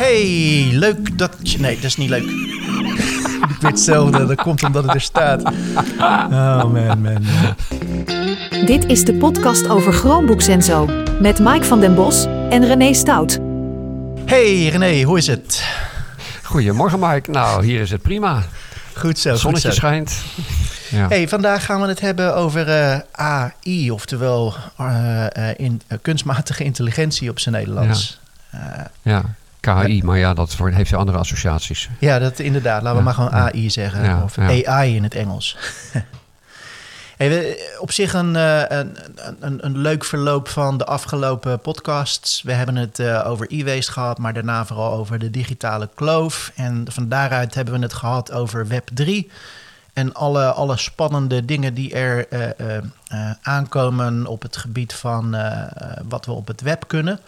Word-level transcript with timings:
Hey, 0.00 0.68
leuk 0.72 1.18
dat 1.18 1.36
je... 1.42 1.60
Nee, 1.60 1.74
dat 1.74 1.84
is 1.84 1.96
niet 1.96 2.08
leuk. 2.08 2.22
Ik 3.50 3.56
weet 3.60 3.70
hetzelfde. 3.70 4.26
Dat 4.26 4.42
komt 4.42 4.62
omdat 4.62 4.84
het 4.84 4.94
er 4.94 5.00
staat. 5.00 5.42
Oh 6.32 6.64
man, 6.72 6.72
man, 6.72 7.02
man. 7.02 7.24
Dit 8.66 8.84
is 8.84 9.04
de 9.04 9.14
podcast 9.14 9.68
over 9.68 9.92
Chromebooks 9.92 10.46
en 10.46 10.62
zo. 10.62 10.86
Met 11.20 11.38
Mike 11.38 11.64
van 11.64 11.80
den 11.80 11.94
Bos 11.94 12.24
en 12.50 12.66
René 12.66 12.94
Stout. 12.94 13.38
Hey 14.26 14.68
René, 14.68 15.02
hoe 15.02 15.18
is 15.18 15.26
het? 15.26 15.64
Goedemorgen 16.42 16.98
Mike. 16.98 17.30
Nou, 17.30 17.64
hier 17.64 17.80
is 17.80 17.90
het 17.90 18.02
prima. 18.02 18.42
Goed 18.94 19.18
zo, 19.18 19.34
zonnetje 19.34 19.68
goed 19.68 19.78
zo. 19.78 19.86
schijnt. 19.86 20.22
Ja. 20.90 21.08
Hey, 21.08 21.28
vandaag 21.28 21.64
gaan 21.64 21.80
we 21.80 21.86
het 21.86 22.00
hebben 22.00 22.34
over 22.34 22.68
eh, 22.68 22.98
AI, 23.12 23.90
oftewel 23.90 24.54
eh, 24.76 25.50
eh, 25.50 25.54
in, 25.56 25.82
kunstmatige 26.02 26.64
intelligentie 26.64 27.30
op 27.30 27.38
zijn 27.38 27.54
Nederlands. 27.54 28.20
Ja, 28.52 28.90
ja, 29.02 29.24
KI, 29.60 30.02
maar 30.04 30.18
ja, 30.18 30.34
dat 30.34 30.56
heeft 30.58 30.90
weer 30.90 30.98
andere 30.98 31.18
associaties. 31.18 31.88
ja 31.98 32.18
dat 32.18 32.38
inderdaad. 32.38 32.82
Laten 32.82 32.98
we 32.98 33.04
maar 33.04 33.14
gewoon. 33.14 33.32
AI 33.32 33.70
zeggen, 33.70 34.22
of. 34.22 34.38
AI 34.38 34.96
in 34.96 35.02
het 35.02 35.14
Engels. 35.14 35.56
hey, 37.16 37.58
op 37.78 37.92
zich 37.92 38.12
een, 38.12 38.36
eh, 38.36 38.62
een, 38.68 38.96
een, 39.40 39.64
een 39.66 39.78
leuk 39.78 40.04
verloop 40.04 40.48
van 40.48 40.78
de 40.78 40.84
afgelopen 40.84 41.60
podcasts. 41.60 42.42
We 42.42 42.52
hebben 42.52 42.76
het 42.76 42.98
eh, 42.98 43.26
over 43.26 43.46
e-waste 43.52 43.92
gehad, 43.92 44.18
maar 44.18 44.32
daarna 44.32 44.66
vooral 44.66 44.92
over 44.92 45.18
de 45.18 45.30
digitale 45.30 45.88
kloof. 45.94 46.52
En 46.54 46.84
van 46.88 47.08
daaruit 47.08 47.54
hebben 47.54 47.74
we 47.74 47.80
het 47.80 47.94
gehad 47.94 48.32
over 48.32 48.66
Web 48.66 48.88
3. 48.94 49.30
En 49.92 50.14
alle, 50.14 50.44
alle 50.52 50.76
spannende 50.76 51.44
dingen 51.44 51.74
die 51.74 51.94
er 51.94 52.28
eh, 52.28 53.30
aankomen 53.42 54.26
op 54.26 54.42
het 54.42 54.56
gebied 54.56 54.92
van 54.92 55.36
wat 56.08 56.26
we 56.26 56.32
op 56.32 56.46
het 56.46 56.60
web 56.60 56.84
kunnen. 56.86 57.20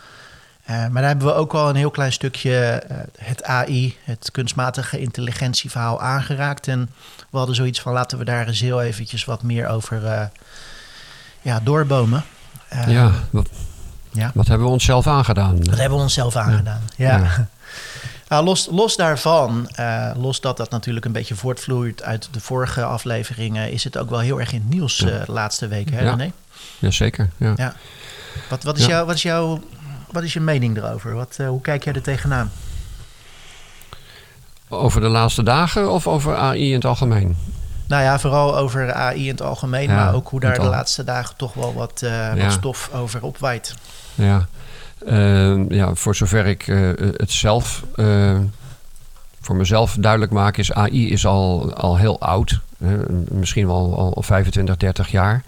Eh, 0.63 0.77
maar 0.77 0.93
daar 1.03 1.11
hebben 1.11 1.27
we 1.27 1.35
ook 1.35 1.55
al 1.55 1.69
een 1.69 1.77
heel 1.77 1.91
klein 1.91 2.13
stukje 2.13 2.59
eh, 2.59 2.97
het 3.19 3.45
AI, 3.45 3.97
het 4.05 4.31
kunstmatige 4.31 4.99
intelligentieverhaal 5.01 6.01
aangeraakt. 6.01 6.69
En 6.69 6.91
we 7.31 7.37
hadden 7.39 7.57
zoiets 7.57 7.81
van 7.81 7.93
laten 7.93 8.19
we 8.19 8.25
daar 8.25 8.47
eens 8.47 8.61
heel 8.61 8.83
eventjes 8.83 9.25
wat 9.25 9.43
meer 9.43 9.69
over 9.69 10.07
eh, 10.07 10.27
ja, 11.43 11.61
doorbomen. 11.61 12.25
Ja, 12.87 13.13
wat, 13.31 13.49
ja. 14.11 14.31
wat 14.35 14.47
hebben 14.47 14.67
we 14.67 14.73
onszelf 14.73 15.07
aangedaan? 15.07 15.61
Dat 15.61 15.79
hebben 15.79 15.99
we 15.99 16.05
onszelf 16.05 16.37
aangedaan. 16.37 16.81
Ja. 16.97 17.17
Ja. 17.17 17.31
Nou, 18.29 18.45
los, 18.45 18.69
los 18.71 18.97
daarvan, 18.97 19.69
los 20.17 20.41
dat 20.41 20.57
dat 20.57 20.71
natuurlijk 20.71 21.05
een 21.05 21.13
beetje 21.13 21.35
voortvloeit 21.35 22.03
uit 22.03 22.29
de 22.31 22.41
vorige 22.41 22.85
afleveringen, 22.85 23.73
is 23.73 23.85
het 23.85 23.99
ook 23.99 24.11
wel 24.11 24.19
heel 24.19 24.41
erg 24.41 24.53
in 24.53 24.61
het 24.61 24.69
nieuws 24.69 24.97
de 24.97 25.23
laatste 25.27 25.69
weken, 25.69 25.95
hè 25.95 26.03
Ja. 26.03 26.11
René? 26.11 26.33
Jazeker, 26.79 27.31
ja. 27.37 27.53
Ja. 27.57 27.75
Wat, 28.49 28.63
wat, 28.63 28.77
is 28.79 28.83
Ja. 28.85 28.91
jouw, 28.91 29.05
wat, 29.05 29.15
is 29.15 29.23
jouw, 29.23 29.63
wat 30.13 30.23
is 30.23 30.33
je 30.33 30.41
mening 30.41 30.77
erover? 30.77 31.15
Wat, 31.15 31.35
eh, 31.39 31.49
hoe 31.49 31.61
kijk 31.61 31.85
jij 31.85 31.93
er 31.93 32.03
tegenaan? 32.03 32.51
Over 34.69 35.01
de 35.01 35.09
laatste 35.09 35.43
dagen 35.43 35.91
of 35.91 36.07
over 36.07 36.37
AI 36.37 36.69
in 36.69 36.75
het 36.75 36.85
algemeen? 36.85 37.37
Nou 37.87 38.03
ja, 38.03 38.19
vooral 38.19 38.57
over 38.57 38.93
AI 38.93 39.23
in 39.25 39.31
het 39.31 39.43
algemeen, 39.43 39.89
Ja, 39.89 39.95
maar 39.95 40.15
ook 40.15 40.29
hoe 40.29 40.41
daar 40.41 40.59
de 40.59 40.67
laatste 40.67 41.05
dagen 41.05 41.37
toch 41.37 41.55
wel 41.55 41.75
wat, 41.75 42.03
eh, 42.03 42.11
Ja. 42.11 42.37
wat 42.37 42.53
stof 42.53 42.91
over 42.95 43.23
opwaait. 43.23 43.75
Ja, 44.15 44.47
Eh, 45.07 45.69
ja 45.69 45.95
voor 45.95 46.15
zover 46.17 46.47
ik 46.47 46.67
eh, 46.69 46.91
het 47.17 47.31
zelf 47.31 47.83
voor 49.41 49.57
mezelf 49.57 49.97
duidelijk 49.99 50.33
maak, 50.33 50.57
is 50.57 50.73
AI 50.73 51.11
is 51.11 51.27
al, 51.27 51.75
al 51.75 51.97
heel 51.97 52.21
oud. 52.21 52.61
Misschien 53.31 53.67
wel 53.67 53.97
al, 53.97 54.15
al 54.15 54.23
25, 54.23 54.77
30 54.77 55.11
jaar. 55.11 55.43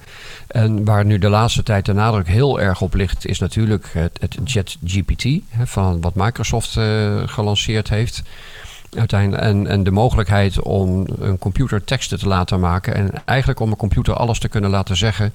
En 0.47 0.85
waar 0.85 1.05
nu 1.05 1.19
de 1.19 1.29
laatste 1.29 1.63
tijd 1.63 1.85
de 1.85 1.93
nadruk 1.93 2.29
heel 2.29 2.61
erg 2.61 2.81
op 2.81 2.95
ligt, 2.95 3.27
is 3.27 3.39
natuurlijk 3.39 3.91
het, 3.93 4.19
het 4.21 4.37
ChatGPT, 4.45 5.27
van 5.65 6.01
wat 6.01 6.15
Microsoft 6.15 6.77
eh, 6.77 7.23
gelanceerd 7.27 7.89
heeft. 7.89 8.23
Uiteindelijk, 8.97 9.43
en, 9.43 9.67
en 9.67 9.83
de 9.85 9.91
mogelijkheid 9.91 10.63
om 10.63 11.07
een 11.21 11.39
computer 11.39 11.85
teksten 11.85 12.19
te 12.19 12.29
laten 12.29 12.61
maken. 12.61 12.95
En 12.95 13.11
eigenlijk 13.25 13.61
om 13.61 13.71
een 13.71 13.77
computer 13.77 14.15
alles 14.15 14.39
te 14.39 14.49
kunnen 14.49 14.71
laten 14.71 14.97
zeggen 14.97 15.35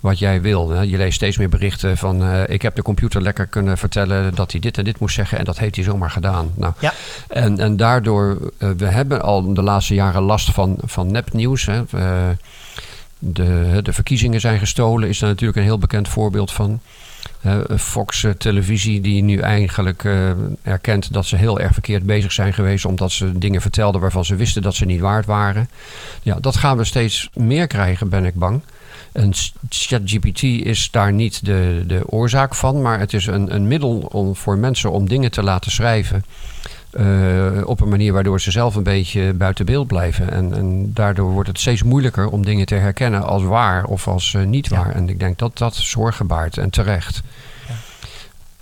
wat 0.00 0.18
jij 0.18 0.40
wil. 0.40 0.82
Je 0.82 0.96
leest 0.96 1.14
steeds 1.14 1.36
meer 1.38 1.48
berichten 1.48 1.96
van... 1.96 2.22
eh, 2.22 2.42
ik 2.48 2.62
heb 2.62 2.74
de 2.74 2.82
computer 2.82 3.22
lekker 3.22 3.46
kunnen 3.46 3.78
vertellen 3.78 4.34
dat 4.34 4.52
hij 4.52 4.60
dit 4.60 4.78
en 4.78 4.84
dit 4.84 5.00
moest 5.00 5.14
zeggen... 5.14 5.38
en 5.38 5.44
dat 5.44 5.58
heeft 5.58 5.74
hij 5.74 5.84
zomaar 5.84 6.10
gedaan. 6.10 6.50
Nou, 6.54 6.72
Ja. 6.78 6.92
en, 7.28 7.58
en 7.58 7.76
daardoor, 7.76 8.52
eh, 8.58 8.68
we 8.76 8.86
hebben 8.86 9.22
al 9.22 9.54
de 9.54 9.62
laatste 9.62 9.94
jaren 9.94 10.22
last 10.22 10.50
van, 10.50 10.76
van 10.84 11.10
nepnieuws. 11.12 11.66
Hè. 11.66 11.82
De, 13.18 13.80
de 13.82 13.92
verkiezingen 13.92 14.40
zijn 14.40 14.58
gestolen, 14.58 15.08
is 15.08 15.18
daar 15.18 15.28
natuurlijk 15.28 15.58
een 15.58 15.64
heel 15.64 15.78
bekend 15.78 16.08
voorbeeld 16.08 16.52
van. 16.52 16.80
Fox 17.76 18.24
eh, 18.24 18.30
Televisie, 18.30 19.00
die 19.00 19.22
nu 19.22 19.38
eigenlijk 19.38 20.04
eh, 20.04 20.30
erkent 20.62 21.12
dat 21.12 21.26
ze 21.26 21.36
heel 21.36 21.60
erg 21.60 21.72
verkeerd 21.72 22.02
bezig 22.02 22.32
zijn 22.32 22.54
geweest. 22.54 22.84
omdat 22.84 23.12
ze 23.12 23.38
dingen 23.38 23.60
vertelden 23.60 24.00
waarvan 24.00 24.24
ze 24.24 24.36
wisten 24.36 24.62
dat 24.62 24.74
ze 24.74 24.84
niet 24.84 25.00
waard 25.00 25.26
waren. 25.26 25.68
Ja, 26.22 26.34
dat 26.40 26.56
gaan 26.56 26.76
we 26.76 26.84
steeds 26.84 27.28
meer 27.34 27.66
krijgen, 27.66 28.08
ben 28.08 28.24
ik 28.24 28.34
bang. 28.34 28.62
En 29.12 29.32
ChatGPT 29.68 30.42
is 30.42 30.90
daar 30.90 31.12
niet 31.12 31.44
de, 31.44 31.84
de 31.86 32.02
oorzaak 32.06 32.54
van, 32.54 32.82
maar 32.82 32.98
het 32.98 33.12
is 33.12 33.26
een, 33.26 33.54
een 33.54 33.68
middel 33.68 33.98
om, 33.98 34.36
voor 34.36 34.58
mensen 34.58 34.90
om 34.90 35.08
dingen 35.08 35.30
te 35.30 35.42
laten 35.42 35.70
schrijven. 35.70 36.24
Eh, 36.90 37.46
op 37.64 37.80
een 37.80 37.88
manier 37.88 38.12
waardoor 38.12 38.40
ze 38.40 38.50
zelf 38.50 38.74
een 38.74 38.82
beetje 38.82 39.32
buiten 39.32 39.66
beeld 39.66 39.86
blijven. 39.86 40.30
En, 40.32 40.54
en 40.54 40.92
daardoor 40.92 41.30
wordt 41.30 41.48
het 41.48 41.58
steeds 41.60 41.82
moeilijker 41.82 42.28
om 42.28 42.44
dingen 42.44 42.66
te 42.66 42.74
herkennen 42.74 43.22
als 43.26 43.42
waar 43.42 43.84
of 43.84 44.08
als 44.08 44.34
eh, 44.34 44.42
niet 44.44 44.68
Ja. 44.68 44.76
waar. 44.76 44.94
En 44.94 45.08
ik 45.08 45.18
denk 45.18 45.38
dat 45.38 45.58
dat 45.58 45.74
zorgen 45.76 46.26
baart 46.26 46.58
en 46.58 46.70
terecht. 46.70 47.20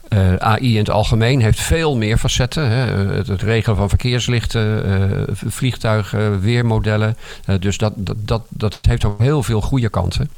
Eh, 0.08 0.34
AI 0.34 0.72
in 0.72 0.78
het 0.78 0.90
algemeen 0.90 1.40
heeft 1.40 1.60
veel 1.60 1.96
meer 1.96 2.18
facetten. 2.18 2.68
Hè. 2.70 2.76
Het, 3.14 3.26
het 3.26 3.42
regelen 3.42 3.76
van 3.76 3.88
verkeerslichten, 3.88 4.84
eh, 5.10 5.22
vliegtuigen, 5.34 6.40
weermodellen. 6.40 7.16
Eh, 7.44 7.54
dus 7.60 7.78
dat, 7.78 7.92
dat, 7.96 8.16
dat, 8.20 8.42
dat 8.48 8.78
heeft 8.82 9.04
ook 9.04 9.20
heel 9.20 9.42
veel 9.42 9.60
goede 9.60 9.88
kanten. 9.88 10.30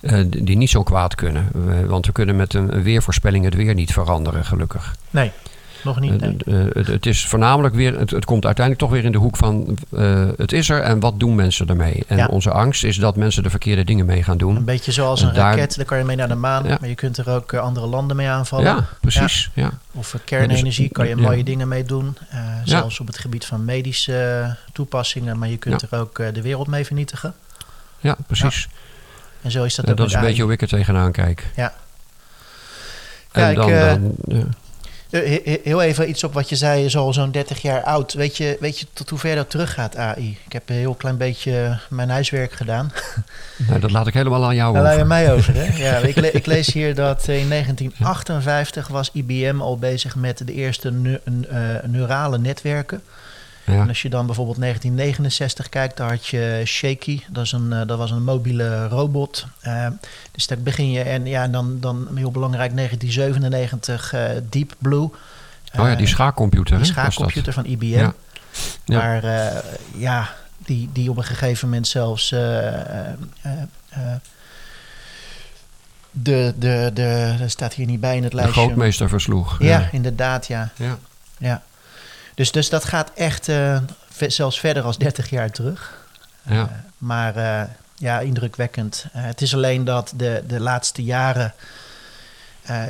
eh, 0.00 0.18
die 0.28 0.56
niet 0.56 0.70
zo 0.70 0.82
kwaad 0.82 1.14
kunnen. 1.14 1.48
Eh, 1.68 1.86
want 1.86 2.06
we 2.06 2.12
kunnen 2.12 2.36
met 2.36 2.54
een, 2.54 2.74
een 2.76 2.82
weervoorspelling 2.82 3.44
het 3.44 3.54
weer 3.54 3.74
niet 3.74 3.92
veranderen, 3.92 4.44
gelukkig. 4.44 4.96
Nee, 5.10 5.32
nog 5.84 6.00
niet. 6.00 6.20
nee. 6.20 6.36
Eh, 6.46 6.60
eh, 6.66 6.74
het, 6.74 6.86
het 6.86 7.06
is 7.06 7.26
voornamelijk 7.26 7.74
weer, 7.74 7.98
het, 7.98 8.10
het 8.10 8.24
komt 8.24 8.44
uiteindelijk 8.44 8.86
toch 8.86 8.94
weer 8.94 9.04
in 9.04 9.12
de 9.12 9.18
hoek 9.18 9.36
van 9.36 9.78
eh, 9.96 10.28
het 10.36 10.52
is 10.52 10.68
er 10.68 10.80
en 10.80 11.00
wat 11.00 11.20
doen 11.20 11.34
mensen 11.34 11.66
ermee? 11.68 12.02
En 12.06 12.16
Ja. 12.16 12.26
onze 12.26 12.50
angst 12.50 12.84
is 12.84 12.96
dat 12.96 13.16
mensen 13.16 13.42
de 13.42 13.50
verkeerde 13.50 13.84
dingen 13.84 14.06
mee 14.06 14.22
gaan 14.22 14.36
doen. 14.36 14.56
Een 14.56 14.64
beetje 14.64 14.92
zoals 14.92 15.20
En 15.22 15.28
een 15.28 15.34
daar- 15.34 15.56
raket, 15.56 15.76
daar 15.76 15.84
kan 15.84 15.98
je 15.98 16.04
mee 16.04 16.16
naar 16.16 16.28
de 16.28 16.34
maan, 16.34 16.64
Ja. 16.64 16.76
maar 16.80 16.88
je 16.88 16.94
kunt 16.94 17.16
er 17.18 17.30
ook 17.30 17.54
andere 17.54 17.86
landen 17.86 18.16
mee 18.16 18.28
aanvallen. 18.28 18.64
Ja, 18.66 18.86
precies. 19.00 19.50
Ja. 19.54 19.70
Of 19.92 20.14
eh, 20.14 20.20
kernenergie 20.24 20.88
kan 20.88 21.08
je 21.08 21.16
mooie 21.16 21.44
dingen 21.44 21.68
mee 21.68 21.84
doen. 21.84 22.16
eh, 22.30 22.38
zelfs 22.64 23.00
op 23.00 23.06
het 23.06 23.18
gebied 23.18 23.44
van 23.44 23.64
medische 23.64 24.56
toepassingen, 24.72 25.38
maar 25.38 25.48
je 25.48 25.56
kunt 25.56 25.82
er 25.90 25.98
ook 25.98 26.16
de 26.16 26.42
wereld 26.42 26.66
mee 26.66 26.84
vernietigen. 26.84 27.34
Ja, 28.00 28.16
precies. 28.26 28.68
En 29.42 29.50
zo 29.50 29.64
is 29.64 29.74
dat 29.74 29.90
ook 29.90 29.96
dat 29.96 30.06
is 30.06 30.12
een 30.12 30.20
beetje 30.20 30.42
hoe 30.42 30.52
ik 30.52 30.62
er 30.62 30.68
tegenaan 30.68 31.12
kijk. 31.12 31.46
Ja. 31.56 31.72
En 33.32 33.42
Ja, 33.42 33.54
dan, 33.54 33.70
dan, 33.70 34.14
ja. 34.38 34.44
Eh, 35.14 35.20
he- 35.26 35.40
he- 35.44 35.60
Heel 35.64 35.82
even 35.82 36.08
iets 36.08 36.24
op 36.24 36.32
wat 36.32 36.48
je 36.48 36.56
zei, 36.56 36.96
al 36.96 37.12
zo'n 37.12 37.30
30 37.30 37.62
jaar 37.62 37.82
oud. 37.82 38.12
Weet 38.12 38.36
je, 38.36 38.56
weet 38.60 38.78
je 38.78 38.86
tot 38.92 39.10
hoe 39.10 39.18
ver 39.18 39.34
dat 39.36 39.50
teruggaat, 39.50 39.96
AI? 39.96 40.38
Ik 40.46 40.52
heb 40.52 40.68
een 40.68 40.74
heel 40.76 40.94
klein 40.94 41.16
beetje 41.16 41.78
mijn 41.90 42.10
huiswerk 42.10 42.52
gedaan. 42.52 42.92
Nou, 43.68 43.80
dat 43.80 43.90
laat 43.90 44.06
ik 44.06 44.14
helemaal 44.14 44.44
aan 44.44 44.54
jou 44.54 44.74
Daar 44.74 44.82
laat 44.82 44.90
je 44.92 44.96
over. 44.96 45.08
mij 45.08 45.32
over, 45.32 45.54
hè? 45.56 45.76
Ja, 45.88 45.96
ik, 45.96 46.16
le- 46.16 46.26
ik 46.26 46.46
lees 46.46 46.72
hier 46.72 46.94
dat 46.94 47.28
in 47.28 47.48
1958 47.48 48.88
was 48.88 49.10
IBM 49.12 49.60
al 49.60 49.78
bezig 49.78 50.16
met 50.16 50.46
de 50.46 50.52
eerste 50.52 50.92
eh, 51.50 51.58
neurale 51.90 52.38
netwerken. 52.38 53.02
Ja. 53.66 53.80
En 53.80 53.88
als 53.88 54.02
je 54.02 54.08
dan 54.08 54.26
bijvoorbeeld 54.26 54.60
1969 54.60 55.68
kijkt, 55.68 55.96
dan 55.96 56.08
had 56.08 56.26
je 56.26 56.62
Shaky. 56.64 57.20
Dat, 57.28 57.44
is 57.44 57.52
een, 57.52 57.72
eh, 57.72 57.86
dat 57.86 57.98
was 57.98 58.10
een 58.10 58.24
mobiele 58.24 58.88
robot. 58.88 59.46
Eh, 59.60 59.86
dus 60.30 60.46
daar 60.46 60.58
begin 60.58 60.90
je. 60.90 61.00
En 61.00 61.26
ja, 61.26 61.48
dan, 61.48 61.80
dan 61.80 62.08
heel 62.14 62.30
belangrijk 62.30 62.76
1997 62.76 64.12
eh, 64.12 64.28
Deep 64.50 64.74
Blue. 64.78 65.02
oh 65.02 65.10
ja, 65.72 65.94
die 65.94 66.06
schaakcomputer. 66.06 66.76
die 66.76 66.86
schaakcomputer 66.86 67.52
van 67.52 67.64
IBM. 67.64 67.84
Ja. 67.86 68.14
Ja. 68.84 68.98
Maar 68.98 69.24
ja, 69.96 70.34
die, 70.58 70.90
die 70.92 71.10
op 71.10 71.16
een 71.16 71.24
gegeven 71.24 71.68
moment 71.68 71.86
zelfs 71.86 72.28
de, 76.10 76.54
de, 76.58 76.90
de, 76.94 77.34
dat 77.38 77.50
staat 77.50 77.74
hier 77.74 77.86
niet 77.86 78.00
bij 78.00 78.16
in 78.16 78.22
het 78.22 78.30
De 78.30 78.36
lijstje. 78.36 78.60
grootmeester 78.60 79.08
versloeg. 79.08 79.56
Ja, 79.58 79.88
inderdaad, 79.92 80.46
ja. 80.46 80.70
Ja. 80.76 80.98
ja. 81.38 81.62
Dus, 82.34 82.52
dus 82.52 82.68
dat 82.68 82.84
gaat 82.84 83.10
echt 83.14 83.48
eh, 83.48 83.78
zelfs 84.26 84.60
verder 84.60 84.82
als 84.82 84.98
30 84.98 85.30
jaar 85.30 85.50
terug. 85.50 86.06
Ja. 86.42 86.60
Eh, 86.62 86.64
maar 86.98 87.36
eh, 87.36 87.68
ja, 87.96 88.20
indrukwekkend. 88.20 89.06
Het 89.12 89.40
is 89.42 89.54
alleen 89.54 89.84
dat 89.84 90.12
de, 90.16 90.44
de 90.46 90.60
laatste 90.60 91.02
jaren 91.04 91.54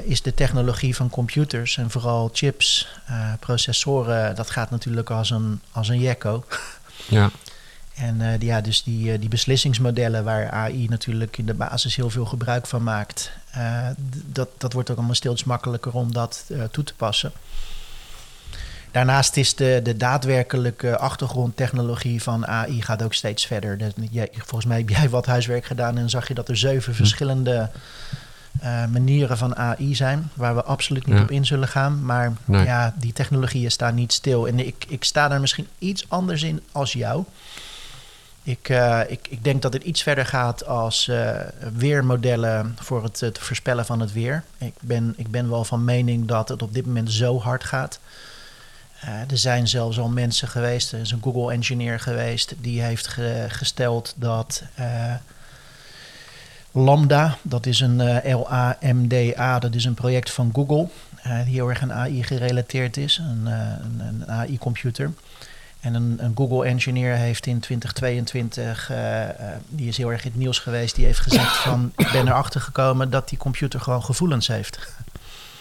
is 0.05 0.23
de 0.23 0.35
technologie 0.35 0.97
van 0.97 1.11
computers 1.11 1.77
en 1.77 1.91
vooral 1.91 2.31
chips, 2.33 2.89
processoren, 3.41 4.35
dat 4.35 4.51
gaat 4.51 4.71
natuurlijk 4.71 5.11
als 5.11 5.31
een, 5.31 5.61
als 5.73 5.89
een 5.89 5.99
jekko. 6.01 6.45
ja. 7.09 7.31
En 7.95 8.39
die- 8.39 8.49
ja, 8.49 8.61
dus 8.61 8.83
die, 8.83 9.19
die 9.19 9.29
beslissingsmodellen 9.29 10.25
waar 10.25 10.51
AI 10.51 10.89
natuurlijk 10.89 11.39
in 11.39 11.47
de 11.47 11.55
basis 11.55 11.97
heel 11.97 12.11
veel 12.11 12.25
gebruik 12.25 12.67
van 12.67 12.83
maakt, 12.83 13.31
dat, 14.27 14.49
dat 14.59 14.73
wordt 14.73 14.91
ook 14.91 14.97
allemaal 14.97 15.15
steeds 15.15 15.45
makkelijker 15.45 15.93
om 15.93 16.13
dat 16.13 16.45
toe 16.71 16.85
te 16.85 16.95
passen. 16.95 17.33
Daarnaast 18.95 19.37
is 19.37 19.55
de, 19.55 19.81
de 19.83 19.97
daadwerkelijke 19.97 20.99
achtergrondtechnologie 20.99 22.23
van 22.23 22.47
AI 22.47 22.83
gaat 22.83 23.03
ook 23.03 23.15
steeds 23.15 23.47
verder. 23.47 23.79
Dus 23.79 23.93
jij, 24.11 24.29
volgens 24.33 24.65
mij 24.65 24.79
heb 24.79 24.89
jij 24.89 25.09
wat 25.09 25.27
huiswerk 25.27 25.65
gedaan 25.65 25.99
en 25.99 26.11
zag 26.11 26.29
je 26.29 26.35
dat 26.35 26.49
er 26.49 26.57
zeven 26.57 26.93
Hm. 26.93 26.97
verschillende 26.99 27.71
eh, 28.61 28.87
manieren 28.87 29.39
van 29.39 29.57
AI 29.57 29.95
zijn, 29.95 30.31
waar 30.35 30.55
we 30.55 30.63
absoluut 30.65 31.07
niet 31.07 31.17
Ja. 31.17 31.23
op 31.23 31.31
in 31.31 31.47
zullen 31.47 31.69
gaan. 31.69 32.05
Maar 32.05 32.33
Nee. 32.45 32.65
ja, 32.65 32.95
die 32.99 33.13
technologieën 33.13 33.71
staan 33.71 33.95
niet 33.95 34.13
stil. 34.13 34.47
En 34.49 34.67
ik, 34.67 34.85
ik 34.89 35.05
sta 35.05 35.29
daar 35.29 35.41
misschien 35.41 35.67
iets 35.79 36.05
anders 36.09 36.43
in 36.43 36.61
als 36.73 36.93
jou. 36.93 37.25
Ik, 38.43 38.69
eh, 38.69 39.01
ik, 39.09 39.27
ik 39.31 39.45
denk 39.45 39.63
dat 39.63 39.73
het 39.73 39.83
iets 39.83 40.03
verder 40.03 40.27
gaat 40.27 40.67
als 40.67 41.09
eh, 41.09 41.31
weermodellen 41.77 42.77
voor 42.81 43.03
het, 43.03 43.21
het 43.21 43.39
voorspellen 43.39 43.85
van 43.87 44.01
het 44.01 44.13
weer. 44.13 44.45
Ik 44.59 44.75
ben, 44.81 45.15
ik 45.17 45.31
ben 45.31 45.51
wel 45.51 45.65
van 45.65 45.85
mening 45.85 46.27
dat 46.27 46.49
het 46.49 46.63
op 46.63 46.75
dit 46.75 46.87
moment 46.87 47.13
zo 47.13 47.41
hard 47.41 47.65
gaat. 47.65 47.99
Eh, 49.01 49.09
er 49.31 49.39
zijn 49.39 49.69
zelfs 49.69 49.99
al 49.99 50.09
mensen 50.09 50.49
geweest, 50.49 50.93
er 50.93 51.01
is 51.01 51.11
een 51.11 51.23
Google-engineer 51.23 52.01
geweest, 52.01 52.55
die 52.59 52.81
heeft 52.83 53.07
ge- 53.07 53.47
gesteld 53.49 54.15
dat 54.17 54.63
eh, 54.75 55.15
Lambda, 56.73 57.37
dat 57.43 57.67
is 57.67 57.81
een 57.81 58.01
eh, 58.01 58.39
L-A-M-D-A, 58.39 59.59
dat 59.59 59.75
is 59.75 59.85
een 59.85 59.95
project 59.95 60.31
van 60.31 60.51
Google, 60.55 60.89
die 61.45 61.55
heel 61.55 61.69
erg 61.69 61.83
aan 61.83 61.93
AI 61.93 62.23
gerelateerd 62.23 62.97
is, 62.97 63.19
een, 63.19 63.47
een, 63.99 64.25
AI-computer. 64.29 65.13
En 65.85 65.95
een, 65.95 66.17
een 66.21 66.33
Google-engineer 66.37 67.15
heeft 67.15 67.47
in 67.47 67.61
2022, 67.61 68.91
eh, 68.91 69.23
eh, 69.29 69.57
die 69.69 69.89
is 69.89 69.97
heel 69.97 70.13
erg 70.13 70.25
in 70.25 70.31
het 70.31 70.39
nieuws 70.41 70.59
geweest, 70.59 70.95
die 70.95 71.05
heeft 71.05 71.21
gezegd 71.21 71.57
van, 71.57 71.93
ik 71.97 72.11
ben 72.13 72.27
erachter 72.29 72.61
gekomen 72.61 73.11
dat 73.11 73.29
die 73.29 73.39
computer 73.39 73.81
gewoon 73.81 74.05
gevoelens 74.05 74.47
heeft. 74.47 74.79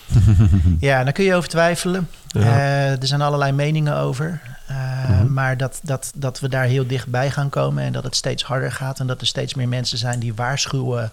ja, 0.79 1.03
daar 1.03 1.13
kun 1.13 1.23
je 1.23 1.35
over 1.35 1.49
twijfelen. 1.49 2.09
Ja. 2.27 2.41
Eh, 2.41 3.01
er 3.01 3.07
zijn 3.07 3.21
allerlei 3.21 3.51
meningen 3.51 3.95
over. 3.97 4.41
Eh, 4.67 4.91
Mhm. 5.09 5.33
Maar 5.33 5.57
dat, 5.57 5.79
dat, 5.83 6.11
dat 6.15 6.39
we 6.39 6.49
daar 6.49 6.63
heel 6.65 6.87
dichtbij 6.87 7.31
gaan 7.31 7.49
komen 7.49 7.83
en 7.83 7.91
dat 7.93 8.03
het 8.03 8.15
steeds 8.15 8.43
harder 8.43 8.71
gaat 8.71 8.99
en 8.99 9.07
dat 9.07 9.21
er 9.21 9.27
steeds 9.27 9.53
meer 9.53 9.67
mensen 9.67 9.97
zijn 9.97 10.19
die 10.19 10.33
waarschuwen 10.33 11.11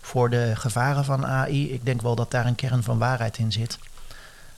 voor 0.00 0.30
de 0.30 0.52
gevaren 0.54 1.04
van 1.04 1.26
AI. 1.26 1.72
Ik 1.72 1.84
denk 1.84 2.02
wel 2.02 2.14
dat 2.14 2.30
daar 2.30 2.46
een 2.46 2.54
kern 2.54 2.82
van 2.82 2.98
waarheid 2.98 3.38
in 3.38 3.52
zit. 3.52 3.78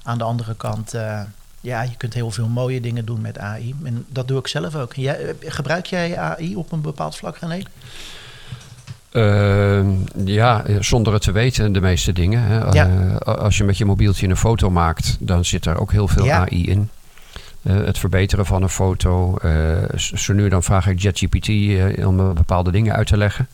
Aan 0.02 0.18
de 0.18 0.24
andere 0.24 0.54
kant, 0.54 0.94
eh, 0.94 1.20
ja, 1.60 1.82
je 1.82 1.96
kunt 1.96 2.14
heel 2.14 2.30
veel 2.30 2.48
mooie 2.48 2.80
dingen 2.80 3.04
doen 3.04 3.20
met 3.20 3.38
AI. 3.38 3.74
En 3.84 4.04
dat 4.08 4.28
doe 4.28 4.38
ik 4.38 4.46
zelf 4.46 4.74
ook. 4.74 4.94
Jij, 4.94 5.34
gebruik 5.40 5.86
jij 5.86 6.18
AI 6.18 6.56
op 6.56 6.72
een 6.72 6.80
bepaald 6.80 7.16
vlak, 7.16 7.36
René? 7.36 7.62
Ehm, 9.12 9.86
ja, 10.24 10.64
zonder 10.80 11.12
het 11.12 11.22
te 11.22 11.32
weten, 11.32 11.72
de 11.72 11.80
meeste 11.80 12.12
dingen. 12.12 12.42
Hè. 12.42 12.58
Ja. 12.58 12.88
Eh, 12.88 13.16
als 13.34 13.56
je 13.56 13.64
met 13.64 13.78
je 13.78 13.84
mobieltje 13.84 14.28
een 14.28 14.36
foto 14.36 14.70
maakt, 14.70 15.16
dan 15.20 15.44
zit 15.44 15.66
er 15.66 15.80
ook 15.80 15.92
heel 15.92 16.08
veel 16.08 16.24
Ja. 16.24 16.38
AI 16.38 16.66
in. 16.68 16.90
Eh, 17.62 17.76
het 17.76 17.98
verbeteren 17.98 18.46
van 18.46 18.62
een 18.62 18.68
foto. 18.68 19.36
eh, 19.36 19.52
zo 19.96 20.32
nu 20.32 20.48
dan 20.48 20.62
vraag 20.62 20.86
ik 20.86 21.00
JetGPT 21.00 21.48
eh, 21.48 22.06
om 22.06 22.34
bepaalde 22.34 22.70
dingen 22.70 22.94
uit 22.94 23.06
te 23.06 23.16
leggen. 23.16 23.48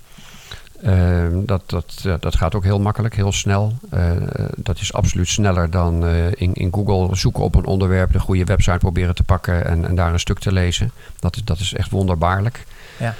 Ehm, 0.83 1.45
dat, 1.45 1.63
dat, 1.67 2.05
dat 2.21 2.37
gaat 2.37 2.55
ook 2.55 2.65
heel 2.65 2.81
makkelijk, 2.81 3.17
heel 3.17 3.33
snel. 3.33 3.73
Dat 4.57 4.81
is 4.81 4.93
absoluut 4.93 5.29
sneller 5.29 5.71
dan 5.71 6.07
in, 6.35 6.55
in 6.55 6.69
Google 6.73 7.17
zoeken 7.17 7.43
op 7.43 7.55
een 7.55 7.65
onderwerp, 7.65 8.13
de 8.13 8.19
goede 8.19 8.45
website 8.45 8.79
proberen 8.79 9.15
te 9.15 9.23
pakken 9.23 9.67
en, 9.67 9.89
en 9.89 9.95
daar 9.95 10.13
een 10.13 10.21
stuk 10.21 10.39
te 10.39 10.53
lezen. 10.53 10.91
Dat 11.19 11.37
is, 11.37 11.45
dat 11.45 11.59
is 11.59 11.75
echt 11.75 11.91
wonderbaarlijk. 11.91 12.65
Ja. 12.99 13.15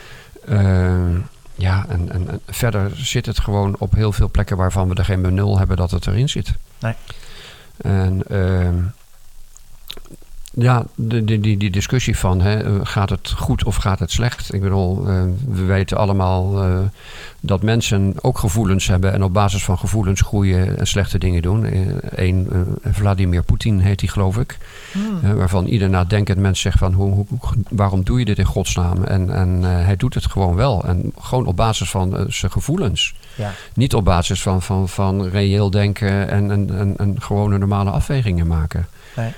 Ehm, 0.49 1.11
ja, 1.55 1.87
en, 1.89 2.13
en, 2.13 2.31
en 2.31 2.41
verder 2.47 2.91
zit 2.97 3.27
het 3.27 3.41
gewoon 3.41 3.77
op 3.79 3.95
heel 3.95 4.13
veel 4.13 4.31
plekken 4.31 4.57
waarvan 4.57 4.89
we 4.89 4.95
er 4.95 5.05
geen 5.05 5.23
benul 5.23 5.59
hebben 5.59 5.77
dat 5.77 5.91
het 5.91 6.07
erin 6.07 6.29
zit. 6.29 6.53
Nee. 6.79 6.95
En 7.77 8.23
ehm, 8.29 8.83
ja, 10.57 10.85
de, 10.95 11.25
die, 11.25 11.41
die, 11.41 11.57
die 11.57 11.71
discussie 11.71 12.19
van 12.19 12.41
hè, 12.41 12.63
eh, 12.63 12.73
gaat 12.83 13.11
het 13.11 13.31
goed 13.37 13.65
of 13.65 13.77
gaat 13.77 13.99
het 13.99 14.11
slecht? 14.11 14.55
Ik 14.55 14.61
bedoel, 14.61 15.09
eh, 15.09 15.23
we 15.49 15.65
weten 15.65 15.97
allemaal 15.97 16.63
eh, 16.63 16.79
dat 17.41 17.63
mensen 17.63 18.15
ook 18.21 18.39
gevoelens 18.39 18.87
hebben 18.87 19.13
en 19.13 19.23
op 19.23 19.33
basis 19.33 19.65
van 19.65 19.79
gevoelens 19.79 20.21
goede 20.21 20.65
en 20.65 20.87
slechte 20.87 21.19
dingen 21.19 21.43
doen. 21.43 21.67
Eén, 22.11 22.49
Vladimir 22.83 23.43
Poetin 23.43 23.79
heet 23.79 23.99
die 23.99 24.09
geloof 24.09 24.37
ik. 24.37 24.59
Hmm. 24.93 25.37
Waarvan 25.37 25.67
ieder 25.67 25.91
nadenkend 25.91 26.39
mens 26.39 26.61
zegt 26.61 26.79
van 26.79 26.93
hoe, 26.93 27.15
hoe, 27.15 27.27
waarom 27.69 28.05
doe 28.05 28.19
je 28.19 28.25
dit 28.25 28.39
in 28.39 28.45
godsnaam? 28.45 29.05
En, 29.05 29.31
en 29.31 29.63
hij 29.63 29.97
doet 29.97 30.15
het 30.15 30.27
gewoon 30.27 30.55
wel. 30.55 30.85
En 30.85 31.13
gewoon 31.21 31.47
op 31.47 31.57
basis 31.57 31.91
van 31.91 32.27
zijn 32.29 32.53
gevoelens. 32.53 33.15
Ja. 33.35 33.53
Niet 33.75 33.95
op 33.95 34.05
basis 34.05 34.43
van, 34.43 34.63
van, 34.63 34.89
van 34.89 35.27
reëel 35.29 35.71
denken 35.71 36.29
en, 36.29 36.51
en, 36.51 36.79
en, 36.79 36.95
en 36.97 37.23
gewone 37.23 37.59
normale 37.59 37.91
afwegingen 37.91 38.47
maken. 38.47 38.87
Nee. 39.17 39.33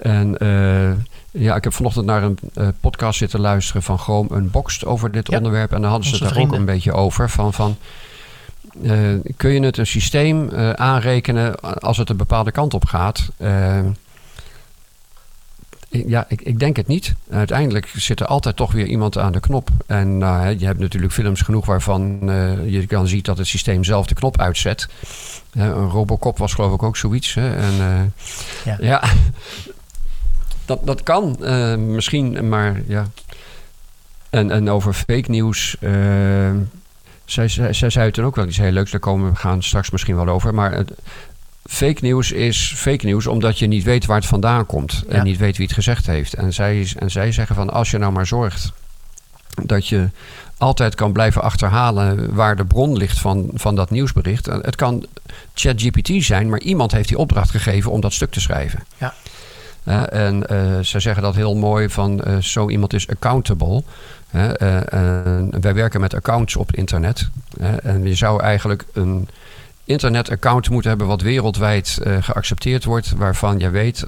En 0.00 0.38
eh, 0.38 0.90
ja, 1.30 1.56
ik 1.56 1.64
heb 1.64 1.72
vanochtend 1.72 2.06
naar 2.06 2.22
een 2.22 2.38
eh, 2.54 2.68
podcast 2.80 3.18
zitten 3.18 3.40
luisteren 3.40 3.82
van 3.82 3.98
Chrome 3.98 4.36
Unboxed 4.36 4.84
over 4.84 5.10
dit 5.10 5.30
Ja, 5.30 5.36
onderwerp. 5.36 5.72
En 5.72 5.80
daar 5.80 5.90
hadden 5.90 6.08
ze 6.08 6.24
het 6.24 6.34
daar 6.34 6.42
ook 6.42 6.52
een 6.52 6.64
beetje 6.64 6.92
over. 6.92 7.30
Van, 7.30 7.52
van, 7.52 7.76
eh, 8.82 8.98
kun 9.36 9.50
je 9.50 9.60
het 9.60 9.76
een 9.78 9.86
systeem 9.86 10.50
aanrekenen 10.74 11.60
als 11.60 11.96
het 11.96 12.10
een 12.10 12.16
bepaalde 12.16 12.52
kant 12.52 12.74
op 12.74 12.84
gaat? 12.84 13.28
Ja, 15.92 16.24
ik, 16.28 16.42
ik 16.42 16.58
denk 16.58 16.76
het 16.76 16.86
niet. 16.86 17.14
Uiteindelijk 17.30 17.92
zit 17.96 18.20
er 18.20 18.26
altijd 18.26 18.56
toch 18.56 18.72
weer 18.72 18.86
iemand 18.86 19.18
aan 19.18 19.32
de 19.32 19.40
knop. 19.40 19.68
En 19.86 20.18
nou, 20.18 20.58
je 20.58 20.66
hebt 20.66 20.78
natuurlijk 20.78 21.12
films 21.12 21.40
genoeg 21.40 21.66
waarvan 21.66 22.18
je 22.66 22.86
kan 22.86 23.06
zien 23.08 23.22
dat 23.22 23.38
het 23.38 23.46
systeem 23.46 23.84
zelf 23.84 24.06
de 24.06 24.14
knop 24.14 24.38
uitzet. 24.40 24.88
Een 25.52 25.88
Robocop 25.88 26.38
was 26.38 26.54
geloof 26.54 26.74
ik 26.74 26.82
ook 26.82 26.96
zoiets. 26.96 27.34
Hè? 27.34 27.54
En, 27.56 27.74
Ja. 28.64 28.76
ja, 28.80 29.02
dat, 30.70 30.86
dat 30.86 31.02
kan 31.02 31.44
eh, 31.44 31.74
misschien, 31.76 32.48
maar 32.48 32.80
ja. 32.86 33.06
En, 34.30 34.50
en 34.50 34.70
over 34.70 34.92
fake 34.92 35.30
nieuws. 35.30 35.76
eh, 35.80 35.90
zij, 37.24 37.48
zij, 37.48 37.72
zij 37.72 37.90
zei 37.90 38.10
toen 38.10 38.24
ook 38.24 38.36
wel 38.36 38.46
iets 38.46 38.56
heel 38.56 38.70
leuks. 38.70 38.90
Daar 38.90 39.00
komen 39.00 39.30
we 39.30 39.36
gaan 39.36 39.62
straks 39.62 39.90
misschien 39.90 40.16
wel 40.16 40.28
over. 40.28 40.54
Maar 40.54 40.72
het, 40.72 40.92
fake 41.68 41.98
nieuws 42.00 42.32
is 42.32 42.72
fake 42.76 43.04
nieuws 43.04 43.26
omdat 43.26 43.58
je 43.58 43.66
niet 43.66 43.84
weet 43.84 44.06
waar 44.06 44.16
het 44.16 44.26
vandaan 44.26 44.66
komt. 44.66 45.04
En 45.08 45.16
Ja. 45.16 45.22
niet 45.22 45.38
weet 45.38 45.56
wie 45.56 45.66
het 45.66 45.74
gezegd 45.74 46.06
heeft. 46.06 46.34
En 46.34 46.52
zij, 46.52 46.92
en 46.98 47.10
zij 47.10 47.32
zeggen 47.32 47.54
van 47.54 47.70
als 47.70 47.90
je 47.90 47.98
nou 47.98 48.12
maar 48.12 48.26
zorgt 48.26 48.72
dat 49.64 49.86
je 49.88 50.08
altijd 50.58 50.94
kan 50.94 51.12
blijven 51.12 51.42
achterhalen 51.42 52.34
waar 52.34 52.56
de 52.56 52.64
bron 52.64 52.96
ligt 52.96 53.18
van, 53.18 53.50
van 53.54 53.74
dat 53.74 53.90
nieuwsbericht. 53.90 54.48
En 54.48 54.60
Het 54.60 54.76
kan 54.76 55.06
ChatGPT 55.54 56.10
zijn, 56.24 56.48
maar 56.48 56.60
iemand 56.60 56.92
heeft 56.92 57.08
die 57.08 57.18
opdracht 57.18 57.50
gegeven 57.50 57.90
om 57.90 58.00
dat 58.00 58.12
stuk 58.12 58.30
te 58.30 58.40
schrijven. 58.40 58.82
Ja. 58.98 59.14
En 59.90 60.46
eh 60.46 60.78
zij 60.80 61.00
zeggen 61.00 61.22
dat 61.22 61.34
heel 61.34 61.56
mooi 61.56 61.88
van 61.88 62.20
eh, 62.20 62.36
zo 62.36 62.68
iemand 62.68 62.92
is 62.92 63.08
accountable. 63.08 63.82
Eh, 64.30 64.50
wij 65.60 65.74
werken 65.74 66.00
met 66.00 66.14
accounts 66.14 66.56
op 66.56 66.74
internet. 66.74 67.28
En 67.82 68.06
je 68.06 68.14
zou 68.14 68.42
eigenlijk 68.42 68.84
een 68.92 69.28
internetaccount 69.84 70.70
moeten 70.70 70.90
hebben 70.90 71.06
wat 71.06 71.20
wereldwijd 71.20 71.98
geaccepteerd 72.20 72.84
wordt, 72.84 73.12
waarvan 73.16 73.58
je 73.58 73.70
weet 73.70 74.04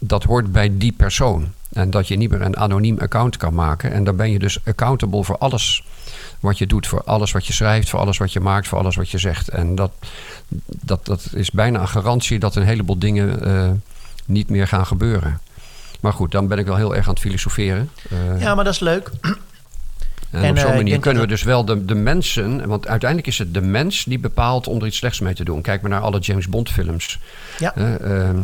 dat 0.00 0.24
hoort 0.24 0.52
bij 0.52 0.70
die 0.78 0.92
persoon. 0.92 1.52
En 1.72 1.90
dat 1.90 2.08
je 2.08 2.16
niet 2.16 2.30
meer 2.30 2.42
een 2.42 2.56
anoniem 2.56 2.98
account 2.98 3.36
kan 3.36 3.54
maken. 3.54 3.92
En 3.92 4.04
dan 4.04 4.16
ben 4.16 4.30
je 4.30 4.38
dus 4.38 4.58
accountable 4.64 5.24
voor 5.24 5.38
alles 5.38 5.84
wat 6.40 6.58
je 6.58 6.66
doet, 6.66 6.86
voor 6.86 7.02
alles 7.04 7.32
wat 7.32 7.46
je 7.46 7.52
schrijft, 7.52 7.90
voor 7.90 8.00
alles 8.00 8.18
wat 8.18 8.32
je 8.32 8.40
maakt, 8.40 8.68
voor 8.68 8.78
alles 8.78 8.96
wat 8.96 9.10
je 9.10 9.18
zegt. 9.18 9.48
En 9.48 9.74
dat, 9.74 9.92
dat, 10.66 11.06
dat 11.06 11.28
is 11.34 11.50
bijna 11.50 11.80
een 11.80 11.88
garantie 11.88 12.38
dat 12.38 12.56
een 12.56 12.66
heleboel 12.66 12.98
dingen 12.98 13.40
niet 14.32 14.50
meer 14.50 14.68
gaan 14.68 14.86
gebeuren. 14.86 15.40
Maar 16.00 16.12
goed, 16.12 16.30
dan 16.30 16.46
ben 16.48 16.58
ik 16.58 16.66
wel 16.66 16.76
heel 16.76 16.96
erg 16.96 17.06
aan 17.06 17.12
het 17.12 17.22
filosoferen. 17.22 17.90
Eh, 18.10 18.40
ja, 18.40 18.54
maar 18.54 18.64
dat 18.64 18.72
is 18.72 18.80
leuk. 18.80 19.10
en, 20.30 20.42
En, 20.42 20.50
op 20.50 20.58
zo'n 20.58 20.70
eh, 20.70 20.76
manier 20.76 20.98
kunnen 20.98 21.22
we 21.22 21.28
dus 21.28 21.42
wel 21.42 21.64
de, 21.64 21.84
de 21.84 21.94
mensen... 21.94 22.68
Want 22.68 22.88
uiteindelijk 22.88 23.28
is 23.28 23.38
het 23.38 23.54
de 23.54 23.60
mens 23.60 24.04
die 24.04 24.18
bepaalt 24.18 24.66
om 24.66 24.80
er 24.80 24.86
iets 24.86 24.96
slechts 24.96 25.20
mee 25.20 25.34
te 25.34 25.44
doen. 25.44 25.62
Kijk 25.62 25.82
maar 25.82 25.90
naar 25.90 26.00
alle 26.00 26.18
James 26.18 26.48
Bond 26.48 26.70
films. 26.70 27.18
Ja. 27.58 27.74
Ehm, 27.74 28.40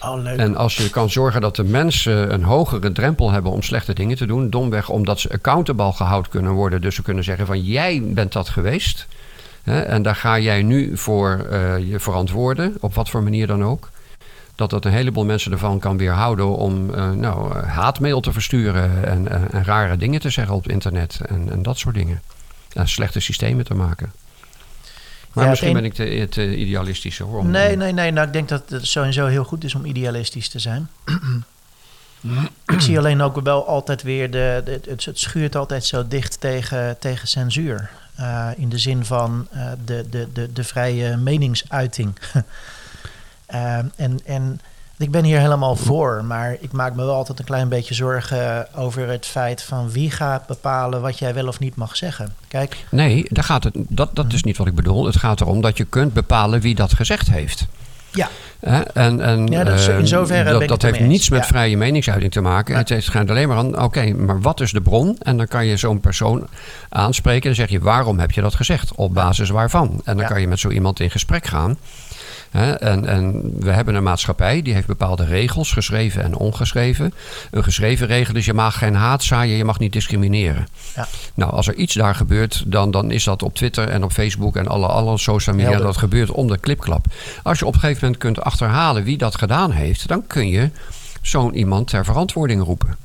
Oh, 0.00 0.22
leuk. 0.22 0.38
en 0.38 0.56
als 0.56 0.76
je 0.76 0.90
kan 0.90 1.10
zorgen 1.10 1.40
dat 1.40 1.56
de 1.56 1.64
mensen 1.64 2.32
een 2.32 2.42
hogere 2.42 2.92
drempel 2.92 3.30
hebben 3.30 3.52
om 3.52 3.62
slechte 3.62 3.92
dingen 3.92 4.16
te 4.16 4.26
doen, 4.26 4.50
domweg 4.50 4.88
omdat 4.88 5.20
ze 5.20 5.30
accountable 5.30 5.92
gehouden 5.92 6.30
kunnen 6.30 6.52
worden. 6.52 6.80
Dus 6.80 6.94
ze 6.94 7.02
kunnen 7.02 7.24
zeggen 7.24 7.46
van 7.46 7.62
jij 7.62 8.02
bent 8.04 8.32
dat 8.32 8.48
geweest. 8.48 9.06
Hè, 9.62 9.80
en 9.80 10.02
daar 10.02 10.16
ga 10.16 10.38
jij 10.38 10.62
nu 10.62 10.96
voor 10.96 11.46
je 11.86 12.00
verantwoorden, 12.00 12.76
op 12.80 12.94
wat 12.94 13.08
voor 13.10 13.22
manier 13.22 13.46
dan 13.46 13.64
ook. 13.64 13.90
Dat 14.56 14.70
dat 14.70 14.84
een 14.84 14.92
heleboel 14.92 15.24
mensen 15.24 15.52
ervan 15.52 15.78
kan 15.78 15.96
weerhouden 15.96 16.46
om 16.56 16.94
eh, 16.94 17.10
nou, 17.10 17.56
eh, 17.58 17.68
haatmail 17.68 18.20
te 18.20 18.32
versturen 18.32 19.04
en, 19.06 19.28
en, 19.28 19.50
en 19.52 19.64
rare 19.64 19.96
dingen 19.96 20.20
te 20.20 20.30
zeggen 20.30 20.54
op 20.54 20.62
het 20.62 20.72
internet 20.72 21.20
en, 21.26 21.50
en 21.50 21.62
dat 21.62 21.78
soort 21.78 21.94
dingen. 21.94 22.22
En 22.72 22.88
slechte 22.88 23.20
systemen 23.20 23.64
te 23.64 23.74
maken. 23.74 24.12
Maar 25.32 25.44
Ja, 25.44 25.50
misschien 25.50 25.72
ben 25.72 25.84
ik 25.84 25.94
te, 25.94 26.26
te 26.30 26.56
idealistisch 26.56 27.18
hoor. 27.18 27.38
om- 27.38 27.50
Nee, 27.50 27.76
nee, 27.76 27.92
nee. 27.92 28.10
Nou, 28.10 28.26
ik 28.26 28.32
denk 28.32 28.48
dat 28.48 28.62
het 28.68 28.86
sowieso 28.86 29.26
heel 29.26 29.44
goed 29.44 29.64
is 29.64 29.74
om 29.74 29.84
idealistisch 29.84 30.48
te 30.48 30.58
zijn. 30.58 30.88
ik 32.74 32.80
zie 32.80 32.98
alleen 32.98 33.20
ook 33.22 33.40
wel 33.40 33.66
altijd 33.66 34.02
weer, 34.02 34.30
de, 34.30 34.62
de- 34.64 34.80
het, 34.90 35.04
het 35.04 35.18
schuurt 35.18 35.56
altijd 35.56 35.84
zo 35.84 36.08
dicht 36.08 36.40
tegen, 36.40 36.96
tegen 36.98 37.28
censuur. 37.28 37.90
Eh, 38.14 38.48
in 38.56 38.68
de 38.68 38.78
zin 38.78 39.04
van 39.04 39.46
eh, 39.50 39.66
de, 39.84 40.06
de, 40.10 40.28
de, 40.32 40.52
de 40.52 40.64
vrije 40.64 41.16
meningsuiting. 41.16 42.12
Eh, 43.54 43.78
en, 43.96 44.18
en 44.24 44.60
Ik 44.98 45.10
ben 45.10 45.24
hier 45.24 45.38
helemaal 45.38 45.76
voor, 45.76 46.24
maar 46.24 46.56
ik 46.60 46.72
maak 46.72 46.94
me 46.94 47.04
wel 47.04 47.14
altijd 47.14 47.38
een 47.38 47.44
klein 47.44 47.68
beetje 47.68 47.94
zorgen 47.94 48.74
over 48.74 49.08
het 49.08 49.26
feit 49.26 49.62
van 49.62 49.90
wie 49.90 50.10
gaat 50.10 50.46
bepalen 50.46 51.00
wat 51.00 51.18
jij 51.18 51.34
wel 51.34 51.46
of 51.46 51.58
niet 51.58 51.74
mag 51.76 51.96
zeggen. 51.96 52.34
Kijk. 52.48 52.84
Nee, 52.90 53.26
daar 53.28 53.44
gaat 53.44 53.64
het, 53.64 53.74
dat, 53.76 54.14
dat 54.14 54.32
is 54.32 54.42
niet 54.42 54.56
wat 54.56 54.66
ik 54.66 54.74
bedoel. 54.74 55.06
Het 55.06 55.16
gaat 55.16 55.40
erom 55.40 55.60
dat 55.60 55.76
je 55.76 55.84
kunt 55.84 56.12
bepalen 56.12 56.60
wie 56.60 56.74
dat 56.74 56.94
gezegd 56.94 57.30
heeft. 57.30 57.66
Ja. 58.14 58.28
En, 58.94 59.20
en, 59.20 59.46
ja, 59.46 59.64
dat, 59.64 59.88
in 59.88 60.06
zoverre 60.06 60.66
dat, 60.66 60.82
heeft 60.82 61.00
niets 61.00 61.28
met 61.30 61.46
vrije 61.46 61.76
meningsuiting 61.76 62.32
te 62.32 62.40
maken. 62.40 62.76
Het, 62.76 62.88
het 62.88 63.08
gaat 63.08 63.30
alleen 63.30 63.48
maar 63.48 63.56
aan, 63.56 63.82
oké, 63.82 64.12
maar 64.12 64.40
wat 64.40 64.60
is 64.60 64.72
de 64.72 64.80
bron? 64.80 65.16
En 65.18 65.36
dan 65.36 65.46
kan 65.46 65.66
je 65.66 65.76
zo'n 65.76 66.00
persoon 66.00 66.48
aanspreken 66.88 67.50
en 67.50 67.56
dan 67.56 67.66
zeg 67.66 67.68
je, 67.68 67.84
waarom 67.84 68.18
heb 68.18 68.30
je 68.30 68.40
dat 68.40 68.54
gezegd? 68.54 68.94
Op 68.94 69.14
basis 69.14 69.48
waarvan? 69.48 70.00
En 70.04 70.16
dan 70.16 70.26
kan 70.26 70.40
je 70.40 70.48
met 70.48 70.58
zo 70.58 70.68
iemand 70.68 71.00
in 71.00 71.10
gesprek 71.10 71.46
gaan. 71.46 71.78
En, 72.54 73.06
en, 73.06 73.52
we 73.58 73.70
hebben 73.70 73.94
een 73.94 74.02
maatschappij 74.02 74.62
die 74.62 74.74
heeft 74.74 74.86
bepaalde 74.86 75.24
regels, 75.24 75.72
geschreven 75.72 76.22
en 76.22 76.36
ongeschreven. 76.36 77.14
Een 77.50 77.64
geschreven 77.64 78.06
regel 78.06 78.34
is 78.34 78.44
je 78.44 78.54
mag 78.54 78.78
geen 78.78 78.94
haat 78.94 79.22
zaaien, 79.22 79.56
je 79.56 79.64
mag 79.64 79.78
niet 79.78 79.92
discrimineren. 79.92 80.66
Ja. 80.94 81.06
Nou, 81.34 81.52
als 81.52 81.66
er 81.66 81.74
iets 81.74 81.94
daar 81.94 82.14
gebeurt, 82.14 82.62
dan, 82.66 82.90
dan 82.90 83.10
is 83.10 83.24
dat 83.24 83.42
op 83.42 83.54
Twitter 83.54 83.88
en 83.88 84.04
op 84.04 84.12
Facebook 84.12 84.56
en 84.56 84.68
alle, 84.68 84.86
alle 84.86 85.18
social 85.18 85.56
media. 85.56 85.78
Dat 85.78 85.96
gebeurt 85.96 86.30
om 86.30 86.48
de 86.48 86.58
klipklap. 86.58 87.06
Als 87.42 87.58
je 87.58 87.66
op 87.66 87.74
een 87.74 87.80
gegeven 87.80 88.02
moment 88.02 88.22
kunt 88.22 88.40
achterhalen 88.40 89.04
wie 89.04 89.18
dat 89.18 89.38
gedaan 89.38 89.70
heeft, 89.70 90.08
dan 90.08 90.26
kun 90.26 90.48
je 90.48 90.70
zo'n 91.22 91.54
iemand 91.54 91.88
ter 91.88 92.04
verantwoording 92.04 92.62
roepen 92.62 92.96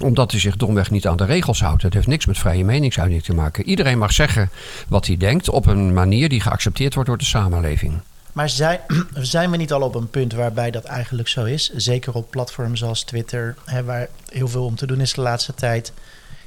omdat 0.00 0.30
hij 0.30 0.40
zich 0.40 0.56
domweg 0.56 0.90
niet 0.90 1.06
aan 1.06 1.16
de 1.16 1.24
regels 1.24 1.60
houdt. 1.60 1.82
Het 1.82 1.94
heeft 1.94 2.06
niks 2.06 2.26
met 2.26 2.38
vrije 2.38 2.64
meningsuiting 2.64 3.22
te 3.22 3.34
maken. 3.34 3.68
Iedereen 3.68 3.98
mag 3.98 4.12
zeggen 4.12 4.50
wat 4.88 5.06
hij 5.06 5.16
denkt 5.16 5.48
op 5.48 5.66
een 5.66 5.92
manier 5.92 6.28
die 6.28 6.40
geaccepteerd 6.40 6.94
wordt 6.94 7.08
door 7.08 7.18
de 7.18 7.24
samenleving. 7.24 8.00
Maar 8.36 8.48
zijn, 8.62 8.80
zijn 9.12 9.50
we 9.50 9.56
niet 9.56 9.72
al 9.72 9.82
op 9.82 9.94
een 9.94 10.10
punt 10.10 10.32
waarbij 10.32 10.70
dat 10.70 10.84
eigenlijk 10.84 11.28
zo 11.28 11.44
is? 11.44 11.70
Zeker 11.74 12.14
op 12.14 12.30
platforms 12.30 12.84
als 12.84 13.02
Twitter, 13.02 13.54
hè, 13.64 13.84
waar 13.84 14.08
heel 14.28 14.48
veel 14.48 14.64
om 14.64 14.74
te 14.74 14.86
doen 14.86 15.00
is 15.00 15.12
de 15.12 15.20
laatste 15.20 15.54
tijd. 15.54 15.92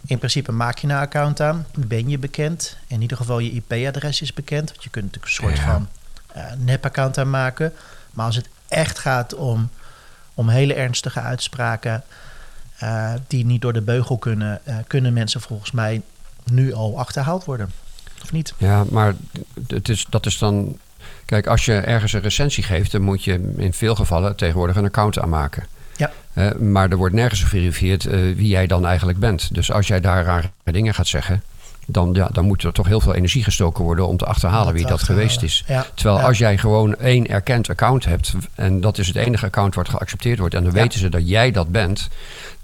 In 0.06 0.18
principe 0.18 0.52
maak 0.52 0.78
je 0.78 0.88
een 0.88 0.94
account 0.94 1.42
aan, 1.42 1.66
ben 1.78 2.10
je 2.10 2.18
bekend. 2.18 2.78
In 2.88 3.02
ieder 3.02 3.18
geval 3.18 3.40
je 3.40 3.52
IP-adres 3.52 4.22
is 4.22 4.34
bekend. 4.34 4.70
Want 4.70 4.84
je 4.84 4.90
kunt 4.90 5.06
natuurlijk 5.06 5.34
een 5.34 5.48
soort 5.48 5.60
van 5.60 5.88
uh, 6.38 6.52
nep-account 6.58 7.18
aanmaken. 7.18 7.74
Maar 8.12 8.26
als 8.26 8.36
het 8.36 8.50
echt 8.68 9.00
gaat 9.00 9.36
om, 9.36 9.70
om 10.34 10.50
hele 10.50 10.74
ernstige 10.74 11.20
uitspraken... 11.20 12.04
Uh, 12.84 13.14
die 13.28 13.46
niet 13.46 13.62
door 13.62 13.74
de 13.74 13.82
beugel 13.82 14.18
kunnen... 14.18 14.62
Uh, 14.68 14.76
kunnen 14.88 15.14
mensen 15.14 15.42
volgens 15.42 15.72
mij 15.72 16.02
nu 16.44 16.74
al 16.74 17.00
achterhaald 17.00 17.46
worden. 17.46 17.72
Of 18.24 18.32
niet? 18.32 18.54
Ja, 18.58 18.84
maar 18.90 19.16
het 19.68 19.90
is, 19.90 20.06
dat 20.10 20.26
is 20.26 20.38
dan 20.38 20.78
Kijk, 21.30 21.48
als 21.48 21.66
je 21.66 21.74
ergens 21.74 22.14
een 22.14 22.22
recensie 22.22 22.64
geeft, 22.64 22.92
dan 22.92 23.02
moet 23.02 23.24
je 23.24 23.54
in 23.58 23.74
veel 23.74 23.96
gevallen 23.96 24.36
tegenwoordig 24.36 24.76
een 24.76 24.86
account 24.86 25.20
aanmaken. 25.20 25.68
Ja. 25.98 26.12
Uh, 26.34 26.52
maar 26.52 26.90
er 26.90 26.98
wordt 26.98 27.16
nergens 27.16 27.42
geverifieerd 27.42 28.06
uh, 28.06 28.12
wie 28.36 28.48
jij 28.48 28.68
dan 28.68 28.86
eigenlijk 28.86 29.20
bent. 29.20 29.54
Dus 29.54 29.72
als 29.72 29.88
jij 29.88 30.00
daar 30.00 30.24
rare 30.24 30.50
dingen 30.64 30.94
gaat 30.94 31.08
zeggen, 31.08 31.44
dan, 31.86 32.14
ja, 32.14 32.30
dan 32.32 32.46
moet 32.46 32.64
er 32.64 32.74
toch 32.74 32.88
heel 32.88 33.00
veel 33.02 33.14
energie 33.14 33.44
gestoken 33.44 33.84
worden 33.84 34.08
om 34.08 34.18
te 34.18 34.26
achterhalen 34.26 34.66
dat 34.66 34.76
wie 34.76 34.86
dat 34.86 35.04
geweest 35.04 35.44
is. 35.44 35.64
Ja. 35.68 35.86
Terwijl 35.94 36.18
ja. 36.18 36.26
als 36.26 36.38
jij 36.38 36.58
gewoon 36.58 36.96
één 36.96 37.28
erkend 37.28 37.70
account 37.70 38.06
hebt, 38.06 38.34
en 38.56 38.82
dat 38.82 38.98
is 38.98 39.08
het 39.08 39.16
enige 39.16 39.46
account 39.46 39.76
wat 39.76 39.90
geaccepteerd 39.90 40.40
wordt, 40.40 40.56
en 40.56 40.64
dan 40.64 40.74
weten 40.74 41.00
ze 41.00 41.10
dat 41.10 41.30
jij 41.30 41.52
dat 41.52 41.72
bent, 41.72 42.08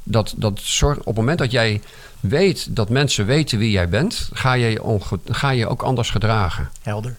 dat, 0.04 0.34
dat 0.38 0.60
zorgt 0.64 1.00
op 1.00 1.06
het 1.06 1.16
moment 1.16 1.40
dat 1.40 1.52
jij 1.52 1.82
weet 2.20 2.76
dat 2.76 2.90
mensen 2.90 3.26
weten 3.26 3.58
wie 3.58 3.72
jij 3.72 3.90
bent, 3.90 4.30
ga 4.34 4.54
je, 4.54 4.84
onge, 4.84 5.20
ga 5.26 5.50
je 5.50 5.68
ook 5.68 5.82
anders 5.82 6.10
gedragen. 6.10 6.70
Helder. 6.82 7.16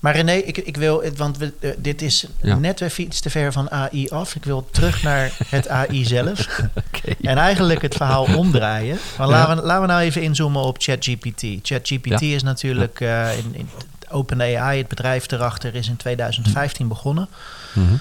Maar 0.00 0.14
René, 0.14 0.32
ik, 0.32 0.56
ik 0.58 0.76
wil, 0.76 1.04
want 1.16 1.38
we, 1.38 1.52
uh, 1.60 1.70
dit 1.78 2.02
is 2.02 2.26
ja. 2.42 2.58
net 2.58 2.80
weer 2.80 2.94
iets 2.96 3.20
te 3.20 3.30
ver 3.30 3.52
van 3.52 3.70
AI 3.70 4.08
af. 4.08 4.34
Ik 4.34 4.44
wil 4.44 4.68
terug 4.70 5.02
naar 5.02 5.32
het 5.46 5.68
AI 5.68 6.04
zelf. 6.04 6.60
okay. 6.94 7.16
En 7.22 7.38
eigenlijk 7.38 7.82
het 7.82 7.94
verhaal 7.94 8.24
omdraaien. 8.36 8.98
Maar 9.18 9.26
ja. 9.26 9.32
laten, 9.32 9.56
we, 9.56 9.62
laten 9.62 9.80
we 9.82 9.88
nou 9.88 10.00
even 10.00 10.22
inzoomen 10.22 10.62
op 10.62 10.76
ChatGPT. 10.78 11.44
ChatGPT 11.62 12.20
ja. 12.20 12.34
is 12.34 12.42
natuurlijk 12.42 13.00
uh, 13.00 13.38
in, 13.38 13.54
in 13.54 13.68
OpenAI, 14.08 14.78
het 14.78 14.88
bedrijf 14.88 15.30
erachter, 15.30 15.74
is 15.74 15.88
in 15.88 15.96
2015 15.96 16.88
begonnen. 16.88 17.28
Mhm. 17.72 17.80
Mm 17.80 17.88
-hmm. 17.88 18.00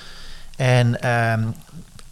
En 0.55 1.09
um, 1.09 1.55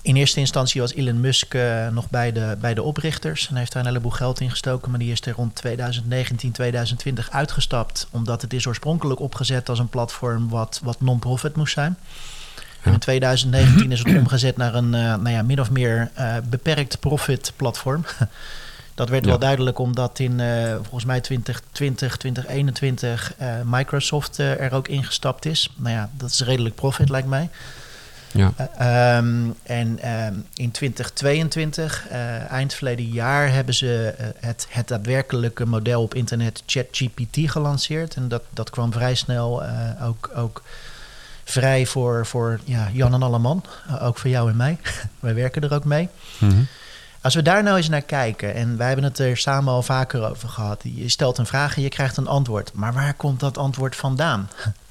in 0.08 0.16
eerste 0.16 0.40
instantie 0.40 0.82
was 0.82 0.94
Elon 0.94 1.20
Musk 1.20 1.54
uh, 1.54 1.88
nog 1.88 2.10
bij 2.10 2.32
de, 2.32 2.58
bij 2.62 2.74
de 2.74 2.84
oprichters 2.84 3.50
en 3.50 3.56
heeft 3.56 3.72
daar 3.72 3.82
een 3.82 3.88
heleboel 3.88 4.12
geld 4.12 4.40
in 4.40 4.50
gestoken. 4.50 4.90
Maar 4.90 5.00
die 5.00 5.12
is 5.12 5.22
er 5.22 5.34
rond 5.34 5.56
2019, 5.56 6.52
2020 6.52 7.32
uitgestapt. 7.32 8.08
Omdat 8.12 8.42
het 8.42 8.54
is 8.54 8.68
oorspronkelijk 8.68 9.20
opgezet 9.20 9.70
als 9.70 9.80
een 9.80 9.88
platform 9.88 10.50
wat, 10.50 10.80
wat 10.84 11.02
non-profit 11.02 11.56
moest 11.56 11.74
zijn. 11.74 11.98
En 12.82 12.94
in 12.94 13.00
2019 13.00 13.92
is 13.92 14.00
het 14.00 14.18
omgezet 14.18 14.58
naar 14.58 14.76
een 14.76 14.94
uh, 14.94 15.02
nou 15.02 15.30
ja, 15.30 15.42
min 15.42 15.62
of 15.62 15.72
meer 15.72 16.12
uh, 16.20 16.36
beperkt 16.50 17.00
profit 17.00 17.54
platform. 17.56 18.06
Dat 18.96 19.10
werd 19.10 19.24
ja. 19.24 19.30
wel 19.30 19.40
duidelijk 19.40 19.80
omdat 19.80 20.20
in 20.20 20.40
uh, 20.40 20.74
volgens 20.76 21.06
mij 21.06 21.22
2020, 21.22 22.18
2021 22.18 23.34
Microsoft 23.64 24.38
er 24.38 24.72
ook 24.72 24.88
ingestapt 24.88 25.46
is. 25.46 25.74
Nou 25.76 25.96
ja, 25.96 26.10
dat 26.14 26.30
is 26.30 26.42
redelijk 26.42 26.76
profit 26.76 27.10
lijkt 27.10 27.28
mij. 27.28 27.50
Ja. 28.32 28.54
Uh, 28.80 29.18
um, 29.18 29.56
en 29.64 30.12
um, 30.28 30.46
in 30.54 30.72
2022, 30.72 32.06
uh, 32.12 32.52
eind 32.52 32.74
verleden 32.74 33.06
jaar, 33.06 33.52
hebben 33.52 33.74
ze 33.74 34.16
uh, 34.20 34.26
het, 34.40 34.68
het 34.70 34.88
daadwerkelijke 34.88 35.66
model 35.66 36.02
op 36.02 36.14
internet 36.14 36.64
ChatGPT 36.66 37.52
gelanceerd. 37.52 38.16
En 38.16 38.28
dat, 38.28 38.44
dat 38.50 38.70
kwam 38.70 38.92
vrij 38.92 39.16
snel 39.16 39.64
ook, 40.02 40.30
ook 40.36 40.64
vrij 41.44 41.86
voor, 41.86 42.26
voor 42.26 42.60
ja, 42.64 42.90
Jan 42.94 43.14
en 43.14 43.24
Alleman. 43.24 43.64
ook 44.02 44.18
voor 44.18 44.30
jou 44.30 44.50
en 44.50 44.58
mij. 44.58 44.78
Wij 45.20 45.34
werken 45.34 45.62
er 45.62 45.74
ook 45.74 45.86
mee. 45.86 46.10
Mm 46.38 46.50
-hmm. 46.50 46.68
Als 47.22 47.36
we 47.36 47.42
daar 47.42 47.64
nou 47.64 47.78
eens 47.78 47.90
naar 47.90 48.02
kijken, 48.02 48.54
en 48.54 48.78
wij 48.78 48.88
hebben 48.88 49.06
het 49.06 49.20
er 49.20 49.38
samen 49.38 49.74
al 49.74 49.84
vaker 49.84 50.30
over 50.30 50.50
gehad. 50.50 50.82
Je 50.84 51.10
stelt 51.10 51.38
een 51.38 51.46
vraag 51.46 51.76
en 51.76 51.82
je 51.82 51.90
krijgt 51.90 52.18
een 52.18 52.28
antwoord. 52.28 52.74
Maar 52.74 52.94
waar 52.94 53.14
komt 53.14 53.40
dat 53.40 53.58
antwoord 53.58 53.96
vandaan? 53.96 54.50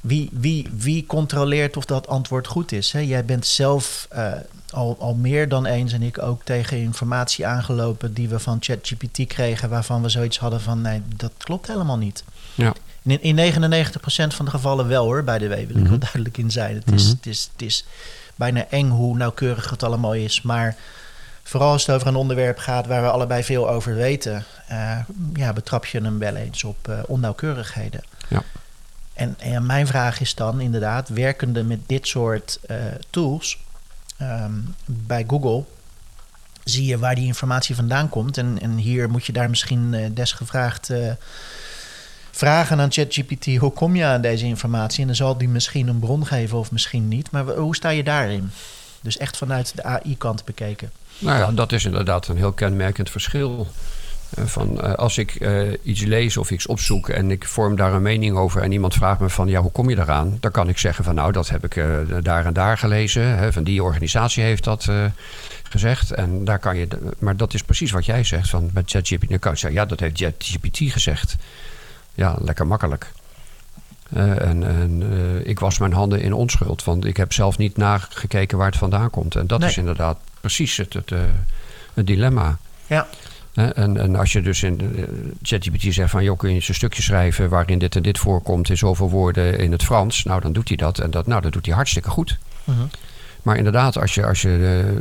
Wie, 0.00 0.28
wie, 0.32 0.68
wie 0.76 1.06
controleert 1.06 1.76
of 1.76 1.84
dat 1.84 2.08
antwoord 2.08 2.46
goed 2.46 2.72
is? 2.72 2.92
Hè? 2.92 2.98
Jij 2.98 3.24
bent 3.24 3.46
zelf 3.46 4.08
uh, 4.14 4.32
al, 4.70 4.96
al 4.98 5.14
meer 5.14 5.48
dan 5.48 5.66
eens 5.66 5.92
en 5.92 6.02
ik 6.02 6.22
ook 6.22 6.44
tegen 6.44 6.78
informatie 6.78 7.46
aangelopen 7.46 8.14
die 8.14 8.28
we 8.28 8.38
van 8.38 8.56
ChatGPT 8.60 9.26
kregen, 9.26 9.68
waarvan 9.68 10.02
we 10.02 10.08
zoiets 10.08 10.38
hadden 10.38 10.60
van 10.60 10.80
nee, 10.80 11.02
dat 11.16 11.32
klopt 11.38 11.66
helemaal 11.66 11.98
niet. 11.98 12.24
Ja. 12.54 12.72
In, 13.02 13.22
in 13.22 13.52
99% 13.52 13.98
van 14.28 14.44
de 14.44 14.50
gevallen 14.50 14.88
wel 14.88 15.04
hoor, 15.04 15.24
bij 15.24 15.38
de 15.38 15.48
W 15.48 15.54
wil 15.54 15.60
ik 15.60 15.68
mm 15.68 15.80
-hmm. 15.80 15.88
wel 15.88 15.98
duidelijk 15.98 16.38
in 16.38 16.50
zijn. 16.50 16.74
Het 16.74 16.92
is, 16.92 17.02
mm 17.02 17.08
-hmm. 17.08 17.16
het, 17.16 17.26
is, 17.26 17.48
het 17.52 17.62
is 17.62 17.84
bijna 18.36 18.66
eng 18.70 18.88
hoe 18.88 19.16
nauwkeurig 19.16 19.70
het 19.70 19.82
allemaal 19.82 20.14
is, 20.14 20.42
maar 20.42 20.76
vooral 21.42 21.72
als 21.72 21.86
het 21.86 21.94
over 21.94 22.08
een 22.08 22.16
onderwerp 22.16 22.58
gaat 22.58 22.86
waar 22.86 23.02
we 23.02 23.10
allebei 23.10 23.44
veel 23.44 23.70
over 23.70 23.94
weten, 23.94 24.44
uh, 24.70 24.98
ja, 25.34 25.52
betrap 25.52 25.86
je 25.86 26.00
hem 26.00 26.18
wel 26.18 26.34
eens 26.34 26.64
op 26.64 26.88
uh, 26.88 26.98
onnauwkeurigheden. 27.06 28.00
Ja. 28.28 28.42
En, 29.18 29.34
en, 29.38 29.66
mijn 29.66 29.86
vraag 29.86 30.20
is 30.20 30.34
dan 30.34 30.60
inderdaad, 30.60 31.08
werkende 31.08 31.62
met 31.64 31.78
dit 31.86 32.06
soort 32.06 32.58
uh, 32.70 32.76
tools 33.10 33.58
um, 34.22 34.74
bij 34.84 35.24
Google, 35.26 35.64
zie 36.64 36.86
je 36.86 36.98
waar 36.98 37.14
die 37.14 37.26
informatie 37.26 37.74
vandaan 37.74 38.08
komt. 38.08 38.38
En, 38.38 38.58
en 38.60 38.76
hier 38.76 39.10
moet 39.10 39.26
je 39.26 39.32
daar 39.32 39.50
misschien 39.50 39.92
uh, 39.92 40.06
desgevraagd 40.14 40.90
uh, 40.90 41.12
vragen 42.30 42.80
aan 42.80 42.92
ChatGPT, 42.92 43.56
hoe 43.56 43.72
kom 43.72 43.96
je 43.96 44.04
aan 44.04 44.20
deze 44.20 44.44
informatie? 44.44 45.00
En 45.00 45.06
dan 45.06 45.16
zal 45.16 45.38
die 45.38 45.48
misschien 45.48 45.88
een 45.88 45.98
bron 45.98 46.26
geven 46.26 46.58
of 46.58 46.70
misschien 46.70 47.08
niet. 47.08 47.30
Maar 47.30 47.44
hoe 47.44 47.76
sta 47.76 47.88
je 47.88 48.04
daarin? 48.04 48.50
Dus 49.00 49.16
echt 49.16 49.36
vanuit 49.36 49.76
de 49.76 49.82
AI-kant 49.82 50.44
bekeken. 50.44 50.92
Nou 51.18 51.38
ja, 51.38 51.50
dat 51.50 51.72
is 51.72 51.84
inderdaad 51.84 52.28
een 52.28 52.36
heel 52.36 52.52
kenmerkend 52.52 53.10
verschil. 53.10 53.66
Van, 54.36 54.78
uh, 54.84 54.92
als 54.92 55.18
ik 55.18 55.40
uh, 55.40 55.72
iets 55.82 56.02
lees 56.02 56.36
of 56.36 56.50
iets 56.50 56.66
opzoek 56.66 57.08
en 57.08 57.30
ik 57.30 57.44
vorm 57.46 57.76
daar 57.76 57.92
een 57.92 58.02
mening 58.02 58.36
over 58.36 58.62
en 58.62 58.72
iemand 58.72 58.94
vraagt 58.94 59.20
me 59.20 59.28
van 59.28 59.48
ja, 59.48 59.60
hoe 59.60 59.70
kom 59.70 59.88
je 59.88 59.94
daaraan? 59.96 60.36
Dan 60.40 60.50
kan 60.50 60.68
ik 60.68 60.78
zeggen 60.78 61.04
van 61.04 61.14
nou, 61.14 61.32
dat 61.32 61.48
heb 61.48 61.64
ik 61.64 61.84
daar 62.22 62.46
en 62.46 62.52
daar 62.52 62.78
gelezen. 62.78 63.36
Hè, 63.38 63.52
van 63.52 63.62
die 63.64 63.82
organisatie 63.82 64.42
heeft 64.42 64.64
dat 64.64 64.88
gezegd. 65.62 66.10
En 66.10 66.44
daar 66.44 66.58
kan 66.58 66.76
je, 66.76 66.88
maar 67.18 67.36
dat 67.36 67.54
is 67.54 67.62
precies 67.62 67.90
wat 67.90 68.04
jij 68.04 68.24
zegt 68.24 68.50
van 68.50 68.70
met 68.74 68.90
ChatGPT. 68.90 69.28
Dan 69.28 69.38
kan 69.38 69.52
je 69.52 69.58
zeggen, 69.58 69.80
ja, 69.80 69.86
dat 69.86 70.00
heeft 70.00 70.18
ChatGPT 70.18 70.78
gezegd. 70.92 71.36
Ja, 72.14 72.36
lekker 72.40 72.66
makkelijk. 72.66 73.12
en, 74.12 74.62
en 74.64 75.02
ik 75.44 75.58
was 75.58 75.78
mijn 75.78 75.92
handen 75.92 76.20
in 76.20 76.32
onschuld, 76.32 76.84
want 76.84 77.04
ik 77.04 77.16
heb 77.16 77.32
zelf 77.32 77.58
niet 77.58 77.76
nagekeken 77.76 78.58
waar 78.58 78.66
het 78.66 78.76
vandaan 78.76 79.10
komt. 79.10 79.34
En 79.34 79.46
dat 79.46 79.58
Nee. 79.60 79.68
is 79.68 79.76
inderdaad 79.76 80.18
precies 80.40 80.76
het, 80.76 80.92
het, 80.92 81.10
het 81.94 82.06
dilemma. 82.06 82.58
Ja, 82.86 83.06
En, 83.58 83.96
en 83.96 84.16
als 84.16 84.32
je 84.32 84.40
dus 84.42 84.62
in 84.62 84.80
uh, 84.80 85.02
ChatGPT 85.42 85.94
zegt 85.94 86.10
van... 86.10 86.24
joh, 86.24 86.38
kun 86.38 86.48
je 86.48 86.54
eens 86.54 86.68
een 86.68 86.74
stukje 86.74 87.02
schrijven 87.02 87.48
waarin 87.48 87.78
dit 87.78 87.96
en 87.96 88.02
dit 88.02 88.18
voorkomt... 88.18 88.68
in 88.68 88.76
zoveel 88.76 89.10
woorden 89.10 89.58
in 89.58 89.72
het 89.72 89.84
Frans. 89.84 90.24
Nou, 90.24 90.40
dan 90.40 90.52
doet 90.52 90.68
hij 90.68 90.76
dat. 90.76 90.98
En 90.98 91.10
dat, 91.10 91.26
nou, 91.26 91.40
dat 91.40 91.52
doet 91.52 91.66
hij 91.66 91.74
hartstikke 91.74 92.10
goed. 92.10 92.38
Mhm. 92.64 92.78
Maar 93.42 93.56
inderdaad, 93.56 93.98
als 93.98 94.14
je, 94.14 94.26
als 94.26 94.42
je 94.42 95.00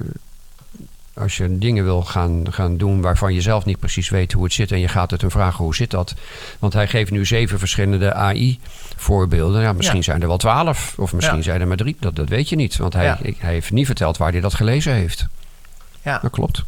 als 1.13 1.37
je 1.37 1.57
dingen 1.57 1.83
wil 1.83 2.01
gaan, 2.03 2.53
gaan 2.53 2.77
doen 2.77 3.01
waarvan 3.01 3.33
je 3.33 3.41
zelf 3.41 3.65
niet 3.65 3.79
precies 3.79 4.09
weet 4.09 4.31
hoe 4.31 4.43
het 4.43 4.53
zit 4.53 4.71
en 4.71 4.79
je 4.79 4.87
gaat 4.87 5.11
het 5.11 5.21
hem 5.21 5.31
vragen 5.31 5.63
hoe 5.63 5.75
zit 5.75 5.91
dat. 5.91 6.15
Want 6.59 6.73
hij 6.73 6.87
geeft 6.87 7.11
nu 7.11 7.25
zeven 7.25 7.59
verschillende 7.59 8.13
AI-voorbeelden. 8.13 9.61
Ja, 9.61 9.73
misschien 9.73 9.97
Ja. 9.97 10.03
zijn 10.03 10.21
er 10.21 10.27
wel 10.27 10.37
twaalf 10.37 10.93
of 10.97 11.13
misschien 11.13 11.37
Ja. 11.37 11.43
zijn 11.43 11.61
er 11.61 11.67
maar 11.67 11.77
drie. 11.77 11.97
Dat, 11.99 12.15
dat 12.15 12.29
weet 12.29 12.49
je 12.49 12.55
niet, 12.55 12.77
want 12.77 12.93
hij, 12.93 13.03
Ja. 13.05 13.17
hij 13.21 13.53
heeft 13.53 13.71
niet 13.71 13.85
verteld 13.85 14.17
waar 14.17 14.31
hij 14.31 14.41
dat 14.41 14.53
gelezen 14.53 14.93
heeft. 14.93 15.27
Ja. 16.01 16.19
Dat 16.19 16.31
klopt. 16.31 16.63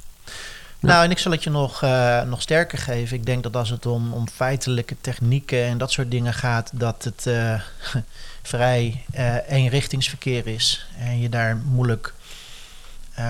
Nou, 0.79 1.03
en 1.03 1.11
ik 1.11 1.17
zal 1.17 1.31
het 1.31 1.43
je 1.43 1.49
nog, 1.49 1.83
eh, 1.83 2.21
nog 2.21 2.41
sterker 2.41 2.77
geven. 2.77 3.17
Ik 3.17 3.25
denk 3.25 3.43
dat 3.43 3.55
als 3.55 3.69
het 3.69 3.85
om, 3.85 4.13
om 4.13 4.27
feitelijke 4.27 4.95
technieken 5.01 5.63
en 5.63 5.77
dat 5.77 5.91
soort 5.91 6.11
dingen 6.11 6.33
gaat, 6.33 6.71
dat 6.73 7.03
het 7.03 7.27
eh, 7.27 7.61
vrij 8.41 9.03
eh, 9.11 9.35
eenrichtingsverkeer 9.47 10.47
is. 10.47 10.85
En 10.97 11.19
je 11.19 11.29
daar 11.29 11.57
moeilijk 11.57 12.13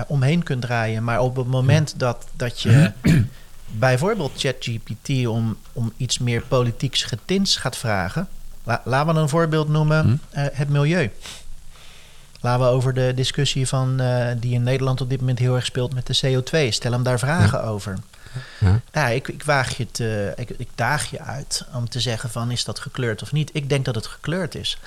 omheen 0.06 0.42
kunt 0.42 0.62
draaien. 0.62 1.04
Maar 1.04 1.20
op 1.20 1.36
het 1.36 1.46
moment 1.46 1.98
dat, 1.98 2.26
dat 2.36 2.60
je 2.60 2.92
bijvoorbeeld 3.66 4.32
ChatGPT 4.36 5.26
om, 5.26 5.56
om 5.72 5.92
iets 5.96 6.18
meer 6.18 6.42
politieks 6.42 7.02
getints 7.02 7.56
gaat 7.56 7.76
vragen. 7.76 8.28
La, 8.64 8.82
laten 8.84 9.14
we 9.14 9.20
een 9.20 9.28
voorbeeld 9.28 9.68
noemen: 9.68 10.02
Hm. 10.02 10.38
eh, 10.38 10.44
het 10.52 10.68
milieu. 10.68 11.10
Laten 12.40 12.66
we 12.66 12.72
over 12.72 12.94
de 12.94 13.12
discussie 13.14 13.68
van, 13.68 14.00
eh, 14.00 14.26
die 14.36 14.54
in 14.54 14.62
Nederland 14.62 15.00
op 15.00 15.10
dit 15.10 15.20
moment 15.20 15.38
heel 15.38 15.54
erg 15.54 15.64
speelt 15.64 15.94
met 15.94 16.06
de 16.06 16.18
CO2. 16.42 16.70
Stel 16.70 16.92
hem 16.92 17.02
daar 17.02 17.18
vragen 17.18 17.62
over. 17.64 17.98
Ja. 18.58 18.80
Nou, 18.92 19.10
ik, 19.14 19.28
ik, 19.28 19.42
waag 19.42 19.76
je 19.76 19.90
te, 19.90 20.32
ik, 20.36 20.50
ik 20.50 20.68
daag 20.74 21.10
je 21.10 21.20
uit 21.20 21.64
om 21.74 21.88
te 21.88 22.00
zeggen 22.00 22.30
van 22.30 22.50
is 22.50 22.64
dat 22.64 22.78
gekleurd 22.78 23.22
of 23.22 23.32
niet. 23.32 23.50
Ik 23.52 23.68
denk 23.68 23.84
dat 23.84 23.94
het 23.94 24.06
gekleurd 24.06 24.54
is. 24.54 24.78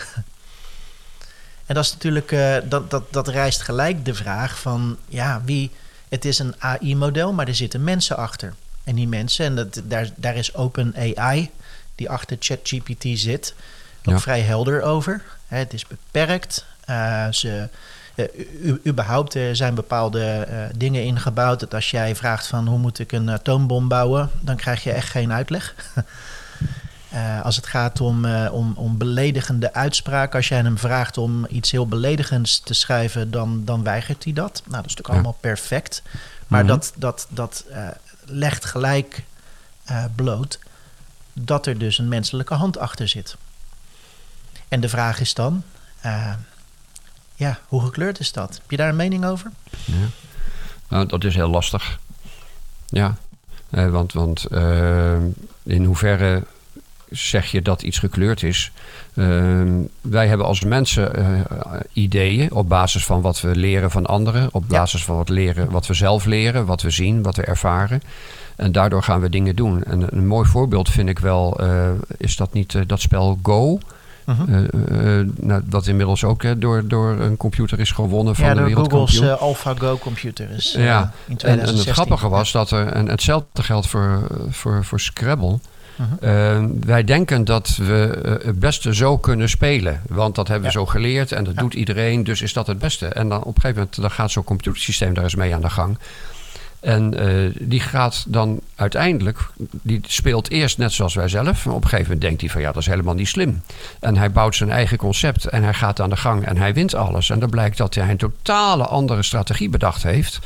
en 1.66 1.76
dat 1.76 1.84
is 1.86 1.92
natuurlijk, 1.92 2.32
eh, 2.32 2.56
dat, 2.64 2.92
dat, 2.92 3.04
dat 3.14 3.28
rijst 3.28 3.62
gelijk 3.62 4.06
de 4.06 4.14
vraag 4.14 4.60
van 4.60 4.98
ja, 5.08 5.42
wie. 5.46 5.72
Het 6.10 6.26
is 6.26 6.40
een 6.40 6.56
AI-model, 6.58 7.34
maar 7.34 7.48
er 7.48 7.56
zitten 7.56 7.84
mensen 7.84 8.18
achter. 8.18 8.54
En 8.84 8.96
die 8.96 9.08
mensen, 9.08 9.46
en 9.46 9.56
dat, 9.56 9.82
daar, 9.84 10.10
daar 10.16 10.36
is 10.36 10.54
OpenAI, 10.56 11.50
die 11.96 12.10
achter 12.10 12.38
ChatGPT 12.40 13.06
zit, 13.20 13.54
ook 14.06 14.14
Ja. 14.14 14.20
vrij 14.20 14.42
helder 14.42 14.82
over. 14.82 15.22
Hè, 15.48 15.58
het 15.58 15.74
is 15.74 15.88
beperkt. 15.88 16.66
Eh, 16.86 17.28
ze, 17.32 17.70
eh, 18.16 18.26
überhaupt 18.88 19.34
er 19.34 19.56
zijn 19.56 19.76
bepaalde 19.76 20.24
eh, 20.26 20.58
dingen 20.78 21.04
ingebouwd. 21.04 21.60
Dat 21.60 21.74
als 21.74 21.92
jij 21.92 22.16
vraagt 22.16 22.48
van 22.48 22.68
hoe 22.68 22.78
moet 22.78 23.00
ik 23.00 23.12
een 23.12 23.30
atoombom 23.30 23.88
bouwen, 23.88 24.30
dan 24.42 24.56
krijg 24.56 24.84
je 24.84 24.92
echt 24.92 25.10
geen 25.10 25.34
uitleg. 25.34 25.74
Eh, 27.10 27.42
als 27.42 27.56
het 27.56 27.68
gaat 27.68 28.02
om, 28.02 28.26
eh, 28.26 28.54
om, 28.54 28.74
om 28.76 28.98
beledigende 28.98 29.74
uitspraken, 29.74 30.36
als 30.36 30.48
jij 30.48 30.58
hem 30.60 30.78
vraagt 30.78 31.18
om 31.18 31.46
iets 31.50 31.72
heel 31.72 31.88
beledigends 31.88 32.60
te 32.60 32.74
schrijven, 32.74 33.32
dan, 33.32 33.66
dan 33.66 33.84
weigert 33.84 34.24
hij 34.24 34.34
dat. 34.34 34.62
Nou, 34.66 34.82
dat 34.82 34.86
is 34.86 34.96
natuurlijk 34.96 35.08
Ja. 35.08 35.14
allemaal 35.14 35.38
perfect. 35.40 36.02
Maar 36.48 36.60
Mhm. 36.64 36.68
dat, 36.72 36.94
dat, 36.96 37.28
dat 37.30 37.64
eh, 37.72 37.88
legt 38.26 38.66
gelijk 38.66 39.24
eh, 39.86 40.04
bloot 40.16 40.60
dat 41.34 41.66
er 41.66 41.78
dus 41.78 41.98
een 41.98 42.08
menselijke 42.08 42.54
hand 42.54 42.78
achter 42.78 43.08
zit. 43.08 43.36
En 44.68 44.80
de 44.80 44.90
vraag 44.90 45.20
is 45.20 45.34
dan, 45.34 45.64
eh, 46.02 46.34
ja, 47.44 47.60
hoe 47.68 47.82
gekleurd 47.82 48.20
is 48.20 48.32
dat? 48.32 48.54
Heb 48.62 48.72
je 48.72 48.78
daar 48.78 48.90
een 48.90 48.96
mening 48.96 49.26
over? 49.26 49.52
Ja. 49.86 49.94
Nou, 50.90 51.06
dat 51.06 51.24
is 51.24 51.36
heel 51.36 51.50
lastig. 51.50 52.00
Ja, 52.88 53.16
Eh, 53.70 53.90
want, 53.90 54.14
want 54.14 54.46
eh, 54.46 55.16
in 55.64 55.84
hoeverre 55.86 56.44
zeg 57.10 57.52
je 57.52 57.62
dat 57.62 57.82
iets 57.82 58.00
gekleurd 58.00 58.44
is? 58.44 58.72
Eh, 59.14 59.62
wij 60.02 60.28
hebben 60.28 60.46
als 60.48 60.64
mensen 60.64 61.16
eh, 61.16 61.42
ideeën 61.94 62.52
op 62.52 62.70
basis 62.70 63.06
van 63.06 63.22
wat 63.22 63.42
we 63.42 63.56
leren 63.56 63.92
van 63.92 64.06
anderen, 64.06 64.50
op 64.52 64.64
Ja. 64.68 64.78
basis 64.78 65.04
van 65.06 65.16
wat, 65.16 65.30
leren, 65.30 65.72
wat 65.72 65.88
we 65.88 65.94
zelf 65.94 66.26
leren, 66.26 66.66
wat 66.66 66.82
we 66.82 66.90
zien, 66.90 67.22
wat 67.24 67.36
we 67.36 67.44
ervaren. 67.44 68.02
En 68.56 68.72
daardoor 68.72 69.04
gaan 69.04 69.22
we 69.22 69.30
dingen 69.30 69.56
doen. 69.56 69.84
En 69.84 70.16
een 70.18 70.28
mooi 70.28 70.48
voorbeeld 70.50 70.90
vind 70.90 71.10
ik 71.10 71.20
wel, 71.20 71.60
eh, 71.60 71.90
is 72.18 72.36
dat 72.36 72.54
niet 72.54 72.88
dat 72.90 73.02
spel 73.02 73.40
Go? 73.44 73.80
Nou, 75.40 75.62
dat 75.66 75.88
inmiddels 75.88 76.24
ook 76.24 76.62
door, 76.62 76.88
door 76.88 77.10
een 77.20 77.38
computer 77.38 77.80
is 77.80 77.92
gewonnen 77.92 78.36
van 78.36 78.46
ja, 78.46 78.54
de 78.54 78.60
Google's 78.60 78.84
wereldkampioen. 78.90 79.28
eh, 79.38 79.42
AlphaGo 79.42 79.98
computer 79.98 80.50
is 80.50 80.72
Ja, 80.78 80.82
in 80.82 80.84
En, 80.86 81.32
en 81.32 81.38
2016. 81.38 81.86
het 81.86 81.90
grappige 81.96 82.30
was 82.30 82.52
dat 82.52 82.72
er, 82.72 82.88
en 82.88 83.08
hetzelfde 83.10 83.64
geldt 83.64 83.88
voor, 83.88 84.28
voor, 84.50 84.86
voor 84.86 85.00
Scrabble. 85.00 85.60
Mhm. 85.96 86.26
Eh, 86.26 86.64
wij 86.86 87.04
denken 87.04 87.46
dat 87.46 87.76
we 87.78 88.20
het 88.44 88.60
beste 88.60 88.96
zo 88.96 89.18
kunnen 89.18 89.50
spelen. 89.50 90.02
Want 90.10 90.36
dat 90.36 90.48
hebben 90.48 90.66
we 90.68 90.72
zo 90.72 90.86
geleerd 90.86 91.32
en 91.32 91.44
dat 91.44 91.54
Ja. 91.54 91.62
doet 91.62 91.74
iedereen, 91.74 92.24
dus 92.24 92.42
is 92.42 92.54
dat 92.54 92.68
het 92.68 92.80
beste. 92.80 93.08
En 93.08 93.30
dan 93.30 93.40
op 93.40 93.46
een 93.56 93.62
gegeven 93.62 93.76
moment 93.76 94.02
dan 94.02 94.12
gaat 94.12 94.32
zo'n 94.32 94.44
computersysteem 94.44 95.14
daar 95.14 95.24
eens 95.24 95.36
mee 95.36 95.54
aan 95.56 95.62
de 95.62 95.70
gang. 95.70 95.98
En 96.84 97.14
eh, 97.14 97.52
die 97.60 97.80
gaat 97.80 98.26
dan 98.28 98.60
uiteindelijk, 98.76 99.50
die 99.72 100.02
speelt 100.08 100.50
eerst 100.50 100.78
net 100.78 100.92
zoals 100.92 101.14
wij 101.14 101.28
zelf. 101.28 101.66
Maar 101.66 101.76
op 101.76 101.84
een 101.84 101.90
gegeven 101.90 102.12
moment 102.12 102.22
denkt 102.22 102.42
hij 102.42 102.50
van 102.50 102.62
ja, 102.62 102.72
dat 102.72 102.82
is 102.82 102.88
helemaal 102.88 103.14
niet 103.14 103.28
slim. 103.28 103.62
En 104.00 104.18
hij 104.18 104.32
bouwt 104.32 104.56
zijn 104.56 104.70
eigen 104.70 104.98
concept 104.98 105.46
en 105.46 105.64
hij 105.64 105.74
gaat 105.74 106.02
aan 106.02 106.10
de 106.10 106.16
gang 106.16 106.46
en 106.46 106.58
hij 106.58 106.74
wint 106.74 106.96
alles. 106.96 107.30
En 107.30 107.40
dan 107.40 107.50
blijkt 107.50 107.78
dat 107.78 107.96
hij 107.96 108.10
een 108.10 108.18
totale 108.18 108.86
andere 108.86 109.24
strategie 109.24 109.70
bedacht 109.70 110.04
heeft. 110.04 110.40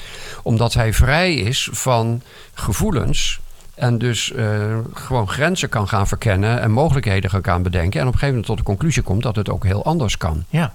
Omdat 0.43 0.73
hij 0.73 0.93
vrij 0.93 1.33
is 1.33 1.69
van 1.71 2.21
gevoelens. 2.53 3.39
En 3.75 3.97
dus 3.97 4.31
eh, 4.31 4.77
gewoon 4.93 5.29
grenzen 5.29 5.69
kan 5.69 5.87
gaan 5.87 6.07
verkennen 6.07 6.61
en 6.61 6.71
mogelijkheden 6.71 7.29
gaan 7.29 7.43
gaan 7.43 7.63
bedenken. 7.63 7.99
En 7.99 8.07
op 8.07 8.13
een 8.13 8.19
gegeven 8.19 8.27
moment 8.27 8.45
tot 8.45 8.57
de 8.57 8.63
conclusie 8.63 9.03
komt 9.03 9.23
dat 9.23 9.35
het 9.35 9.49
ook 9.49 9.63
heel 9.63 9.85
anders 9.85 10.17
kan. 10.17 10.43
Ja, 10.49 10.73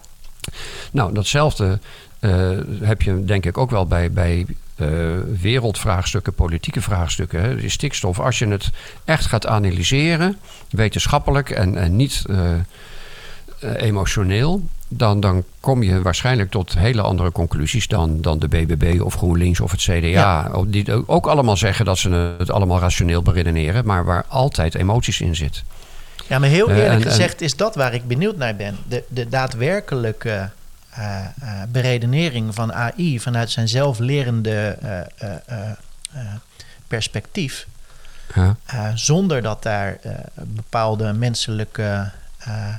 Nou, 0.91 1.15
datzelfde 1.15 1.79
eh, 2.19 2.51
heb 2.81 3.03
je 3.03 3.25
denk 3.25 3.47
ik 3.47 3.59
ook 3.59 3.71
wel 3.71 3.87
bij, 3.87 4.13
bij 4.13 4.47
eh, 4.75 4.89
wereldvraagstukken, 5.41 6.35
politieke 6.35 6.81
vraagstukken. 6.81 7.41
Hè. 7.41 7.57
Die 7.57 7.71
stikstof, 7.71 8.21
als 8.21 8.39
je 8.39 8.47
het 8.47 8.71
echt 9.05 9.27
gaat 9.27 9.47
analyseren, 9.47 10.37
wetenschappelijk 10.71 11.51
en, 11.51 11.77
en 11.77 11.97
niet 11.97 12.23
eh, 12.29 12.53
eh, 12.55 12.61
emotioneel, 13.61 14.63
dan, 14.89 15.21
dan 15.21 15.45
kom 15.61 15.83
je 15.83 16.03
waarschijnlijk 16.03 16.51
tot 16.51 16.75
hele 16.79 17.03
andere 17.03 17.33
conclusies 17.33 17.87
dan, 17.89 18.21
dan 18.21 18.39
de 18.39 18.49
BBB 18.49 19.01
of 19.01 19.15
GroenLinks 19.15 19.61
of 19.61 19.71
het 19.71 19.81
CDA. 19.81 20.07
Ja. 20.07 20.51
Die 20.67 21.09
ook 21.09 21.27
allemaal 21.27 21.57
zeggen 21.57 21.85
dat 21.85 21.99
ze 21.99 22.35
het 22.39 22.51
allemaal 22.51 22.79
rationeel 22.79 23.23
beredeneren, 23.23 23.85
maar 23.87 24.05
waar 24.05 24.25
altijd 24.29 24.75
emoties 24.75 25.21
in 25.21 25.37
zit. 25.37 25.63
ja 26.27 26.39
maar 26.39 26.49
heel 26.49 26.71
eerlijk 26.71 27.05
en- 27.05 27.11
gezegd 27.11 27.41
is 27.41 27.57
dat 27.57 27.75
waar 27.75 27.95
ik 27.95 28.07
benieuwd 28.07 28.37
naar 28.37 28.57
ben. 28.57 28.77
De, 28.89 29.05
de 29.09 29.29
daadwerkelijke 29.29 30.51
beredenering 31.69 32.55
van 32.55 32.73
AI 32.73 33.21
vanuit 33.21 33.51
zijn 33.51 33.69
zelflerende 33.69 34.77
eh, 34.81 34.99
eh, 35.01 35.07
eh, 35.47 35.71
eh, 36.13 36.21
perspectief. 36.87 37.67
Ja. 38.35 38.57
Eh, 38.65 38.89
zonder 38.95 39.43
dat 39.43 39.63
daar 39.63 39.99
eh, 40.03 40.13
bepaalde 40.35 41.13
menselijke, 41.13 42.11
eh, 42.39 42.75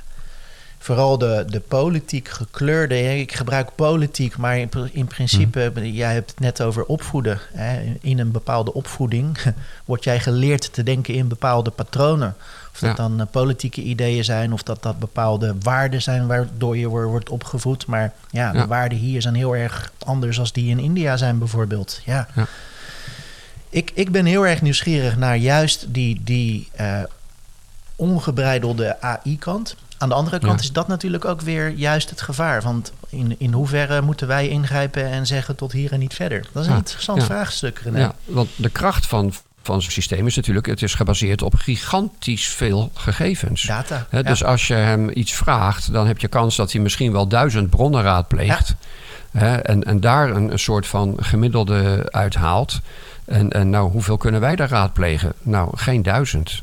vooral 0.79 1.17
de, 1.17 1.45
de 1.47 1.59
politiek 1.59 2.27
gekleurde, 2.29 3.19
ik 3.19 3.33
gebruik 3.33 3.75
politiek, 3.75 4.37
maar 4.37 4.57
in, 4.57 4.69
pr- 4.69 4.85
in 4.91 5.07
principe, 5.07 5.91
jij 5.93 6.13
hebt 6.13 6.29
het 6.29 6.39
net 6.39 6.61
over 6.61 6.85
opvoeden. 6.85 7.39
Hè, 7.53 7.79
in- 7.81 7.97
in 8.01 8.19
een 8.19 8.31
bepaalde 8.31 8.73
opvoeding 8.73 9.37
word 9.85 10.03
jij 10.03 10.19
geleerd 10.19 10.73
te 10.73 10.83
denken 10.83 11.13
in 11.13 11.27
bepaalde 11.27 11.69
patronen. 11.69 12.35
Of 12.73 12.79
dat 12.79 12.89
Ja. 12.89 12.95
dan 12.95 13.19
eh, 13.19 13.25
politieke 13.31 13.81
ideeën 13.81 14.23
zijn, 14.23 14.53
of 14.53 14.63
dat 14.63 14.83
dat 14.83 14.99
bepaalde 14.99 15.55
waarden 15.61 16.01
zijn 16.01 16.27
waardoor 16.27 16.77
je 16.77 16.87
wo- 16.89 17.03
wordt 17.07 17.29
opgevoed. 17.29 17.85
Maar 17.85 18.13
ja, 18.31 18.51
de 18.51 18.57
Ja. 18.57 18.67
waarden 18.67 18.97
hier 18.97 19.21
zijn 19.21 19.35
heel 19.35 19.55
erg 19.55 19.91
anders 20.05 20.39
als 20.39 20.51
die 20.51 20.69
in 20.69 20.79
India 20.79 21.17
zijn 21.17 21.37
bijvoorbeeld. 21.37 22.01
Ja. 22.05 22.27
Ja. 22.35 22.47
Ik, 23.69 23.91
ik 23.93 24.11
ben 24.11 24.25
heel 24.25 24.47
erg 24.47 24.61
nieuwsgierig 24.61 25.17
naar 25.17 25.37
juist 25.37 25.85
die, 25.89 26.21
die 26.23 26.69
eh, 26.75 27.01
ongebreidelde 27.95 29.01
AI-kant. 29.01 29.75
Aan 29.97 30.09
de 30.09 30.15
andere 30.15 30.39
kant 30.39 30.59
Ja. 30.59 30.65
is 30.65 30.71
dat 30.71 30.87
natuurlijk 30.87 31.25
ook 31.25 31.41
weer 31.41 31.69
juist 31.69 32.09
het 32.09 32.21
gevaar. 32.21 32.61
Want 32.61 32.91
in, 33.09 33.35
in 33.37 33.53
hoeverre 33.53 34.01
moeten 34.01 34.27
wij 34.27 34.47
ingrijpen 34.47 35.05
en 35.05 35.27
zeggen 35.27 35.55
tot 35.55 35.71
hier 35.71 35.91
en 35.91 35.99
niet 35.99 36.13
verder? 36.13 36.41
Dat 36.51 36.61
is 36.61 36.67
een 36.67 36.73
Ja. 36.73 36.79
interessant 36.79 37.19
Ja. 37.19 37.25
vraagstuk, 37.25 37.79
René. 37.79 37.99
Ja, 37.99 38.13
want 38.25 38.49
de 38.55 38.69
kracht 38.69 39.05
van, 39.07 39.33
van 39.63 39.81
zo'n 39.81 39.91
systeem 39.91 40.27
is 40.27 40.35
natuurlijk... 40.35 40.65
het 40.65 40.81
is 40.81 40.93
gebaseerd 40.95 41.41
op 41.41 41.55
gigantisch 41.55 42.47
veel 42.47 42.91
gegevens. 42.93 43.61
Data. 43.61 44.07
Ja. 44.11 44.21
Dus 44.21 44.43
als 44.43 44.67
je 44.67 44.73
hem 44.73 45.09
iets 45.13 45.33
vraagt, 45.33 45.93
dan 45.93 46.07
heb 46.07 46.19
je 46.19 46.27
kans 46.27 46.55
dat 46.55 46.71
hij 46.71 46.81
misschien 46.81 47.11
wel 47.11 47.27
duizend 47.27 47.69
bronnen 47.69 48.01
raadpleegt. 48.01 48.75
En, 49.31 49.83
en 49.83 49.99
daar 49.99 50.29
een, 50.29 50.51
een 50.51 50.59
soort 50.59 50.87
van 50.87 51.17
gemiddelde 51.19 52.07
uithaalt. 52.11 52.79
En, 53.25 53.49
en 53.49 53.69
nou, 53.69 53.91
hoeveel 53.91 54.17
kunnen 54.17 54.41
wij 54.41 54.55
daar 54.55 54.69
raadplegen? 54.69 55.33
Nou, 55.41 55.77
geen 55.77 56.01
duizend. 56.01 56.61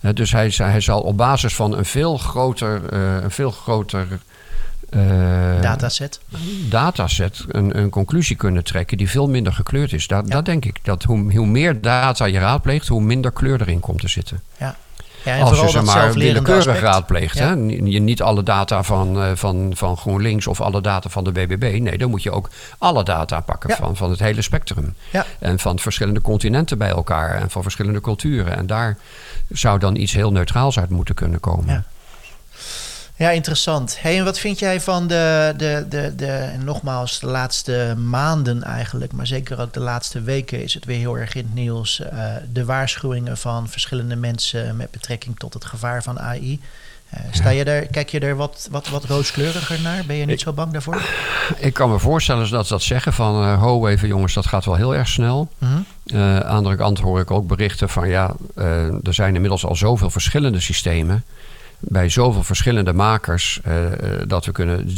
Dus 0.00 0.32
hij, 0.32 0.52
hij 0.56 0.80
zal 0.80 1.00
op 1.00 1.16
basis 1.16 1.54
van 1.54 1.76
een 1.76 1.84
veel 1.84 2.18
groter, 2.18 2.92
eh, 2.92 3.22
een 3.22 3.30
veel 3.30 3.50
groter 3.50 4.06
eh, 4.90 5.00
Dataset. 5.60 6.20
dataset 6.68 7.44
een, 7.48 7.78
een 7.78 7.90
conclusie 7.90 8.36
kunnen 8.36 8.64
trekken 8.64 8.96
die 8.98 9.10
veel 9.10 9.28
minder 9.28 9.52
gekleurd 9.52 9.92
is. 9.92 10.06
Dat, 10.06 10.24
Ja. 10.28 10.34
dat 10.34 10.44
denk 10.44 10.64
ik. 10.64 10.78
Dat 10.82 11.02
hoe, 11.02 11.36
hoe 11.36 11.46
meer 11.46 11.80
data 11.80 12.24
je 12.24 12.38
raadpleegt, 12.38 12.88
hoe 12.88 13.00
minder 13.00 13.32
kleur 13.32 13.60
erin 13.60 13.80
komt 13.80 14.00
te 14.00 14.08
zitten. 14.08 14.40
Ja. 14.58 14.76
Ja, 15.24 15.34
en 15.34 15.42
als 15.42 15.60
je 15.60 15.72
dat 15.72 15.84
maar 15.84 16.12
willekeurig 16.12 16.66
aspect. 16.66 16.80
raadpleegt. 16.80 17.38
Ja. 17.38 17.44
Hè? 17.46 17.50
Je 17.54 18.00
niet 18.00 18.22
alle 18.22 18.42
data 18.42 18.82
van, 18.82 19.22
eh, 19.22 19.30
van, 19.34 19.72
van 19.76 19.96
GroenLinks 19.96 20.46
of 20.46 20.60
alle 20.60 20.80
data 20.80 21.08
van 21.08 21.24
de 21.24 21.32
BBB. 21.32 21.78
Nee, 21.80 21.98
dan 21.98 22.10
moet 22.10 22.22
je 22.22 22.30
ook 22.30 22.50
alle 22.78 23.04
data 23.04 23.40
pakken 23.40 23.76
van, 23.76 23.96
van 23.96 24.10
het 24.10 24.18
hele 24.18 24.42
spectrum. 24.42 24.94
Ja. 25.10 25.26
En 25.38 25.58
van 25.58 25.78
verschillende 25.78 26.20
continenten 26.20 26.78
bij 26.78 26.88
elkaar 26.88 27.34
en 27.40 27.50
van 27.50 27.62
verschillende 27.62 28.00
culturen. 28.00 28.56
En 28.56 28.66
daar 28.66 28.96
zou 29.48 29.78
dan 29.78 29.96
iets 29.96 30.12
heel 30.12 30.32
neutraals 30.32 30.78
uit 30.78 30.90
moeten 30.90 31.14
kunnen 31.14 31.40
komen. 31.40 31.84
Ja. 33.18 33.30
Interessant. 33.30 33.98
Hey, 34.00 34.18
en 34.18 34.24
wat 34.24 34.38
vind 34.38 34.58
jij 34.58 34.80
van 34.80 35.06
de, 35.06 35.54
de, 35.56 35.86
de, 35.88 36.12
de, 36.16 36.26
en 36.26 36.64
nogmaals, 36.64 37.20
de 37.20 37.26
laatste 37.26 37.94
maanden 37.96 38.62
eigenlijk, 38.62 39.12
maar 39.12 39.26
zeker 39.26 39.60
ook 39.60 39.72
de 39.72 39.80
laatste 39.80 40.20
weken 40.20 40.62
is 40.62 40.74
het 40.74 40.84
weer 40.84 40.98
heel 40.98 41.18
erg 41.18 41.34
in 41.34 41.44
het 41.44 41.54
nieuws. 41.54 42.00
eh, 42.00 42.24
de 42.52 42.64
waarschuwingen 42.64 43.36
van 43.36 43.68
verschillende 43.68 44.16
mensen 44.16 44.76
met 44.76 44.90
betrekking 44.90 45.38
tot 45.38 45.54
het 45.54 45.64
gevaar 45.64 46.02
van 46.02 46.20
AI. 46.20 46.60
Eh, 47.10 47.20
sta 47.30 47.48
je 47.48 47.64
daar, 47.64 47.82
kijk 47.86 48.08
je 48.08 48.20
er 48.20 48.36
wat, 48.36 48.68
wat, 48.70 48.88
wat 48.88 49.04
rooskleuriger 49.04 49.80
naar? 49.80 50.04
Ben 50.06 50.16
je 50.16 50.24
niet 50.24 50.40
zo 50.40 50.52
bang 50.52 50.72
daarvoor? 50.72 51.02
Ik 51.56 51.74
kan 51.74 51.90
me 51.90 51.98
voorstellen 51.98 52.50
dat 52.50 52.66
ze 52.66 52.72
dat 52.72 52.82
zeggen 52.82 53.12
van... 53.12 53.42
eh, 53.42 53.60
ho 53.62 53.86
even 53.86 54.08
jongens, 54.08 54.34
dat 54.34 54.46
gaat 54.46 54.64
wel 54.64 54.74
heel 54.74 54.94
erg 54.94 55.08
snel. 55.08 55.48
Mhm. 55.58 55.72
Eh, 56.06 56.20
aan 56.20 56.38
de 56.40 56.44
andere 56.44 56.76
kant 56.76 56.98
hoor 56.98 57.20
ik 57.20 57.30
ook 57.30 57.46
berichten 57.46 57.88
van... 57.88 58.08
ja, 58.08 58.34
er 59.02 59.14
zijn 59.14 59.34
inmiddels 59.34 59.64
al 59.64 59.76
zoveel 59.76 60.10
verschillende 60.10 60.60
systemen... 60.60 61.24
bij 61.78 62.08
zoveel 62.08 62.42
verschillende 62.44 62.92
makers... 62.92 63.60
eh, 63.64 63.92
eh, 63.92 64.28
dat 64.28 64.44
we 64.44 64.52
kunnen 64.52 64.90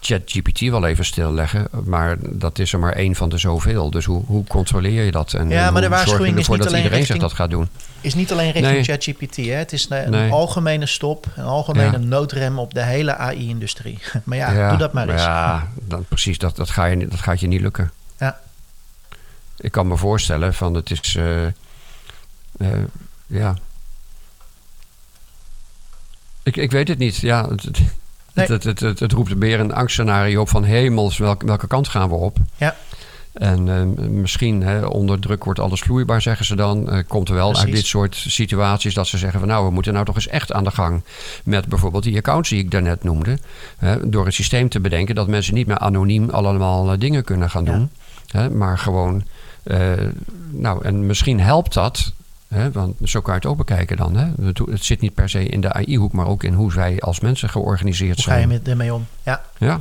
ChatGPT 0.00 0.60
wel 0.60 0.86
even 0.86 1.04
stilleggen... 1.04 1.68
maar 1.84 2.16
dat 2.20 2.58
is 2.58 2.72
er 2.72 2.78
maar 2.78 2.92
één 2.92 3.14
van 3.14 3.28
de 3.28 3.38
zoveel. 3.38 3.90
Dus 3.90 4.04
hoe, 4.04 4.24
hoe 4.26 4.44
controleer 4.44 5.04
je 5.04 5.10
dat? 5.10 5.32
En, 5.32 5.48
Ja, 5.48 5.70
maar 5.70 5.82
de 5.82 5.88
waarschuwing 5.88 6.38
is 6.38 6.48
niet 6.48 6.58
dat 6.58 6.66
alleen 6.66 6.76
iedereen 6.82 6.98
richting- 6.98 7.20
zich 7.20 7.28
dat 7.28 7.32
gaat 7.38 7.50
doen? 7.50 7.68
Is 8.00 8.14
niet 8.14 8.32
alleen 8.32 8.50
richting. 8.50 8.84
ChatGPT. 8.84 9.36
Het 9.36 9.72
is 9.72 9.86
een, 9.90 10.10
Nee. 10.10 10.30
algemene 10.30 10.86
stop, 10.86 11.26
een 11.36 11.44
algemene 11.44 11.90
Ja. 11.92 11.98
noodrem 11.98 12.58
op 12.58 12.74
de 12.74 12.82
hele 12.82 13.16
AI-industrie. 13.16 13.98
Maar 14.24 14.36
ja, 14.38 14.68
doe 14.68 14.78
dat 14.78 14.92
maar 14.92 15.08
eens. 15.08 15.22
Ja, 15.22 15.68
dan, 15.80 16.04
precies, 16.08 16.38
dat, 16.38 16.56
dat, 16.56 16.70
ga 16.70 16.84
je, 16.84 17.08
dat 17.08 17.20
gaat 17.20 17.40
je 17.40 17.46
niet 17.46 17.60
lukken. 17.60 17.90
Ja. 18.18 18.40
Ik 19.56 19.72
kan 19.72 19.86
me 19.88 19.96
voorstellen 19.96 20.54
van 20.54 20.74
het 20.74 20.90
is... 20.90 21.16
eh, 21.16 22.68
ja... 23.26 23.54
Ik, 26.42 26.56
ik 26.56 26.70
weet 26.70 26.88
het 26.88 26.98
niet. 26.98 27.16
Ja, 27.16 27.48
het, 27.48 27.62
het, 27.62 27.80
Nee. 28.34 28.46
het, 28.46 28.80
het, 29.00 29.12
roept 29.12 29.34
meer 29.36 29.60
een 29.60 29.72
angstscenario 29.74 30.40
op 30.40 30.48
van 30.48 30.64
hemels, 30.64 31.18
welke, 31.18 31.46
welke 31.46 31.66
kant 31.66 31.88
gaan 31.88 32.08
we 32.08 32.14
op? 32.14 32.36
Ja. 32.56 32.76
En 33.32 33.68
eh, 33.98 34.06
misschien 34.08 34.62
hè, 34.62 34.84
onder 34.86 35.18
druk 35.20 35.44
wordt 35.44 35.60
alles 35.60 35.80
vloeibaar, 35.80 36.22
zeggen 36.22 36.46
ze 36.46 36.56
dan. 36.56 36.90
Eh, 36.90 36.98
komt 37.08 37.28
er 37.28 37.34
wel 37.34 37.56
uit 37.56 37.72
dit 37.72 37.86
soort 37.86 38.16
situaties 38.16 38.94
dat 38.94 39.06
ze 39.06 39.18
zeggen 39.18 39.38
van 39.40 39.48
nou, 39.48 39.64
we 39.66 39.70
moeten 39.72 39.92
nou 39.92 40.04
toch 40.04 40.14
eens 40.14 40.28
echt 40.28 40.52
aan 40.52 40.64
de 40.64 40.70
gang 40.70 41.02
met 41.44 41.66
bijvoorbeeld 41.66 42.02
die 42.02 42.16
accounts 42.16 42.48
die 42.48 42.58
ik 42.58 42.70
daarnet 42.70 43.04
noemde. 43.04 43.38
Hè, 43.78 44.10
door 44.10 44.26
een 44.26 44.32
systeem 44.32 44.68
te 44.68 44.80
bedenken 44.80 45.14
dat 45.14 45.28
mensen 45.28 45.54
niet 45.54 45.66
meer 45.66 45.78
anoniem 45.78 46.30
allemaal 46.30 46.92
eh, 46.92 46.98
dingen 46.98 47.24
kunnen 47.24 47.50
gaan 47.50 47.64
Ja. 47.64 47.72
doen. 47.72 47.90
Hè, 48.26 48.50
maar 48.50 48.78
gewoon, 48.78 49.22
eh, 49.62 49.92
nou 50.50 50.84
en 50.84 51.06
misschien 51.06 51.40
helpt 51.40 51.74
dat. 51.74 52.12
Want 52.72 52.94
zo 53.04 53.20
kan 53.20 53.34
je 53.34 53.38
het 53.40 53.48
ook 53.48 53.56
bekijken 53.56 53.96
dan. 53.96 54.16
Hè. 54.16 54.44
Het, 54.44 54.58
het 54.58 54.84
zit 54.84 55.00
niet 55.00 55.14
per 55.14 55.28
se 55.28 55.44
in 55.46 55.60
de 55.60 55.72
AI-hoek, 55.72 56.12
maar 56.12 56.26
ook 56.26 56.42
in 56.44 56.52
hoe 56.54 56.72
wij 56.72 57.00
als 57.00 57.20
mensen 57.20 57.48
georganiseerd 57.48 58.16
Hoe 58.16 58.24
ga 58.24 58.34
je 58.38 58.46
zijn. 58.48 58.66
ermee 58.66 58.94
om? 58.94 59.06
Ja. 59.22 59.42
Ja, 59.58 59.80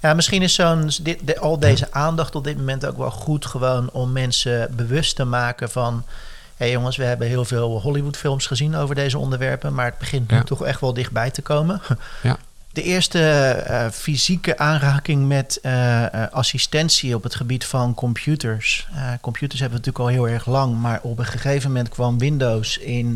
Ja, 0.00 0.14
misschien 0.14 0.42
is 0.42 0.54
zo'n, 0.54 0.90
de- 1.02 1.38
al 1.38 1.58
deze 1.58 1.92
aandacht 1.92 2.34
op 2.34 2.44
dit 2.44 2.56
moment 2.56 2.86
ook 2.86 2.96
wel 2.96 3.10
goed 3.10 3.46
gewoon 3.46 3.90
om 3.90 4.12
mensen 4.12 4.74
bewust 4.76 5.16
te 5.16 5.24
maken 5.24 5.70
van... 5.70 6.02
hé 6.06 6.12
hey 6.56 6.70
jongens, 6.70 6.96
we 6.96 7.04
hebben 7.04 7.26
heel 7.28 7.44
veel 7.44 7.80
Hollywoodfilms 7.80 8.46
gezien 8.46 8.74
over 8.76 8.94
deze 8.94 9.18
onderwerpen... 9.18 9.74
maar 9.74 9.84
het 9.86 9.98
begint 9.98 10.30
nu 10.30 10.36
Ja. 10.36 10.42
toch 10.42 10.64
echt 10.64 10.80
wel 10.80 10.94
dichtbij 10.94 11.30
te 11.30 11.42
komen. 11.42 11.80
Ja. 12.22 12.36
De 12.72 12.82
eerste 12.82 13.20
eh, 13.20 13.88
fysieke 13.90 14.58
aanraking 14.58 15.28
met 15.28 15.58
eh, 15.62 16.04
eh, 16.04 16.32
assistentie 16.32 17.14
op 17.14 17.22
het 17.22 17.34
gebied 17.34 17.64
van 17.64 17.94
computers. 17.94 18.88
Computers 19.20 19.60
hebben 19.60 19.80
we 19.80 19.86
natuurlijk 19.86 20.16
al 20.16 20.24
heel 20.24 20.34
erg 20.34 20.46
lang, 20.46 20.80
maar 20.80 21.00
op 21.02 21.18
een 21.18 21.24
gegeven 21.24 21.70
moment 21.70 21.88
kwam 21.88 22.18
Windows 22.18 22.78
in 22.78 23.06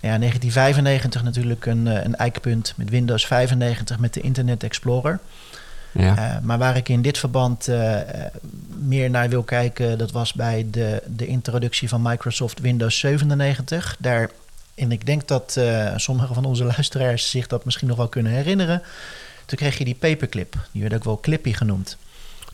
nou 0.00 0.12
ja, 0.12 0.18
1995 0.18 1.22
natuurlijk 1.22 1.66
een, 1.66 1.86
een 1.86 2.16
eikpunt 2.16 2.72
met 2.76 2.90
Windows 2.90 3.26
95 3.26 3.98
met 3.98 4.14
de 4.14 4.20
Internet 4.20 4.62
Explorer. 4.62 5.18
ja. 5.92 6.40
Maar 6.42 6.58
waar 6.58 6.76
ik 6.76 6.88
in 6.88 7.02
dit 7.02 7.18
verband 7.18 7.68
meer 8.78 9.10
naar 9.10 9.28
wil 9.28 9.42
kijken, 9.42 9.98
dat 9.98 10.12
was 10.12 10.32
bij 10.32 10.66
de, 10.70 11.02
de 11.16 11.26
introductie 11.26 11.88
van 11.88 12.02
Microsoft 12.02 12.60
Windows 12.60 12.98
97. 12.98 13.96
Daar, 13.98 14.30
en 14.76 14.92
ik 14.92 15.06
denk 15.06 15.28
dat 15.28 15.54
eh, 15.58 15.92
sommige 15.96 16.34
van 16.34 16.44
onze 16.44 16.64
luisteraars 16.64 17.30
zich 17.30 17.46
dat 17.46 17.64
misschien 17.64 17.88
nog 17.88 17.96
wel 17.96 18.08
kunnen 18.08 18.32
herinneren. 18.32 18.82
Toen 19.46 19.58
kreeg 19.58 19.78
je 19.78 19.84
die 19.84 19.94
paperclip. 19.94 20.56
Die 20.72 20.82
werd 20.82 20.94
ook 20.94 21.04
wel 21.04 21.20
Clippy 21.20 21.52
genoemd. 21.52 21.96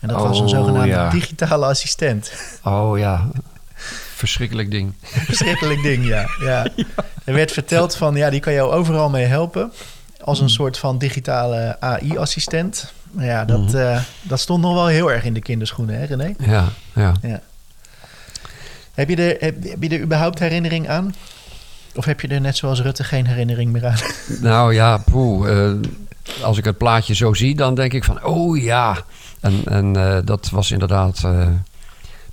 En 0.00 0.08
dat 0.08 0.20
was 0.22 0.38
een 0.38 0.44
Oh, 0.44 0.50
zogenaamde 0.50 0.88
ja. 0.88 1.10
digitale 1.10 1.66
assistent. 1.66 2.32
Oh 2.64 2.98
ja, 2.98 3.28
verschrikkelijk 4.22 4.70
ding. 4.70 4.94
Verschrikkelijk 5.02 5.82
ding, 5.82 6.06
ja. 6.14 6.26
ja. 6.40 6.66
Er 7.24 7.34
werd 7.34 7.52
verteld 7.52 7.96
van, 7.96 8.14
ja, 8.14 8.30
die 8.30 8.40
kan 8.40 8.52
jou 8.52 8.72
overal 8.72 9.10
mee 9.10 9.24
helpen. 9.24 9.72
Als 10.24 10.40
een 10.40 10.50
soort 10.50 10.78
van 10.78 10.98
digitale 10.98 11.76
AI-assistent. 11.80 12.92
Ja, 13.18 13.44
dat, 13.44 13.60
Mhm. 13.60 13.76
eh, 13.76 14.00
dat 14.22 14.40
stond 14.40 14.62
nog 14.62 14.74
wel 14.74 14.86
heel 14.86 15.12
erg 15.12 15.24
in 15.24 15.34
de 15.34 15.40
kinderschoenen, 15.42 15.98
hè 15.98 16.04
René? 16.04 16.34
Ja, 16.38 16.68
ja. 16.94 17.12
Heb 18.94 19.08
je, 19.08 19.16
er, 19.16 19.36
heb, 19.40 19.64
heb 19.64 19.82
je 19.82 19.88
er 19.88 20.00
überhaupt 20.00 20.38
herinnering 20.38 20.88
aan? 20.88 21.14
Of 21.94 22.04
heb 22.04 22.20
je 22.20 22.28
er 22.28 22.40
net 22.40 22.56
zoals 22.56 22.80
Rutte 22.80 23.04
geen 23.04 23.26
herinnering 23.26 23.72
meer 23.72 23.86
aan? 23.86 23.98
Nou 24.40 24.74
ja, 24.74 24.96
poeh, 24.96 25.66
eh, 25.66 25.72
als 26.42 26.58
ik 26.58 26.64
het 26.64 26.78
plaatje 26.78 27.14
zo 27.14 27.34
zie, 27.34 27.54
dan 27.54 27.74
denk 27.74 27.92
ik 27.92 28.04
van, 28.04 28.24
oh 28.24 28.62
ja. 28.62 28.96
En, 29.40 29.96
eh, 29.96 30.18
dat 30.24 30.50
was 30.50 30.70
inderdaad... 30.70 31.20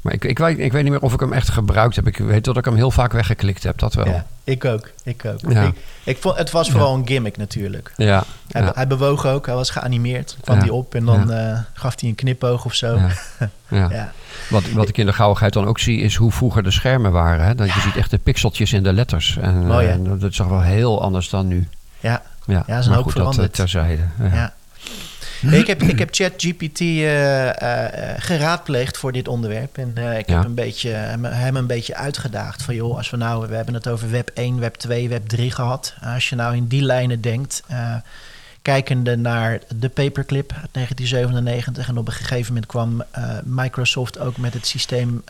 maar 0.01 0.13
ik, 0.13 0.25
ik, 0.25 0.37
weet, 0.37 0.59
ik 0.59 0.71
weet 0.71 0.83
niet 0.83 0.91
meer 0.91 1.01
of 1.01 1.13
ik 1.13 1.19
hem 1.19 1.33
echt 1.33 1.49
gebruikt 1.49 1.95
heb. 1.95 2.07
Ik 2.07 2.17
weet 2.17 2.43
dat 2.43 2.57
ik 2.57 2.65
hem 2.65 2.75
heel 2.75 2.91
vaak 2.91 3.11
weggeklikt 3.11 3.63
heb, 3.63 3.77
dat 3.79 3.93
wel. 3.93 4.05
Ja, 4.05 4.25
ik 4.43 4.65
ook. 4.65 4.89
Ik 5.03 5.25
ook. 5.25 5.51
Ja. 5.51 5.63
Ik, 5.63 5.73
ik 6.03 6.17
vond, 6.17 6.37
het 6.37 6.51
was 6.51 6.69
vooral 6.71 6.95
een 6.95 7.07
gimmick 7.07 7.37
natuurlijk. 7.37 7.93
Ja, 7.97 8.23
Hij, 8.51 8.61
ja, 8.61 8.71
hij 8.75 8.87
bewoog 8.87 9.25
ook, 9.25 9.45
hij 9.45 9.55
was 9.55 9.69
geanimeerd. 9.69 10.37
kwam 10.41 10.57
hij 10.59 10.69
op 10.69 10.95
en 10.95 11.05
dan 11.05 11.31
eh, 11.31 11.59
gaf 11.73 11.99
hij 11.99 12.09
een 12.09 12.15
knipoog 12.15 12.65
of 12.65 12.73
zo. 12.73 12.99
ja. 13.67 14.11
Wat, 14.49 14.71
wat 14.71 14.89
ik 14.89 14.97
in 14.97 15.05
de 15.05 15.13
gauwigheid 15.13 15.53
dan 15.53 15.65
ook 15.65 15.79
zie, 15.79 16.01
is 16.01 16.15
hoe 16.15 16.31
vroeger 16.31 16.63
de 16.63 16.71
schermen 16.71 17.11
waren. 17.11 17.45
Hè? 17.45 17.55
Dat 17.55 17.73
Je 17.73 17.79
ziet 17.79 17.95
echt 17.95 18.09
de 18.11 18.17
pixeltjes 18.17 18.73
in 18.73 18.83
de 18.83 18.93
letters. 18.93 19.37
En 19.41 19.65
Mooi, 19.67 19.87
hè? 19.87 19.93
eh, 19.93 20.19
dat 20.19 20.29
is 20.31 20.35
toch 20.37 20.47
wel 20.47 20.61
heel 20.61 21.01
anders 21.01 21.29
dan 21.29 21.47
nu. 21.47 21.67
Ja. 21.99 22.21
Ja, 22.45 22.63
Ja, 22.67 22.77
is 22.77 22.83
een 22.85 22.91
maar 22.91 22.95
hoop 23.01 23.05
goed, 23.11 23.15
dat 23.15 23.25
eh, 23.25 23.29
veranderd. 23.31 23.53
terzijde. 23.53 24.01
Ja. 24.19 24.25
Ja. 24.33 24.53
Ik 25.41 25.67
heb, 25.67 25.81
ik 25.83 25.99
heb 25.99 26.09
ChatGPT 26.11 26.79
eh, 26.81 27.49
geraadpleegd 28.17 28.97
voor 28.97 29.11
dit 29.11 29.27
onderwerp. 29.27 29.77
En 29.77 29.87
ik 30.17 30.29
Ja. 30.29 30.35
heb 30.35 30.45
een 30.45 30.53
beetje, 30.53 30.89
hem, 30.89 31.23
hem 31.25 31.55
een 31.55 31.67
beetje 31.67 31.95
uitgedaagd. 31.95 32.63
Van 32.63 32.75
joh, 32.75 32.97
als 32.97 33.09
we 33.09 33.17
nou, 33.17 33.47
we 33.47 33.55
hebben 33.55 33.73
het 33.73 33.87
over 33.87 34.09
web 34.09 34.31
1, 34.33 34.59
web 34.59 34.75
2, 34.75 35.09
web 35.09 35.27
3 35.27 35.51
gehad. 35.51 35.93
Als 36.13 36.29
je 36.29 36.35
nou 36.35 36.55
in 36.55 36.67
die 36.67 36.81
lijnen 36.81 37.21
denkt, 37.21 37.63
kijkende 38.61 39.15
naar 39.17 39.59
de 39.75 39.89
paperclip 39.89 40.51
uit 40.51 40.69
1997. 40.71 41.87
En 41.87 41.97
op 41.97 42.07
een 42.07 42.13
gegeven 42.13 42.47
moment 42.47 42.65
kwam 42.71 43.03
Microsoft 43.43 44.19
ook 44.19 44.37
met 44.37 44.53
het 44.53 44.67
systeem 44.67 45.23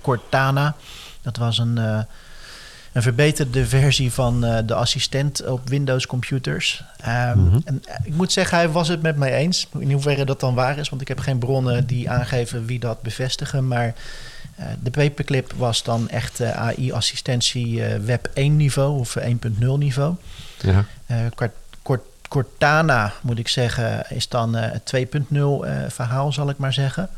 Cortana. 0.00 0.74
Dat 1.22 1.36
was 1.36 1.58
een, 1.58 2.06
een 2.92 3.02
verbeterde 3.02 3.66
versie 3.66 4.12
van 4.12 4.44
eh, 4.44 4.58
de 4.66 4.74
assistent 4.74 5.46
op 5.46 5.68
Windows 5.68 6.06
computers. 6.06 6.84
Ehm, 7.00 7.38
Mhm. 7.38 7.58
En 7.64 7.82
eh, 7.84 7.94
ik 8.04 8.14
moet 8.14 8.32
zeggen, 8.32 8.56
hij 8.58 8.68
was 8.68 8.88
het 8.88 9.02
met 9.02 9.16
mij 9.16 9.34
eens. 9.34 9.68
In 9.78 9.92
hoeverre 9.92 10.24
dat 10.24 10.40
dan 10.40 10.54
waar 10.54 10.78
is, 10.78 10.88
want 10.88 11.02
ik 11.02 11.08
heb 11.08 11.18
geen 11.18 11.38
bronnen 11.38 11.86
die 11.86 12.10
aangeven 12.10 12.66
wie 12.66 12.78
dat 12.78 13.02
bevestigen. 13.02 13.68
Maar 13.68 13.94
eh, 14.56 14.66
de 14.82 14.90
paperclip 14.90 15.52
was 15.56 15.82
dan 15.82 16.08
echt 16.08 16.40
AI-assistentie 16.42 17.82
web 17.82 18.30
1 18.34 18.56
niveau 18.56 18.98
of 18.98 19.16
1.0 19.18 19.78
niveau. 19.78 20.14
Ja. 20.60 20.84
Cort- 21.34 21.50
Cort- 21.82 22.04
Cortana, 22.28 23.12
moet 23.22 23.38
ik 23.38 23.48
zeggen, 23.48 24.04
is 24.08 24.28
dan 24.28 24.54
het 24.54 24.84
2.0 24.84 25.64
eh, 25.64 25.72
verhaal, 25.88 26.32
zal 26.32 26.48
ik 26.48 26.58
maar 26.58 26.72
zeggen. 26.72 27.08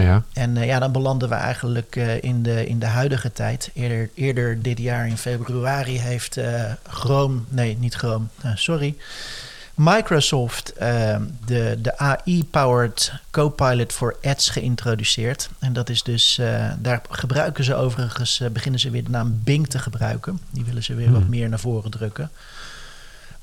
Ja. 0.00 0.22
En 0.32 0.56
eh, 0.56 0.66
ja, 0.66 0.78
dan 0.78 0.92
belanden 0.92 1.28
we 1.28 1.34
eigenlijk 1.34 1.96
eh, 1.96 2.22
in, 2.22 2.42
de, 2.42 2.66
in 2.66 2.78
de 2.78 2.86
huidige 2.86 3.32
tijd. 3.32 3.70
Eerder, 3.74 4.10
eerder 4.14 4.62
dit 4.62 4.78
jaar 4.78 5.08
in 5.08 5.18
februari 5.18 5.98
heeft 5.98 6.36
eh 6.36 6.72
Chrome, 6.88 7.40
nee, 7.48 7.76
niet 7.78 7.94
Chrome, 7.94 8.24
sorry. 8.54 8.96
Microsoft 9.74 10.72
de, 11.46 11.78
de 11.82 11.98
AI-powered 11.98 13.12
Copilot 13.30 13.92
voor 13.92 14.16
Ads 14.22 14.48
geïntroduceerd. 14.48 15.48
En 15.58 15.72
dat 15.72 15.88
is 15.88 16.02
dus, 16.02 16.40
daar 16.78 17.02
gebruiken 17.10 17.64
ze 17.64 17.74
overigens, 17.74 18.42
beginnen 18.52 18.80
ze 18.80 18.90
weer 18.90 19.04
de 19.04 19.10
naam 19.10 19.40
Bing 19.44 19.68
te 19.68 19.78
gebruiken. 19.78 20.40
Die 20.50 20.64
willen 20.64 20.82
ze 20.82 20.94
weer 20.94 21.12
wat 21.12 21.20
Hmm. 21.20 21.30
meer 21.30 21.48
naar 21.48 21.58
voren 21.58 21.90
drukken. 21.90 22.30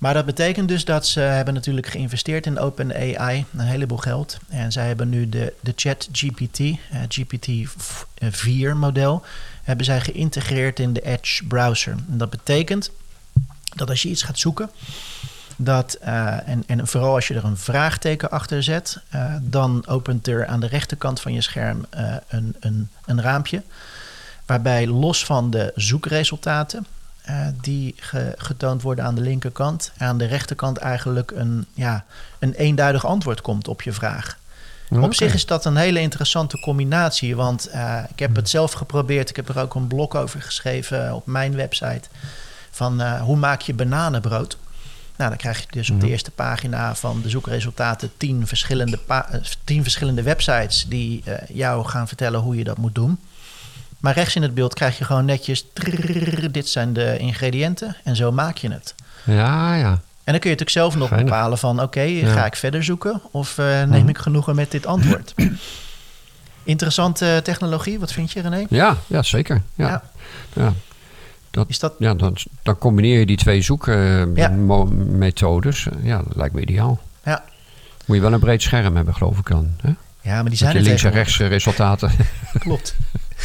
Maar 0.01 0.13
dat 0.13 0.25
betekent 0.25 0.67
dus 0.67 0.85
dat 0.85 1.07
ze 1.07 1.19
hebben 1.19 1.53
natuurlijk 1.53 1.87
geïnvesteerd 1.87 2.45
in 2.45 2.59
OpenAI, 2.59 3.45
een 3.57 3.59
heleboel 3.59 3.97
geld. 3.97 4.37
En 4.49 4.71
zij 4.71 4.87
hebben 4.87 5.09
nu 5.09 5.29
de, 5.29 5.53
de 5.59 5.73
ChatGPT, 5.75 6.59
eh, 6.59 7.01
GPT-4 7.09 8.75
model, 8.75 9.23
hebben 9.63 9.85
zij 9.85 10.01
geïntegreerd 10.01 10.79
in 10.79 10.93
de 10.93 11.01
Edge 11.01 11.45
browser. 11.47 11.91
En 11.91 12.17
dat 12.17 12.29
betekent 12.29 12.91
dat 13.75 13.89
als 13.89 14.01
je 14.01 14.09
iets 14.09 14.23
gaat 14.23 14.39
zoeken, 14.39 14.69
dat, 15.55 15.93
eh, 15.93 16.47
en, 16.47 16.63
en 16.67 16.87
vooral 16.87 17.13
als 17.13 17.27
je 17.27 17.33
er 17.33 17.45
een 17.45 17.57
vraagteken 17.57 18.31
achter 18.31 18.63
zet, 18.63 18.97
eh, 19.09 19.35
dan 19.41 19.87
opent 19.87 20.27
er 20.27 20.45
aan 20.45 20.59
de 20.59 20.67
rechterkant 20.67 21.21
van 21.21 21.33
je 21.33 21.41
scherm 21.41 21.85
eh, 21.89 22.15
een, 22.27 22.55
een, 22.59 22.89
een 23.05 23.21
raampje. 23.21 23.61
Waarbij 24.45 24.87
los 24.87 25.25
van 25.25 25.49
de 25.49 25.71
zoekresultaten, 25.75 26.85
eh, 27.21 27.47
die 27.61 27.95
ge- 27.97 28.33
getoond 28.37 28.81
worden 28.81 29.05
aan 29.05 29.15
de 29.15 29.21
linkerkant, 29.21 29.91
aan 29.97 30.17
de 30.17 30.25
rechterkant 30.25 30.77
eigenlijk 30.77 31.31
een, 31.31 31.65
ja, 31.73 32.05
een 32.39 32.53
eenduidig 32.53 33.05
antwoord 33.05 33.41
komt 33.41 33.67
op 33.67 33.81
je 33.81 33.91
vraag. 33.91 34.39
Op 34.89 35.13
zich 35.13 35.33
is 35.33 35.45
dat 35.45 35.65
een 35.65 35.75
hele 35.75 35.99
interessante 35.99 36.59
combinatie, 36.59 37.35
want 37.35 37.67
eh, 37.67 37.97
ik 38.09 38.19
heb 38.19 38.35
het 38.35 38.49
zelf 38.49 38.71
geprobeerd. 38.71 39.29
Ik 39.29 39.35
heb 39.35 39.49
er 39.49 39.59
ook 39.59 39.75
een 39.75 39.87
blog 39.87 40.15
over 40.15 40.41
geschreven 40.41 41.13
op 41.13 41.25
mijn 41.25 41.55
website. 41.55 42.09
Van 42.71 43.01
eh, 43.01 43.21
hoe 43.21 43.37
maak 43.37 43.61
je 43.61 43.73
bananenbrood? 43.73 44.57
Nou, 45.15 45.29
dan 45.29 45.39
krijg 45.39 45.59
je 45.59 45.65
dus 45.69 45.89
op 45.89 46.01
de 46.01 46.09
eerste 46.09 46.31
pagina 46.31 46.95
van 46.95 47.21
de 47.21 47.29
zoekresultaten 47.29 48.11
tien 48.17 48.47
verschillende, 48.47 48.99
tien 49.63 49.83
verschillende 49.83 50.21
websites 50.23 50.85
die 50.87 51.23
jou 51.47 51.85
gaan 51.85 52.07
vertellen 52.07 52.39
hoe 52.39 52.55
je 52.55 52.63
dat 52.63 52.77
moet 52.77 52.95
doen. 52.95 53.19
Maar 54.01 54.13
rechts 54.13 54.35
in 54.35 54.41
het 54.41 54.53
beeld 54.53 54.73
krijg 54.73 54.97
je 54.97 55.03
gewoon 55.03 55.25
netjes, 55.25 55.65
dit 56.51 56.69
zijn 56.69 56.93
de 56.93 57.17
ingrediënten 57.17 57.95
en 58.03 58.15
zo 58.15 58.31
maak 58.31 58.57
je 58.57 58.71
het. 58.71 58.95
Ja, 59.23 59.75
ja. 59.75 59.89
En 60.23 60.31
dan 60.31 60.39
kun 60.39 60.49
je 60.49 60.55
natuurlijk 60.57 60.69
zelf 60.69 60.95
nog 60.95 61.09
bepalen 61.23 61.57
van... 61.57 61.81
oké, 61.81 62.07
ga 62.25 62.45
ik 62.45 62.55
verder 62.55 62.83
zoeken 62.83 63.21
of 63.31 63.57
neem 63.87 64.09
ik 64.09 64.17
genoegen 64.17 64.55
met 64.55 64.71
dit 64.71 64.85
antwoord? 64.85 65.33
Interessante 66.63 67.39
technologie, 67.43 67.99
wat 67.99 68.11
vind 68.11 68.31
je 68.31 68.41
René? 68.41 68.65
Ja, 68.69 68.97
ja 69.07 69.21
zeker. 69.23 69.61
Ja. 69.75 70.03
Ja. 70.53 70.73
Ja. 71.51 71.63
Is 71.67 71.79
dat, 71.79 71.93
Ja, 71.99 72.13
dan, 72.13 72.37
dan 72.63 72.77
combineer 72.77 73.19
je 73.19 73.25
die 73.25 73.37
twee 73.37 73.61
zoekmethodes. 73.61 75.87
ja, 76.01 76.17
dat 76.17 76.35
lijkt 76.35 76.53
me 76.53 76.61
ideaal. 76.61 76.99
ja. 77.23 77.43
Moet 78.05 78.15
je 78.15 78.21
wel 78.21 78.33
een 78.33 78.39
breed 78.39 78.61
scherm 78.61 78.95
hebben, 78.95 79.15
geloof 79.15 79.37
ik 79.37 79.47
dan. 79.47 79.71
Hè? 79.81 79.89
ja, 80.21 80.33
maar 80.33 80.41
die 80.41 80.49
Dat 80.49 80.57
zijn 80.57 80.75
er 80.75 80.81
links 80.81 81.03
en 81.03 81.11
rechts 81.11 81.37
resultaten. 81.37 82.11
Klopt. 82.59 82.95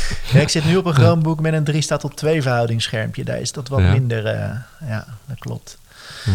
Ja, 0.32 0.40
ik 0.40 0.48
zit 0.48 0.64
nu 0.64 0.76
op 0.76 0.84
een 0.84 0.94
Chromebook 0.94 1.40
met 1.40 1.52
een 1.52 1.64
3 1.64 1.80
staat 1.82 2.00
tot 2.00 2.16
2 2.16 2.42
verhoudingsschermpje. 2.42 3.24
Daar 3.24 3.40
is 3.40 3.52
dat 3.52 3.68
wat 3.68 3.80
Ja. 3.80 3.90
minder. 3.92 4.26
eh, 4.26 4.50
ja, 4.88 5.06
dat 5.26 5.38
klopt. 5.38 5.78
Ja. 6.24 6.32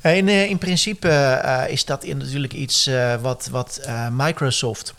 En 0.00 0.28
eh, 0.28 0.44
in 0.50 0.58
principe 0.58 1.08
eh, 1.08 1.72
is 1.72 1.84
dat 1.84 2.04
in- 2.04 2.16
natuurlijk 2.16 2.52
iets 2.52 2.90
wat, 3.20 3.48
wat 3.50 3.80
Microsoft 4.12 4.94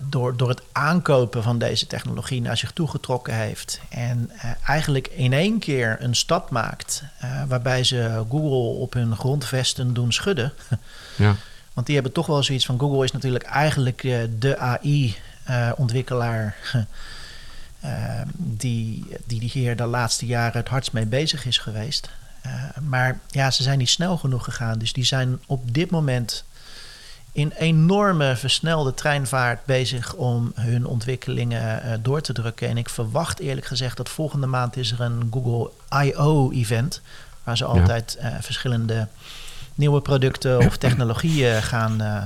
door, 0.00 0.36
door 0.36 0.48
het 0.48 0.62
aankopen 0.72 1.42
van 1.42 1.58
deze 1.58 1.86
technologie 1.86 2.40
naar 2.40 2.56
zich 2.56 2.70
toegetrokken 2.72 3.34
heeft. 3.34 3.80
En 3.88 4.30
eigenlijk 4.66 5.06
in 5.08 5.32
één 5.32 5.58
keer 5.58 5.96
een 6.00 6.14
stap 6.16 6.50
maakt 6.50 7.02
waarbij 7.48 7.84
ze 7.84 8.24
Google 8.30 8.80
op 8.80 8.92
hun 8.92 9.16
grondvesten 9.16 9.94
doen 9.94 10.12
schudden. 10.12 10.52
Ja. 11.16 11.34
Want 11.72 11.86
die 11.86 11.94
hebben 11.94 12.14
toch 12.14 12.26
wel 12.26 12.42
zoiets 12.42 12.66
van 12.66 12.78
Google 12.78 13.04
is 13.04 13.12
natuurlijk 13.12 13.44
eigenlijk 13.44 14.00
de 14.38 14.58
AI-ontwikkelaar. 14.58 15.31
die, 18.36 19.06
die 19.26 19.40
die 19.40 19.50
hier 19.50 19.76
de 19.76 19.86
laatste 19.86 20.26
jaren 20.26 20.60
het 20.60 20.68
hardst 20.68 20.92
mee 20.92 21.06
bezig 21.06 21.46
is 21.46 21.58
geweest. 21.58 22.10
Eh, 22.42 22.52
maar 22.80 23.18
ja, 23.28 23.50
ze 23.50 23.62
zijn 23.62 23.78
niet 23.78 23.88
snel 23.88 24.16
genoeg 24.16 24.44
gegaan. 24.44 24.78
Dus 24.78 24.92
die 24.92 25.04
zijn 25.04 25.40
op 25.46 25.74
dit 25.74 25.90
moment 25.90 26.44
in 27.32 27.52
enorme 27.58 28.36
versnelde 28.36 28.94
treinvaart 28.94 29.64
bezig 29.64 30.14
om 30.14 30.52
hun 30.54 30.86
ontwikkelingen 30.86 31.82
eh, 31.82 31.92
door 32.00 32.20
te 32.20 32.32
drukken. 32.32 32.68
En 32.68 32.76
ik 32.76 32.88
verwacht 32.88 33.38
eerlijk 33.38 33.66
gezegd 33.66 33.96
dat 33.96 34.08
volgende 34.08 34.46
maand 34.46 34.76
is 34.76 34.92
er 34.92 35.00
een 35.00 35.28
Google 35.30 35.70
I.O.-event. 36.04 37.00
Waar 37.44 37.56
ze 37.56 37.64
altijd 37.64 38.16
eh, 38.16 38.34
verschillende 38.40 39.08
nieuwe 39.74 40.00
producten 40.00 40.58
of 40.58 40.76
technologieën 40.86 41.62
gaan 41.62 42.00
eh, 42.00 42.16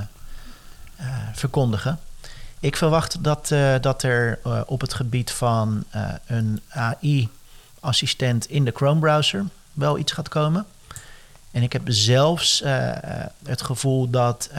eh, 0.95 1.05
verkondigen. 1.33 1.99
Ik 2.59 2.75
verwacht 2.75 3.23
dat, 3.23 3.51
eh, 3.51 3.73
dat 3.81 4.03
er 4.03 4.39
eh, 4.43 4.61
op 4.65 4.81
het 4.81 4.93
gebied 4.93 5.31
van 5.31 5.83
eh, 5.89 6.01
een 6.27 6.61
AI-assistent 6.69 8.49
in 8.49 8.65
de 8.65 8.71
Chrome-browser 8.75 9.45
wel 9.73 9.97
iets 9.97 10.11
gaat 10.11 10.29
komen. 10.29 10.65
En 11.51 11.63
ik 11.63 11.73
heb 11.73 11.81
zelfs 11.85 12.63
het 13.45 13.61
gevoel 13.61 14.09
dat 14.09 14.49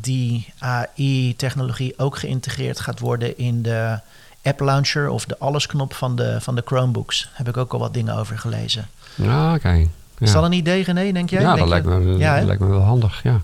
die 0.00 0.52
AI-technologie 0.58 1.98
ook 1.98 2.18
geïntegreerd 2.18 2.80
gaat 2.80 2.98
worden 2.98 3.38
in 3.38 3.62
de 3.62 3.98
app 4.42 4.60
launcher 4.60 5.08
of 5.08 5.24
de 5.24 5.38
allesknop 5.38 5.94
van 5.94 6.16
de, 6.16 6.36
van 6.40 6.54
de 6.54 6.62
Chromebooks. 6.64 7.22
Daar 7.22 7.32
heb 7.36 7.48
ik 7.48 7.56
ook 7.56 7.72
al 7.72 7.78
wat 7.78 7.94
dingen 7.94 8.16
over 8.16 8.38
gelezen. 8.38 8.88
Ja, 9.14 9.54
oké. 9.54 9.88
Is 10.18 10.28
Ja. 10.28 10.32
dat 10.34 10.44
een 10.44 10.52
idee, 10.52 10.82
René, 10.82 11.12
denk 11.12 11.30
jij? 11.30 11.40
ja, 11.40 11.46
Denk 11.54 11.58
dat 11.58 11.68
lijkt, 11.68 11.86
me, 11.86 12.16
Ja, 12.18 12.36
dat 12.36 12.46
lijkt 12.46 12.60
me 12.62 12.68
wel 12.68 12.80
handig. 12.80 13.22
Ja. 13.22 13.40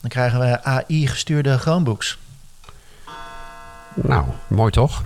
Dan 0.00 0.10
krijgen 0.10 0.38
we 0.40 0.62
AI-gestuurde 0.64 1.58
Chromebooks. 1.58 2.18
Nou, 3.94 4.24
mooi 4.46 4.70
toch? 4.70 5.02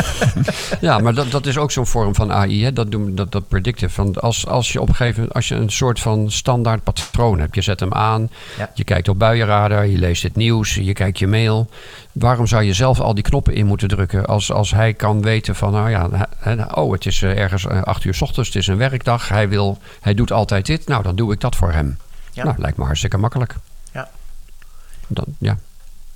ja, 0.80 0.98
maar 0.98 1.14
dat, 1.14 1.30
dat 1.30 1.46
is 1.46 1.58
ook 1.58 1.70
zo'n 1.70 1.86
vorm 1.86 2.14
van 2.14 2.32
AI, 2.32 2.64
hè? 2.64 2.72
Dat, 2.72 2.90
doen, 2.90 3.14
dat, 3.14 3.32
dat 3.32 3.48
predictive. 3.48 3.94
Van 3.94 4.14
als, 4.14 4.46
als 4.46 4.72
je 4.72 4.80
op 4.80 4.88
een 4.88 4.94
gegeven 4.94 5.16
moment, 5.18 5.36
als 5.36 5.48
je 5.48 5.54
een 5.54 5.70
soort 5.70 6.00
van 6.00 6.30
standaard 6.30 6.82
patroon 6.82 7.38
hebt, 7.38 7.54
je 7.54 7.62
zet 7.62 7.80
hem 7.80 7.92
aan, 7.92 8.30
Ja. 8.58 8.70
je 8.74 8.84
kijkt 8.84 9.08
op 9.08 9.18
buienradar, 9.18 9.86
je 9.86 9.98
leest 9.98 10.22
het 10.22 10.36
nieuws, 10.36 10.74
je 10.74 10.92
kijkt 10.92 11.18
je 11.18 11.26
mail. 11.26 11.68
Waarom 12.12 12.46
zou 12.46 12.62
je 12.62 12.72
zelf 12.72 13.00
al 13.00 13.14
die 13.14 13.24
knoppen 13.24 13.54
in 13.54 13.66
moeten 13.66 13.88
drukken 13.88 14.26
als, 14.26 14.52
als 14.52 14.70
hij 14.70 14.94
kan 14.94 15.22
weten 15.22 15.54
van, 15.54 15.72
nou 15.72 15.90
ja, 15.90 16.28
oh, 16.74 16.92
het 16.92 17.06
is 17.06 17.22
eh, 17.22 17.38
ergens 17.38 17.66
eh, 17.66 17.82
acht 17.82 18.04
uur 18.04 18.14
s 18.14 18.22
ochtends, 18.22 18.48
het 18.48 18.58
is 18.58 18.66
een 18.66 18.76
werkdag, 18.76 19.28
hij, 19.28 19.48
wil, 19.48 19.78
hij 20.00 20.14
doet 20.14 20.32
altijd 20.32 20.66
dit, 20.66 20.86
nou 20.86 21.02
dan 21.02 21.16
doe 21.16 21.32
ik 21.32 21.40
dat 21.40 21.56
voor 21.56 21.72
hem. 21.72 21.96
Ja. 22.32 22.44
Nou, 22.44 22.56
lijkt 22.58 22.76
me 22.76 22.84
hartstikke 22.84 23.18
makkelijk. 23.18 23.54
Ja. 23.92 24.08
Dan, 25.06 25.24
ja. 25.38 25.56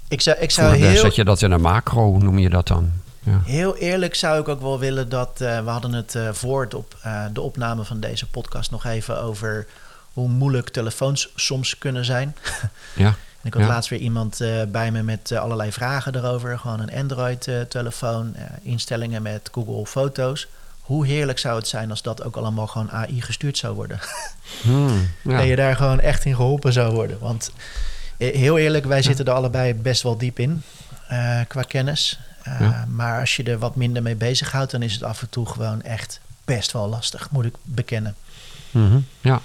Ik 0.09 0.21
zou, 0.21 0.37
ik 0.38 0.51
zou 0.51 0.75
heel, 0.75 1.01
Zet 1.01 1.14
je 1.14 1.25
dat 1.25 1.42
in 1.42 1.51
een 1.51 1.61
macro, 1.61 2.19
noem 2.19 2.38
je 2.38 2.49
dat 2.51 2.66
dan? 2.66 2.90
Ja. 3.23 3.40
heel 3.45 3.77
eerlijk 3.77 4.14
zou 4.14 4.40
ik 4.40 4.49
ook 4.49 4.61
wel 4.61 4.79
willen 4.79 5.09
dat... 5.09 5.40
eh, 5.40 5.64
we 5.64 5.71
hadden 5.71 5.92
het 5.92 6.16
voor 6.33 6.62
het 6.62 6.75
op, 6.75 6.97
eh, 7.03 7.25
de 7.33 7.40
opname 7.40 7.85
van 7.85 8.01
deze 8.01 8.27
podcast 8.27 8.71
nog 8.71 8.85
even 8.85 9.23
over... 9.23 9.66
hoe 10.12 10.29
moeilijk 10.29 10.69
telefoons 10.69 11.33
soms 11.35 11.79
kunnen 11.79 12.05
zijn. 12.05 12.37
Ja. 12.95 13.14
En 13.40 13.53
ik 13.53 13.59
had 13.59 13.69
Ja. 13.69 13.75
laatst 13.75 13.90
weer 13.90 13.99
iemand 14.01 14.38
bij 14.69 14.90
me 14.90 15.03
met 15.03 15.33
allerlei 15.33 15.73
vragen 15.73 16.14
erover. 16.16 16.59
Gewoon 16.59 16.81
een 16.81 16.95
Android-telefoon, 16.95 18.35
instellingen 18.62 19.23
met 19.23 19.49
Google 19.53 19.87
Foto's. 19.87 20.47
Hoe 20.81 21.07
heerlijk 21.07 21.38
zou 21.38 21.57
het 21.59 21.69
zijn 21.69 21.90
als 21.90 22.03
dat 22.03 22.23
ook 22.23 22.37
allemaal 22.37 22.66
gewoon 22.66 22.90
AI 22.90 23.23
gestuurd 23.23 23.59
zou 23.59 23.75
worden? 23.75 23.99
Hmm, 24.62 25.09
ja. 25.23 25.37
Dat 25.38 25.47
je 25.47 25.57
daar 25.57 25.77
gewoon 25.77 26.01
echt 26.01 26.25
in 26.25 26.35
geholpen 26.35 26.73
zou 26.73 26.95
worden. 26.95 27.19
Want 27.19 27.51
heel 28.16 28.59
eerlijk, 28.59 28.85
wij 28.85 29.02
zitten 29.02 29.24
er 29.26 29.33
allebei 29.33 29.74
best 29.74 30.02
wel 30.02 30.16
diep 30.18 30.38
in 30.38 30.62
eh, 31.09 31.40
qua 31.48 31.62
kennis. 31.62 32.18
Eh, 32.42 32.61
Ja. 32.61 32.85
Maar 32.88 33.20
als 33.20 33.37
je 33.37 33.42
er 33.42 33.59
wat 33.59 33.76
minder 33.76 34.02
mee 34.02 34.14
bezighoudt, 34.14 34.70
dan 34.70 34.83
is 34.83 34.92
het 34.92 35.02
af 35.02 35.20
en 35.22 35.29
toe 35.31 35.46
gewoon 35.46 35.83
echt 35.83 36.20
best 36.44 36.72
wel 36.72 36.88
lastig, 36.88 37.31
moet 37.31 37.44
ik 37.44 37.55
bekennen. 37.62 38.14
Mhm, 38.70 38.98
ja, 39.20 39.40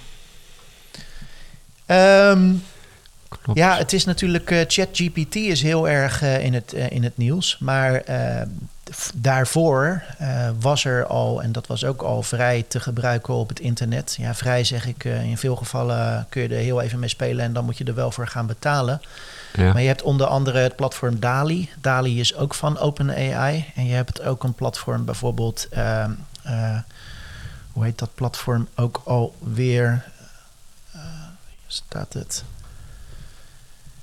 Ehm, 1.86 2.52
klopt. 3.38 3.58
ja, 3.58 3.76
het 3.76 3.92
is 3.92 4.04
natuurlijk, 4.04 4.50
eh, 4.50 4.64
ChatGPT 4.66 5.34
is 5.36 5.62
heel 5.62 5.88
erg 5.88 6.22
eh, 6.22 6.44
in, 6.44 6.54
het, 6.54 6.72
eh, 6.72 6.90
in 6.90 7.04
het 7.04 7.16
nieuws. 7.16 7.56
Maar 7.58 8.02
daarvoor 9.14 10.02
was 10.60 10.84
er 10.84 11.06
al, 11.06 11.42
en 11.42 11.52
dat 11.52 11.66
was 11.66 11.84
ook 11.84 12.02
al 12.02 12.22
vrij 12.22 12.64
te 12.68 12.80
gebruiken 12.80 13.34
op 13.34 13.48
het 13.48 13.60
internet. 13.60 14.16
Ja, 14.18 14.34
vrij 14.34 14.64
zeg 14.64 14.86
ik, 14.86 15.04
in 15.04 15.38
veel 15.38 15.56
gevallen 15.56 16.26
kun 16.28 16.42
je 16.42 16.48
er 16.48 16.54
heel 16.54 16.80
even 16.80 16.98
mee 16.98 17.08
spelen 17.08 17.44
en 17.44 17.52
dan 17.52 17.64
moet 17.64 17.78
je 17.78 17.84
er 17.84 17.94
wel 17.94 18.10
voor 18.10 18.26
gaan 18.26 18.46
betalen. 18.46 19.00
ja. 19.52 19.72
Maar 19.72 19.82
je 19.82 19.88
hebt 19.88 20.02
onder 20.02 20.26
andere 20.26 20.58
het 20.58 20.76
platform 20.76 21.20
DALI. 21.20 21.70
DALI 21.80 22.20
is 22.20 22.34
ook 22.34 22.54
van 22.54 22.78
OpenAI. 22.78 23.64
En 23.74 23.86
je 23.86 23.94
hebt 23.94 24.22
ook 24.22 24.44
een 24.44 24.54
platform 24.54 25.04
bijvoorbeeld... 25.04 25.66
ehm, 25.70 26.10
eh, 26.42 26.78
hoe 27.72 27.84
heet 27.84 27.98
dat 27.98 28.14
platform 28.14 28.68
ook 28.74 29.00
alweer? 29.04 30.04
Staat 31.72 32.12
het? 32.12 32.44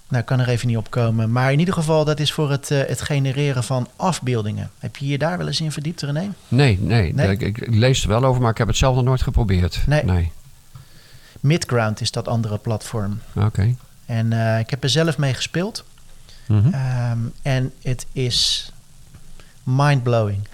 Nou, 0.09 0.21
ik 0.21 0.25
kan 0.25 0.39
er 0.39 0.49
even 0.49 0.67
niet 0.67 0.77
op 0.77 0.89
komen. 0.89 1.31
Maar 1.31 1.51
in 1.51 1.59
ieder 1.59 1.73
geval, 1.73 2.05
dat 2.05 2.19
is 2.19 2.31
voor 2.31 2.51
het, 2.51 2.71
eh, 2.71 2.79
het 2.87 3.01
genereren 3.01 3.63
van 3.63 3.87
afbeeldingen. 3.95 4.69
Heb 4.79 4.97
je 4.97 5.07
je 5.07 5.17
daar 5.17 5.37
wel 5.37 5.47
eens 5.47 5.61
in 5.61 5.71
verdiept, 5.71 6.01
René? 6.01 6.29
Nee, 6.47 6.79
nee. 6.81 7.13
Nee? 7.13 7.31
Ik, 7.31 7.41
ik 7.41 7.75
lees 7.75 8.03
er 8.03 8.09
wel 8.09 8.23
over, 8.23 8.41
maar 8.41 8.51
ik 8.51 8.57
heb 8.57 8.67
het 8.67 8.77
zelf 8.77 8.95
nog 8.95 9.03
nooit 9.03 9.21
geprobeerd. 9.21 9.81
Nee. 9.87 10.03
Nee. 10.03 10.31
Midground 11.39 12.01
is 12.01 12.11
dat 12.11 12.27
andere 12.27 12.57
platform. 12.57 13.19
Oké. 13.35 13.75
En 14.05 14.33
eh, 14.33 14.59
ik 14.59 14.69
heb 14.69 14.83
er 14.83 14.89
zelf 14.89 15.17
mee 15.17 15.33
gespeeld. 15.33 15.83
Mhm. 16.45 16.73
Ehm, 16.73 17.19
en 17.41 17.73
het 17.81 18.05
is 18.11 18.71
mindblowing. 19.63 20.47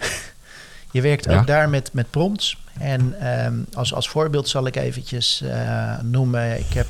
je 0.90 1.00
werkt 1.00 1.28
ook 1.28 1.46
daar 1.46 1.68
met, 1.68 1.92
met 1.92 2.10
prompts. 2.10 2.58
En 2.78 3.20
ehm, 3.20 3.54
als, 3.72 3.94
als 3.94 4.08
voorbeeld 4.08 4.48
zal 4.48 4.66
ik 4.66 4.76
eventjes 4.76 5.42
eh, 5.42 5.98
noemen. 6.02 6.58
Ik 6.58 6.72
heb 6.72 6.88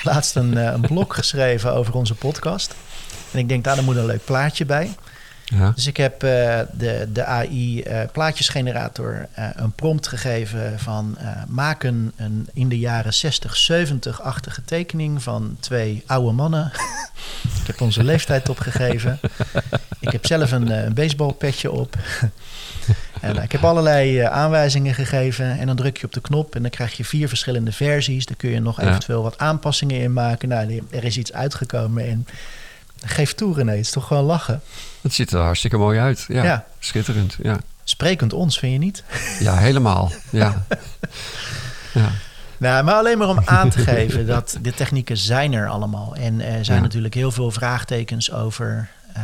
laatst 0.12 0.36
een, 0.36 0.56
eh, 0.56 0.72
een 0.72 0.80
blog 0.80 1.14
geschreven 1.14 1.72
over 1.74 1.94
onze 1.94 2.14
podcast. 2.14 2.74
En 3.32 3.38
ik 3.38 3.48
denk, 3.48 3.64
daar 3.64 3.84
moet 3.84 3.96
een 3.96 4.06
leuk 4.06 4.24
plaatje 4.24 4.64
bij. 4.64 4.94
Ja. 5.44 5.72
Dus 5.74 5.86
ik 5.86 5.96
heb 5.96 6.22
eh, 6.22 6.60
de, 6.72 7.08
de 7.12 7.24
AI 7.24 7.82
eh, 7.82 8.00
plaatjesgenerator 8.12 9.28
een 9.34 9.72
prompt 9.72 10.06
gegeven 10.06 10.78
van 10.78 11.18
maak 11.48 11.82
een, 11.82 12.12
een 12.16 12.48
in 12.52 12.68
de 12.68 12.78
jaren 12.78 13.14
60, 13.14 13.70
70-achtige 13.72 14.64
tekening 14.64 15.22
van 15.22 15.56
twee 15.60 16.02
oude 16.06 16.32
mannen. 16.32 16.72
ik 17.60 17.66
heb 17.66 17.80
onze 17.80 18.04
leeftijd 18.04 18.48
opgegeven. 18.48 19.20
ik 20.00 20.12
heb 20.12 20.26
zelf 20.26 20.52
een, 20.52 20.70
een 20.70 20.94
baseballpetje 20.94 21.70
op. 21.70 21.96
en 23.20 23.36
eh, 23.36 23.42
ik 23.44 23.52
heb 23.52 23.64
allerlei 23.64 24.20
eh, 24.20 24.30
aanwijzingen 24.30 24.94
gegeven. 24.94 25.58
En 25.58 25.66
dan 25.66 25.76
druk 25.76 25.96
je 25.98 26.06
op 26.06 26.12
de 26.12 26.20
knop 26.20 26.54
en 26.54 26.62
dan 26.62 26.70
krijg 26.70 26.96
je 26.96 27.04
vier 27.04 27.28
verschillende 27.28 27.72
versies. 27.72 28.26
Daar 28.26 28.36
kun 28.36 28.50
je 28.50 28.60
nog 28.60 28.80
eventueel 28.80 29.22
wat 29.22 29.38
aanpassingen 29.38 30.00
in 30.00 30.12
maken. 30.12 30.48
Nou, 30.48 30.82
er 30.90 31.04
is 31.04 31.16
iets 31.18 31.32
uitgekomen 31.32 32.08
en 32.08 32.26
geef 33.04 33.34
toe 33.34 33.54
René, 33.54 33.70
het 33.70 33.80
is 33.80 33.90
toch 33.90 34.06
gewoon 34.06 34.24
lachen. 34.24 34.60
Het 35.00 35.12
ziet 35.14 35.32
er 35.32 35.40
hartstikke 35.40 35.76
mooi 35.76 35.98
uit. 35.98 36.24
Ja, 36.28 36.42
Ja. 36.44 36.64
schitterend. 36.78 37.36
Ja. 37.42 37.58
Sprekend 37.84 38.32
ons, 38.32 38.58
vind 38.58 38.72
je 38.72 38.78
niet? 38.78 39.02
ja, 39.38 39.56
helemaal. 39.56 40.12
Ja. 40.30 40.64
ja. 41.94 42.10
Nou, 42.56 42.84
maar 42.84 42.94
alleen 42.94 43.18
maar 43.18 43.28
om 43.28 43.42
aan 43.44 43.70
te 43.70 43.78
geven 43.78 44.26
dat 44.26 44.58
de 44.62 44.72
technieken 44.74 45.16
zijn 45.16 45.52
er 45.52 45.68
allemaal. 45.68 46.14
En 46.16 46.40
er 46.40 46.64
zijn 46.64 46.76
Ja. 46.78 46.82
natuurlijk 46.84 47.14
heel 47.14 47.30
veel 47.32 47.50
vraagtekens 47.50 48.32
over. 48.32 48.88
eh, 49.14 49.22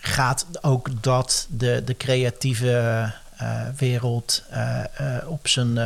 gaat 0.00 0.46
ook 0.60 0.88
dat 1.02 1.46
de, 1.50 1.82
de 1.84 1.96
creatieve 1.96 3.12
eh, 3.36 3.60
wereld 3.76 4.42
eh, 4.50 4.78
eh, 4.80 5.28
op 5.28 5.48
zijn 5.48 5.78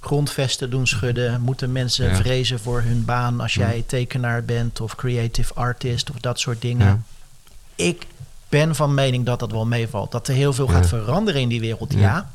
grondvesten 0.00 0.70
doen 0.70 0.86
schudden? 0.86 1.40
Moeten 1.40 1.72
mensen 1.72 2.08
Ja. 2.08 2.16
vrezen 2.16 2.60
voor 2.60 2.82
hun 2.82 3.04
baan 3.04 3.40
als 3.40 3.54
jij 3.54 3.84
tekenaar 3.86 4.44
bent 4.44 4.80
of 4.80 4.94
creative 4.94 5.54
artist 5.54 6.10
of 6.10 6.16
dat 6.16 6.40
soort 6.40 6.60
dingen? 6.60 6.86
Ja. 6.86 7.84
Ik 7.84 8.06
ben 8.48 8.74
van 8.74 8.94
mening 8.94 9.26
dat 9.26 9.38
dat 9.40 9.50
wel 9.50 9.66
meevalt. 9.66 10.12
Dat 10.12 10.28
er 10.28 10.34
heel 10.34 10.52
veel 10.52 10.66
gaat 10.68 10.86
veranderen 10.86 11.40
in 11.40 11.48
die 11.48 11.60
wereld, 11.60 11.92
ja. 11.92 12.30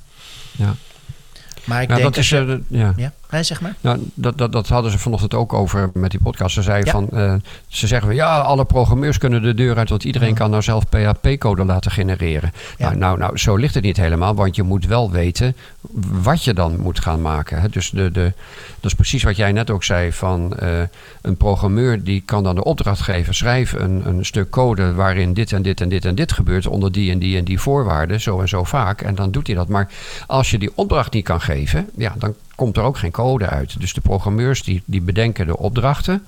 Ja. 0.52 0.76
Maar 1.64 1.82
ik 1.82 1.88
denk 1.88 2.02
dat 2.02 2.18
is, 2.18 2.30
je- 2.30 2.62
ja. 2.68 2.94
Nee, 3.34 3.44
zeg 3.44 3.62
maar. 3.62 3.76
Nou, 3.82 4.00
dat, 4.14 4.38
dat, 4.38 4.52
dat 4.52 4.68
hadden 4.68 4.92
ze 4.92 5.00
vanochtend 5.00 5.34
ook 5.34 5.54
over 5.54 5.90
met 5.94 6.12
die 6.12 6.20
podcast. 6.24 6.54
Ze, 6.54 6.62
zei 6.62 6.84
Ja. 6.84 6.92
van, 6.92 7.10
eh, 7.10 7.34
ze 7.68 7.88
zeggen 7.88 8.08
van 8.08 8.16
ja, 8.18 8.40
alle 8.40 8.66
programmeurs 8.66 9.18
kunnen 9.18 9.42
de 9.42 9.54
deur 9.54 9.78
uit, 9.78 9.90
want 9.90 10.04
iedereen 10.04 10.34
kan 10.34 10.50
nou 10.50 10.62
zelf 10.64 10.84
PHP-code 10.90 11.66
laten 11.66 11.92
genereren. 11.92 12.52
Ja. 12.78 12.86
Nou, 12.86 12.98
nou, 12.98 13.18
nou, 13.18 13.38
zo 13.38 13.56
ligt 13.56 13.74
het 13.74 13.84
niet 13.84 13.98
helemaal, 13.98 14.36
want 14.36 14.56
je 14.56 14.64
moet 14.64 14.86
wel 14.86 15.12
weten 15.12 15.56
wat 16.24 16.44
je 16.44 16.54
dan 16.54 16.80
moet 16.80 17.00
gaan 17.00 17.22
maken. 17.22 17.62
Hè. 17.62 17.70
Dus 17.70 17.90
de, 17.90 18.12
de, 18.12 18.34
dat 18.80 18.92
is 18.92 18.94
precies 18.94 19.24
wat 19.24 19.36
jij 19.36 19.52
net 19.52 19.70
ook 19.70 19.84
zei: 19.84 20.12
van 20.14 20.58
eh, 20.58 20.70
een 21.22 21.38
programmeur 21.38 22.04
die 22.04 22.22
kan 22.26 22.44
dan 22.44 22.56
de 22.56 22.64
opdracht 22.64 23.02
geven, 23.02 23.36
schrijf 23.36 23.74
een, 23.74 24.02
een 24.08 24.26
stuk 24.26 24.50
code 24.50 24.94
waarin 24.94 25.34
dit 25.34 25.52
en 25.52 25.62
dit 25.62 25.82
en 25.82 25.90
dit 25.90 26.06
en 26.06 26.16
dit 26.16 26.32
gebeurt 26.32 26.68
onder 26.68 26.92
die 26.92 27.12
en 27.12 27.20
die 27.20 27.38
en 27.38 27.44
die 27.44 27.60
voorwaarden, 27.60 28.22
zo 28.22 28.42
en 28.42 28.48
zo 28.48 28.64
vaak. 28.64 29.02
En 29.02 29.16
dan 29.16 29.32
doet 29.32 29.48
hij 29.48 29.56
dat. 29.56 29.68
Maar 29.68 29.90
als 30.28 30.52
je 30.52 30.58
die 30.58 30.72
opdracht 30.76 31.14
niet 31.14 31.24
kan 31.24 31.42
geven, 31.42 31.90
ja, 31.96 32.14
dan 32.18 32.34
komt 32.56 32.78
er 32.78 32.84
ook 32.84 32.98
geen 32.98 33.12
code 33.12 33.48
uit. 33.48 33.80
Dus 33.80 33.94
de 33.94 34.02
programmeurs 34.02 34.64
die, 34.64 34.82
die 34.86 35.02
bedenken 35.02 35.48
de 35.48 35.58
opdrachten. 35.58 36.26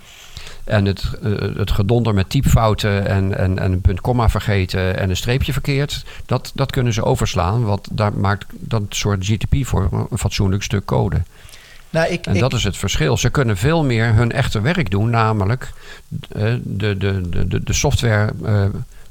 En 0.64 0.86
het, 0.86 1.04
eh, 1.24 1.32
het 1.56 1.72
gedonder 1.72 2.14
met 2.14 2.30
typfouten 2.30 3.08
en, 3.08 3.38
en, 3.38 3.60
en 3.60 3.72
een 3.72 3.82
punt 3.82 4.02
komma 4.02 4.30
vergeten 4.30 4.98
en 4.98 5.10
een 5.10 5.18
streepje 5.18 5.54
verkeerd, 5.54 6.06
dat, 6.26 6.52
dat 6.56 6.72
kunnen 6.72 6.94
ze 6.94 7.04
overslaan. 7.04 7.64
Want 7.64 7.88
daar 7.92 8.14
maakt 8.14 8.46
dat 8.50 8.82
soort 8.90 9.26
GTP 9.26 9.56
voor 9.68 10.08
een 10.12 10.18
fatsoenlijk 10.18 10.64
stuk 10.64 10.86
code. 10.86 11.22
Nou, 11.90 12.08
ik, 12.12 12.26
En 12.26 12.34
ik, 12.34 12.40
dat 12.40 12.54
is 12.54 12.64
het 12.64 12.78
verschil. 12.78 13.18
Ze 13.18 13.30
kunnen 13.30 13.58
veel 13.58 13.84
meer 13.84 14.14
hun 14.14 14.32
echte 14.32 14.62
werk 14.62 14.90
doen, 14.92 15.10
namelijk 15.10 15.74
eh, 16.32 16.54
de, 16.64 16.98
de, 16.98 17.30
de, 17.30 17.48
de, 17.48 17.64
de 17.64 17.74
software 17.74 18.34
eh, 18.46 18.66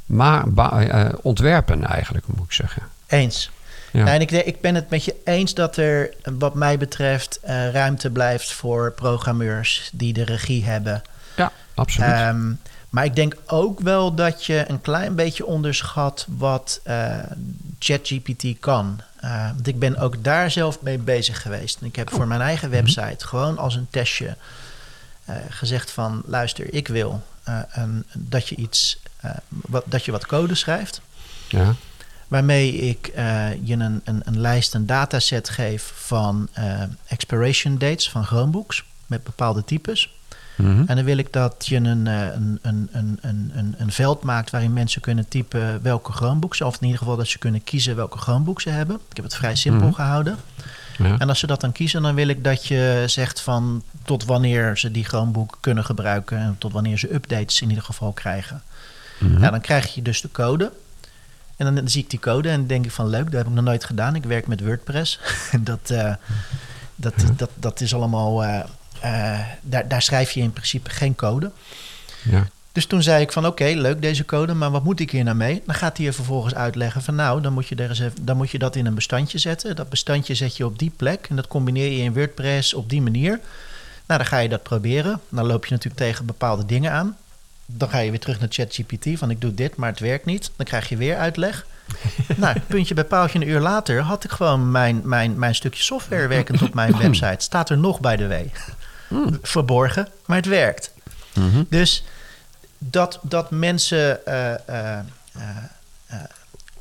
ma- 0.07 0.45
ba- 0.47 0.83
eh, 0.83 1.13
ontwerpen, 1.23 1.85
eigenlijk, 1.87 2.27
moet 2.27 2.45
ik 2.47 2.53
zeggen. 2.53 2.83
eens. 3.07 3.51
Ja. 3.95 4.05
Nou, 4.05 4.15
en 4.15 4.21
ik, 4.21 4.31
ik 4.31 4.61
ben 4.61 4.75
het 4.75 4.91
met 4.91 5.05
je 5.05 5.15
eens 5.25 5.55
dat 5.55 5.77
er, 5.77 6.15
wat 6.39 6.55
mij 6.55 6.79
betreft, 6.79 7.39
eh, 7.43 7.71
ruimte 7.71 8.11
blijft 8.11 8.53
voor 8.53 8.93
programmeurs 8.93 9.91
die 9.93 10.13
de 10.13 10.25
regie 10.25 10.65
hebben. 10.65 11.03
Ja, 11.37 11.53
absoluut. 11.75 12.11
Ehm, 12.11 12.53
maar 12.91 13.05
ik 13.05 13.15
denk 13.15 13.37
ook 13.47 13.81
wel 13.81 14.15
dat 14.15 14.45
je 14.45 14.65
een 14.69 14.81
klein 14.81 15.15
beetje 15.15 15.47
onderschat 15.47 16.27
wat 16.29 16.81
eh, 16.85 17.19
ChatGPT 17.79 18.59
kan. 18.61 19.01
Eh, 19.17 19.49
want 19.55 19.67
ik 19.67 19.79
ben 19.79 19.97
ook 19.97 20.25
daar 20.25 20.51
zelf 20.51 20.83
mee 20.83 20.99
bezig 20.99 21.43
geweest. 21.43 21.81
En 21.81 21.87
ik 21.87 21.97
heb 21.97 22.11
voor 22.11 22.27
mijn 22.27 22.41
eigen 22.41 22.71
website 22.71 23.27
gewoon 23.27 23.59
als 23.59 23.75
een 23.75 23.89
testje 23.91 24.37
gezegd 25.49 25.91
van... 25.91 26.23
luister, 26.27 26.75
ik 26.75 26.89
wil 26.89 27.23
een, 27.71 28.05
dat, 28.13 28.49
je 28.49 28.57
iets, 28.57 28.99
wat, 29.49 29.85
dat 29.87 30.05
je 30.05 30.13
wat 30.13 30.27
code 30.27 30.55
schrijft... 30.55 31.01
ja. 31.49 31.75
Waarmee 32.29 32.75
ik 32.77 33.07
eh, 33.07 33.47
je 33.63 33.73
een, 33.75 34.01
een, 34.05 34.21
een 34.25 34.41
lijst, 34.41 34.75
een 34.75 34.87
dataset 34.87 35.49
geef 35.49 35.93
van 35.95 36.49
eh, 36.53 36.83
expiration 37.07 37.79
dates 37.79 38.11
van 38.11 38.25
Chromebooks 38.25 38.85
met 39.07 39.25
bepaalde 39.25 39.65
types. 39.65 40.13
Mhm. 40.57 40.83
En 40.87 40.97
dan 40.97 41.05
wil 41.05 41.17
ik 41.17 41.33
dat 41.33 41.67
je 41.67 41.77
een, 41.77 42.07
eh, 42.07 42.21
een, 42.35 42.59
een, 42.63 42.89
een, 42.93 43.19
een, 43.21 43.51
een, 43.55 43.75
een 43.79 43.93
veld 43.93 44.23
maakt 44.23 44.51
waarin 44.51 44.73
mensen 44.73 45.01
kunnen 45.01 45.29
typen 45.29 45.83
welke 45.83 46.13
Chromebooks, 46.13 46.61
of 46.61 46.75
in 46.75 46.83
ieder 46.83 46.99
geval 46.99 47.17
dat 47.17 47.27
ze 47.27 47.39
kunnen 47.39 47.65
kiezen 47.65 47.97
welke 47.97 48.19
Chromebooks 48.19 48.63
ze 48.63 48.71
hebben. 48.71 48.97
Ik 49.11 49.17
heb 49.17 49.25
het 49.25 49.35
vrij 49.35 49.55
simpel 49.55 49.87
Mhm. 49.87 49.95
gehouden. 49.95 50.37
ja. 50.99 51.19
En 51.19 51.29
als 51.29 51.39
ze 51.39 51.47
dat 51.47 51.61
dan 51.61 51.73
kiezen, 51.73 52.03
dan 52.03 52.15
wil 52.15 52.29
ik 52.29 52.45
dat 52.45 52.67
je 52.67 53.05
zegt 53.07 53.41
van 53.41 53.83
tot 54.05 54.25
wanneer 54.25 54.79
ze 54.79 54.91
die 54.91 55.05
Chromebook 55.05 55.59
kunnen 55.61 55.85
gebruiken 55.85 56.39
en 56.39 56.57
tot 56.59 56.73
wanneer 56.73 56.99
ze 56.99 57.15
updates 57.15 57.61
in 57.61 57.69
ieder 57.69 57.85
geval 57.85 58.13
krijgen. 58.13 58.63
Mhm. 59.19 59.43
Ja, 59.43 59.51
dan 59.51 59.61
krijg 59.61 59.95
je 59.95 60.03
dus 60.03 60.21
de 60.21 60.31
code. 60.31 60.73
En 61.57 61.75
dan 61.75 61.89
zie 61.89 62.03
ik 62.03 62.11
die 62.11 62.19
code 62.19 62.49
en 62.49 62.67
denk 62.67 62.85
ik 62.85 62.91
van 62.91 63.09
leuk, 63.09 63.25
dat 63.25 63.33
heb 63.33 63.47
ik 63.47 63.53
nog 63.53 63.65
nooit 63.65 63.85
gedaan. 63.85 64.15
Ik 64.15 64.25
werk 64.25 64.47
met 64.47 64.61
WordPress. 64.61 65.21
dat, 65.61 65.91
eh, 65.91 66.15
dat, 66.97 67.15
dat, 67.37 67.51
dat 67.55 67.81
is 67.81 67.95
allemaal. 67.95 68.45
eh, 68.45 68.61
eh, 69.01 69.41
daar, 69.63 69.89
daar 69.89 70.03
schrijf 70.03 70.31
je 70.31 70.41
in 70.41 70.53
principe 70.53 70.91
geen 70.91 71.15
code. 71.15 71.51
ja. 72.23 72.47
Dus 72.73 72.87
toen 72.87 73.03
zei 73.03 73.23
ik 73.23 73.33
van 73.33 73.47
oké, 73.47 73.65
leuk 73.65 74.03
deze 74.03 74.25
code, 74.25 74.55
maar 74.55 74.71
wat 74.71 74.85
moet 74.85 75.01
ik 75.01 75.11
hier 75.11 75.25
nou 75.25 75.37
mee? 75.37 75.63
Dan 75.67 75.75
gaat 75.75 75.97
hij 75.97 76.07
je 76.07 76.13
vervolgens 76.13 76.55
uitleggen 76.55 77.03
van 77.03 77.15
nou, 77.15 77.41
dan 77.41 77.53
moet, 77.53 77.69
je 77.69 77.75
er 77.75 77.89
eens 77.89 78.01
even, 78.01 78.25
dan 78.25 78.37
moet 78.37 78.51
je 78.51 78.59
dat 78.59 78.77
in 78.77 78.87
een 78.87 78.95
bestandje 78.95 79.39
zetten. 79.39 79.77
Dat 79.77 79.89
bestandje 79.89 80.35
zet 80.35 80.57
je 80.57 80.67
op 80.67 80.79
die 80.79 80.93
plek 80.97 81.27
en 81.29 81.37
dat 81.37 81.47
combineer 81.47 81.93
je 81.93 82.03
in 82.03 82.13
WordPress 82.13 82.75
op 82.75 82.89
die 82.89 83.03
manier. 83.03 83.41
Nou, 84.07 84.21
dan 84.21 84.27
ga 84.27 84.39
je 84.39 84.49
dat 84.49 84.63
proberen. 84.63 85.21
Dan 85.29 85.47
loop 85.47 85.67
je 85.67 85.73
natuurlijk 85.73 86.03
tegen 86.03 86.27
bepaalde 86.27 86.67
dingen 86.67 86.93
aan. 86.93 87.17
Dan 87.67 87.89
ga 87.89 87.99
je 87.99 88.11
weer 88.11 88.21
terug 88.21 88.41
naar 88.41 88.49
ChatGPT 88.51 89.19
van 89.19 89.31
ik 89.31 89.41
doe 89.41 89.55
dit, 89.55 89.77
maar 89.77 89.91
het 89.91 90.01
werkt 90.01 90.25
niet. 90.25 90.51
Dan 90.57 90.67
krijg 90.67 90.89
je 90.89 90.97
weer 90.97 91.17
uitleg. 91.17 91.67
nou, 92.37 92.61
puntje 92.67 92.95
bij 92.95 93.05
paaltje 93.05 93.41
een 93.41 93.49
uur 93.49 93.61
later 93.61 94.01
had 94.01 94.25
ik 94.25 94.31
gewoon 94.31 94.71
mijn, 94.71 95.01
mijn, 95.05 95.39
mijn 95.39 95.55
stukje 95.55 95.83
software 95.83 96.27
werkend 96.27 96.63
op 96.63 96.75
mijn 96.75 96.99
website. 96.99 97.45
Staat 97.45 97.71
er 97.71 97.79
nog 97.79 98.01
bij 98.01 98.17
de 98.17 98.29
W. 98.29 98.35
Verborgen, 99.43 100.09
maar 100.27 100.37
het 100.37 100.47
werkt. 100.47 100.93
Mhm. 101.35 101.63
Dus 101.69 102.05
dat, 102.79 103.19
dat 103.23 103.51
mensen, 103.51 104.27
eh, 104.27 104.69
eh, 104.69 104.99
eh, 105.33 106.17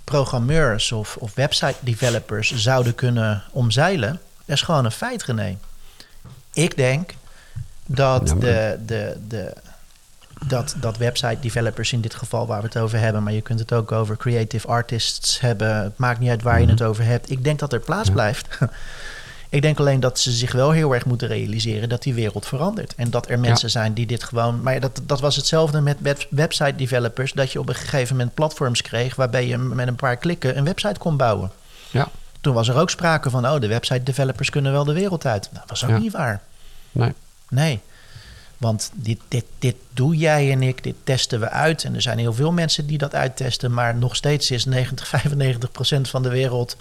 programmeurs 0.04 0.92
of, 0.92 1.16
of 1.18 1.34
website 1.34 1.76
developers 1.80 2.56
zouden 2.56 2.96
kunnen 2.96 3.44
omzeilen, 3.52 4.20
dat 4.46 4.56
is 4.56 4.62
gewoon 4.62 4.86
een 4.86 4.92
feit, 4.92 5.24
René. 5.24 5.58
Ik 6.54 6.76
denk 6.78 7.14
dat, 7.86 8.28
de, 8.28 8.80
de, 8.86 9.18
de, 9.28 9.54
dat, 10.48 10.76
dat 10.80 10.98
website 10.98 11.38
developers 11.40 11.94
in 11.94 12.02
dit 12.02 12.16
geval 12.16 12.48
waar 12.48 12.60
we 12.62 12.66
het 12.66 12.78
over 12.78 13.00
hebben, 13.00 13.24
maar 13.24 13.34
je 13.34 13.42
kunt 13.42 13.60
het 13.60 13.74
ook 13.74 13.92
over 13.92 14.18
creative 14.18 14.68
artists 14.68 15.40
hebben. 15.40 15.76
Het 15.84 15.98
maakt 15.98 16.20
niet 16.20 16.30
uit 16.30 16.42
waar 16.42 16.58
je 16.60 16.64
Mhm. 16.66 16.72
het 16.74 16.82
over 16.84 17.04
hebt. 17.06 17.30
Ik 17.32 17.44
denk 17.44 17.60
dat 17.60 17.74
er 17.74 17.80
plaats 17.80 18.08
Ja. 18.08 18.14
blijft. 18.14 18.48
Ik 19.50 19.62
denk 19.62 19.80
alleen 19.80 20.00
dat 20.00 20.20
ze 20.20 20.32
zich 20.32 20.52
wel 20.52 20.72
heel 20.72 20.94
erg 20.94 21.06
moeten 21.06 21.28
realiseren 21.28 21.90
dat 21.90 22.04
die 22.04 22.14
wereld 22.14 22.46
verandert. 22.46 22.96
En 22.96 23.10
dat 23.10 23.30
er 23.30 23.40
mensen 23.40 23.70
zijn 23.70 23.94
die 23.94 24.06
dit 24.06 24.24
gewoon. 24.24 24.62
Maar 24.62 24.80
dat, 24.80 25.02
dat 25.04 25.20
was 25.20 25.36
hetzelfde 25.36 25.82
met 25.82 25.98
web- 26.00 26.28
website 26.30 26.76
developers. 26.76 27.32
Dat 27.34 27.52
je 27.52 27.60
op 27.60 27.70
een 27.70 27.76
gegeven 27.76 28.16
moment 28.16 28.34
platforms 28.34 28.82
kreeg 28.82 29.16
waarbij 29.16 29.48
je 29.48 29.58
met 29.58 29.88
een 29.88 29.96
paar 29.96 30.18
klikken 30.18 30.58
een 30.58 30.64
website 30.64 31.00
kon 31.00 31.18
bouwen. 31.18 31.52
Ja. 31.92 32.08
Toen 32.42 32.54
was 32.54 32.68
er 32.68 32.76
ook 32.76 32.90
sprake 32.90 33.30
van, 33.30 33.48
oh, 33.48 33.60
de 33.60 33.68
website 33.68 34.04
developers 34.04 34.50
kunnen 34.50 34.72
wel 34.72 34.84
de 34.84 34.94
wereld 34.94 35.26
uit. 35.26 35.50
Dat 35.54 35.64
was 35.68 35.84
ook 35.84 35.90
Ja. 35.90 35.98
niet 35.98 36.12
waar. 36.14 36.42
Nee. 36.92 37.14
Nee. 37.50 37.80
Want 38.64 38.92
dit, 38.94 39.20
dit, 39.28 39.46
dit 39.60 39.76
doe 39.94 40.16
jij 40.16 40.52
en 40.52 40.62
ik, 40.62 40.84
dit 40.84 40.96
testen 41.04 41.40
we 41.40 41.50
uit. 41.50 41.84
En 41.84 41.96
er 41.96 42.02
zijn 42.02 42.18
heel 42.18 42.34
veel 42.34 42.52
mensen 42.52 42.88
die 42.88 42.98
dat 42.98 43.16
uittesten. 43.16 43.74
Maar 43.74 43.96
nog 43.96 44.16
steeds 44.16 44.52
is 44.52 44.66
90, 44.66 45.08
95 45.08 45.72
procent 45.78 46.10
van 46.10 46.24
de 46.24 46.30
wereld... 46.30 46.78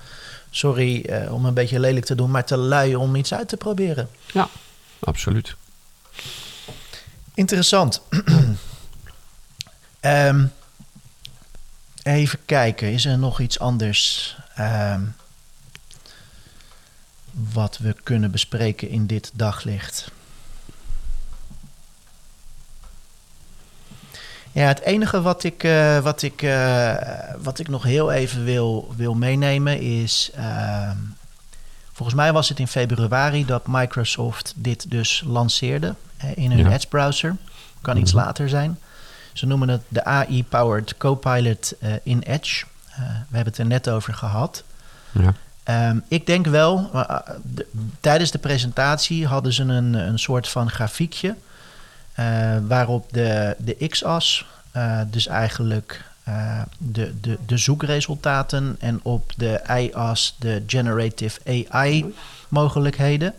sorry 0.51 1.05
eh, 1.05 1.35
om 1.35 1.45
een 1.45 1.55
beetje 1.55 1.81
lelijk 1.81 2.05
te 2.05 2.15
doen... 2.15 2.31
maar 2.31 2.45
te 2.45 2.57
lui 2.57 2.95
om 2.95 3.17
iets 3.17 3.35
uit 3.35 3.49
te 3.49 3.57
proberen. 3.57 4.09
Ja, 4.33 4.49
absoluut. 4.99 5.57
Interessant. 7.35 8.01
Ehm, 10.01 10.47
even 12.03 12.39
kijken, 12.45 12.93
is 12.93 13.05
er 13.05 13.19
nog 13.19 13.41
iets 13.41 13.59
anders... 13.59 14.37
ehm, 14.55 15.03
wat 17.53 17.79
we 17.79 17.95
kunnen 18.03 18.31
bespreken 18.31 18.89
in 18.89 19.07
dit 19.07 19.31
daglicht? 19.35 20.11
Ja, 24.53 24.67
het 24.67 24.81
enige 24.81 25.23
wat 25.23 25.45
ik, 25.45 25.65
eh, 25.65 25.99
wat 25.99 26.23
ik, 26.23 26.43
eh, 26.43 26.95
wat 27.43 27.59
ik 27.59 27.69
nog 27.69 27.83
heel 27.83 28.13
even 28.13 28.45
wil, 28.45 28.93
wil 28.97 29.15
meenemen 29.15 29.81
is. 29.81 30.31
ehm, 30.35 30.97
volgens 31.93 32.17
mij 32.17 32.33
was 32.33 32.49
het 32.49 32.59
in 32.59 32.69
februari 32.69 33.45
dat 33.47 33.63
Microsoft 33.67 34.53
dit 34.57 34.91
dus 34.91 35.23
lanceerde 35.27 35.95
in 36.35 36.51
hun 36.51 36.65
Ja. 36.67 36.71
Edge 36.73 36.87
browser. 36.87 37.37
Kan 37.81 37.97
iets 37.97 38.13
Mhm. 38.13 38.25
later 38.25 38.49
zijn. 38.49 38.79
Ze 39.33 39.47
noemen 39.47 39.69
het 39.69 39.83
de 39.89 40.05
AI-powered 40.05 40.97
Copilot 40.97 41.73
eh, 41.81 41.93
in 42.03 42.21
Edge. 42.21 42.65
We 42.97 43.03
hebben 43.37 43.53
het 43.53 43.59
er 43.59 43.67
net 43.67 43.89
over 43.89 44.15
gehad. 44.15 44.63
Ja. 45.11 45.35
Ehm, 45.63 45.99
ik 46.09 46.27
denk 46.27 46.47
wel, 46.47 46.91
de- 47.43 47.67
tijdens 48.01 48.31
de 48.31 48.39
presentatie 48.39 49.27
hadden 49.27 49.53
ze 49.53 49.63
een, 49.63 49.95
een 49.95 50.19
soort 50.19 50.49
van 50.49 50.71
grafiekje. 50.71 51.35
Eh, 52.15 52.27
waarop 52.69 53.07
de, 53.13 53.57
de 53.59 53.87
x-as, 53.89 54.47
eh, 54.73 55.01
dus 55.11 55.27
eigenlijk 55.27 56.05
eh, 56.25 56.61
de, 56.79 57.13
de, 57.21 57.39
de 57.47 57.57
zoekresultaten, 57.57 58.77
en 58.81 59.01
op 59.03 59.33
de 59.37 59.61
y-as 59.79 60.37
de 60.39 60.63
generative 60.67 61.41
AI-mogelijkheden. 62.49 63.35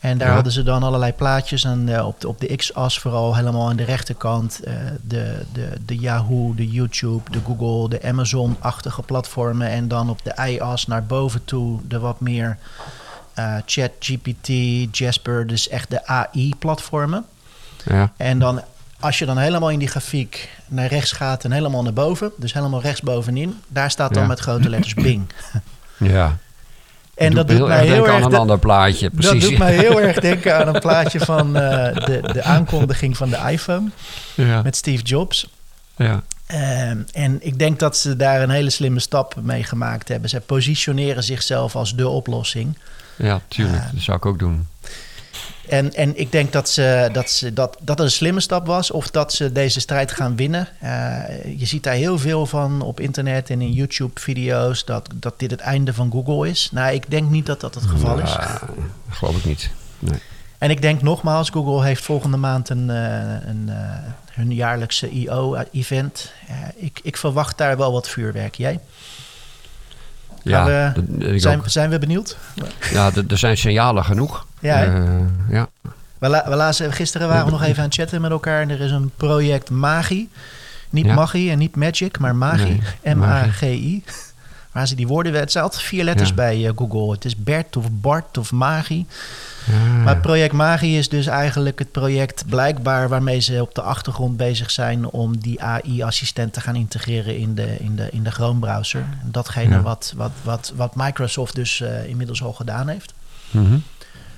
En 0.00 0.18
daar 0.18 0.28
Ja. 0.28 0.34
hadden 0.34 0.52
ze 0.52 0.62
dan 0.62 0.82
allerlei 0.82 1.12
plaatjes. 1.12 1.64
En 1.64 1.88
eh, 1.96 2.06
op, 2.06 2.20
de, 2.20 2.28
op 2.28 2.40
de 2.40 2.56
x-as 2.56 2.98
vooral 2.98 3.36
helemaal 3.36 3.68
aan 3.68 3.76
de 3.76 3.84
rechterkant 3.84 4.60
eh, 4.60 4.74
de, 5.02 5.42
de, 5.52 5.68
de 5.86 5.96
Yahoo, 5.98 6.54
de 6.54 6.68
YouTube, 6.70 7.30
de 7.30 7.40
Google, 7.44 7.88
de 7.98 8.02
Amazon-achtige 8.08 9.02
platformen. 9.02 9.68
En 9.68 9.88
dan 9.88 10.10
op 10.10 10.20
de 10.24 10.34
y-as 10.48 10.86
naar 10.86 11.04
boven 11.06 11.44
toe 11.44 11.80
de 11.88 11.98
wat 11.98 12.20
meer 12.20 12.56
eh 13.34 13.56
ChatGPT, 13.66 14.48
Jasper, 14.98 15.46
dus 15.46 15.68
echt 15.68 15.90
de 15.90 16.06
AI-platformen. 16.06 17.24
Ja. 17.88 18.12
En 18.16 18.38
dan, 18.38 18.62
als 19.00 19.18
je 19.18 19.26
dan 19.26 19.38
helemaal 19.38 19.70
in 19.70 19.78
die 19.78 19.88
grafiek 19.88 20.48
naar 20.68 20.86
rechts 20.88 21.12
gaat 21.12 21.44
en 21.44 21.52
helemaal 21.52 21.82
naar 21.82 21.92
boven, 21.92 22.30
dus 22.36 22.52
helemaal 22.52 22.80
rechtsbovenin, 22.80 23.60
daar 23.68 23.90
staat 23.90 24.12
dan 24.14 24.22
Ja. 24.22 24.28
met 24.28 24.40
grote 24.40 24.68
letters 24.68 24.94
Bing. 25.06 25.26
ja. 25.96 26.36
En 27.14 27.34
dat 27.34 27.48
doet 27.48 27.66
mij 27.66 27.76
erg 27.78 27.86
heel 27.86 27.94
denken 27.94 28.12
erg. 28.14 28.24
aan 28.24 28.32
een 28.32 28.38
ander 28.38 28.58
plaatje. 28.58 29.10
dat 29.12 29.40
doet 29.40 29.58
mij 29.58 29.74
heel 29.84 30.00
erg 30.00 30.20
denken 30.20 30.56
aan 30.56 30.74
een 30.74 30.80
plaatje 30.80 31.20
van 31.20 31.56
eh, 31.56 31.94
de, 32.06 32.20
de 32.32 32.42
aankondiging 32.42 33.16
van 33.16 33.30
de 33.30 33.36
iPhone 33.50 33.88
ja. 34.34 34.62
met 34.62 34.76
Steve 34.76 35.02
Jobs. 35.02 35.48
ja. 35.96 36.22
Ehm, 36.46 36.98
en 37.12 37.38
ik 37.46 37.58
denk 37.58 37.78
dat 37.78 37.96
ze 37.96 38.16
daar 38.16 38.42
een 38.42 38.50
hele 38.50 38.70
slimme 38.70 39.00
stap 39.00 39.34
mee 39.42 39.64
gemaakt 39.64 40.08
hebben. 40.08 40.28
Ze 40.30 40.40
positioneren 40.40 41.22
zichzelf 41.22 41.76
als 41.76 41.94
de 41.94 42.08
oplossing. 42.08 42.78
ja, 43.16 43.40
tuurlijk. 43.48 43.82
Ah. 43.82 43.92
Dat 43.92 44.02
zou 44.02 44.16
ik 44.16 44.26
ook 44.26 44.38
doen. 44.38 44.66
En, 45.68 45.94
en 45.94 46.18
ik 46.18 46.32
denk 46.32 46.52
dat, 46.52 46.68
ze, 46.68 47.08
dat, 47.12 47.30
ze, 47.30 47.52
dat, 47.52 47.76
dat 47.80 47.98
het 47.98 48.06
een 48.06 48.12
slimme 48.12 48.40
stap 48.40 48.66
was 48.66 48.90
of 48.90 49.10
dat 49.10 49.32
ze 49.32 49.52
deze 49.52 49.80
strijd 49.80 50.12
gaan 50.12 50.36
winnen. 50.36 50.68
Eh, 50.80 51.58
je 51.58 51.66
ziet 51.66 51.82
daar 51.82 51.94
heel 51.94 52.18
veel 52.18 52.46
van 52.46 52.82
op 52.82 53.00
internet 53.00 53.50
en 53.50 53.60
in 53.60 53.72
YouTube-video's 53.72 54.84
dat, 54.84 55.08
dat 55.14 55.38
dit 55.38 55.50
het 55.50 55.60
einde 55.60 55.94
van 55.94 56.10
Google 56.10 56.48
is. 56.48 56.68
Nou, 56.72 56.94
ik 56.94 57.10
denk 57.10 57.30
niet 57.30 57.46
dat 57.46 57.60
dat 57.60 57.74
het 57.74 57.84
geval 57.84 58.18
is. 58.18 58.32
Ja, 58.32 58.60
geloof 59.08 59.36
ik 59.36 59.44
niet. 59.44 59.70
Nee. 59.98 60.18
En 60.58 60.70
ik 60.70 60.82
denk 60.82 61.02
nogmaals, 61.02 61.50
Google 61.50 61.84
heeft 61.84 62.04
volgende 62.04 62.36
maand 62.36 62.68
een, 62.68 62.90
eh, 62.90 63.48
een, 63.48 63.68
eh, 63.68 63.76
hun 64.32 64.54
jaarlijkse 64.54 65.10
I.O.-event. 65.10 66.32
ik, 66.76 67.00
ik 67.02 67.16
verwacht 67.16 67.58
daar 67.58 67.76
wel 67.76 67.92
wat 67.92 68.08
vuurwerk. 68.08 68.54
Jij? 68.54 68.80
Ja, 70.50 70.92
we- 70.94 71.38
Zijn, 71.38 71.62
zijn 71.66 71.90
we 71.90 71.98
benieuwd? 71.98 72.36
ja 72.92 73.10
er- 73.28 73.38
zijn 73.38 73.56
signalen 73.56 74.04
genoeg. 74.04 74.46
Ja? 74.60 74.84
Eh, 74.84 74.92
ja. 75.50 75.68
We, 76.18 76.28
la- 76.28 76.44
we 76.48 76.54
lazen, 76.56 76.92
gisteren 76.92 77.28
waren 77.28 77.44
we 77.44 77.50
nog 77.50 77.62
even 77.62 77.78
aan 77.78 77.84
het 77.88 77.94
chatten 77.94 78.20
met 78.20 78.30
elkaar. 78.30 78.60
En 78.62 78.70
er 78.70 78.80
is 78.80 78.90
een 78.90 79.10
project 79.16 79.70
Magi. 79.70 80.28
Niet 80.90 81.04
Ja. 81.06 81.14
Magie 81.14 81.50
en 81.50 81.58
niet 81.58 81.76
Magic, 81.76 82.18
maar 82.18 82.36
Magi. 82.36 82.80
Nee, 83.02 83.14
M-A-G-I. 83.14 84.02
Waar 84.76 84.86
ze 84.86 84.94
die 84.94 85.06
woorden... 85.06 85.34
Het 85.34 85.52
zijn 85.52 85.64
altijd 85.64 85.82
vier 85.82 86.04
letters 86.04 86.28
Ja. 86.28 86.34
bij 86.34 86.66
eh, 86.66 86.72
Google. 86.76 87.10
Het 87.10 87.24
is 87.24 87.36
Bert 87.36 87.76
of 87.76 87.86
Bart 87.90 88.38
of 88.38 88.52
Magi. 88.52 89.06
Ja. 89.66 89.78
Maar 90.02 90.12
het 90.12 90.22
project 90.22 90.52
Magi 90.52 90.98
is 90.98 91.08
dus 91.08 91.26
eigenlijk 91.26 91.78
het 91.78 91.92
project 91.92 92.44
blijkbaar... 92.48 93.08
waarmee 93.08 93.40
ze 93.40 93.62
op 93.62 93.74
de 93.74 93.82
achtergrond 93.82 94.36
bezig 94.36 94.70
zijn... 94.70 95.06
om 95.10 95.38
die 95.38 95.62
AI-assistent 95.62 96.52
te 96.52 96.60
gaan 96.60 96.76
integreren 96.76 97.38
in 97.38 97.54
de, 97.54 97.76
in 97.78 97.96
de, 97.96 98.08
in 98.10 98.22
de 98.22 98.30
Chrome-browser. 98.30 99.00
En 99.00 99.28
Datgene 99.30 99.74
Ja. 99.74 99.82
wat, 99.82 100.12
wat, 100.16 100.30
wat, 100.42 100.72
wat 100.76 100.94
Microsoft 100.94 101.54
dus 101.54 101.80
eh, 101.80 102.08
inmiddels 102.08 102.42
al 102.42 102.52
gedaan 102.52 102.88
heeft. 102.88 103.14
Mhm. 103.50 103.78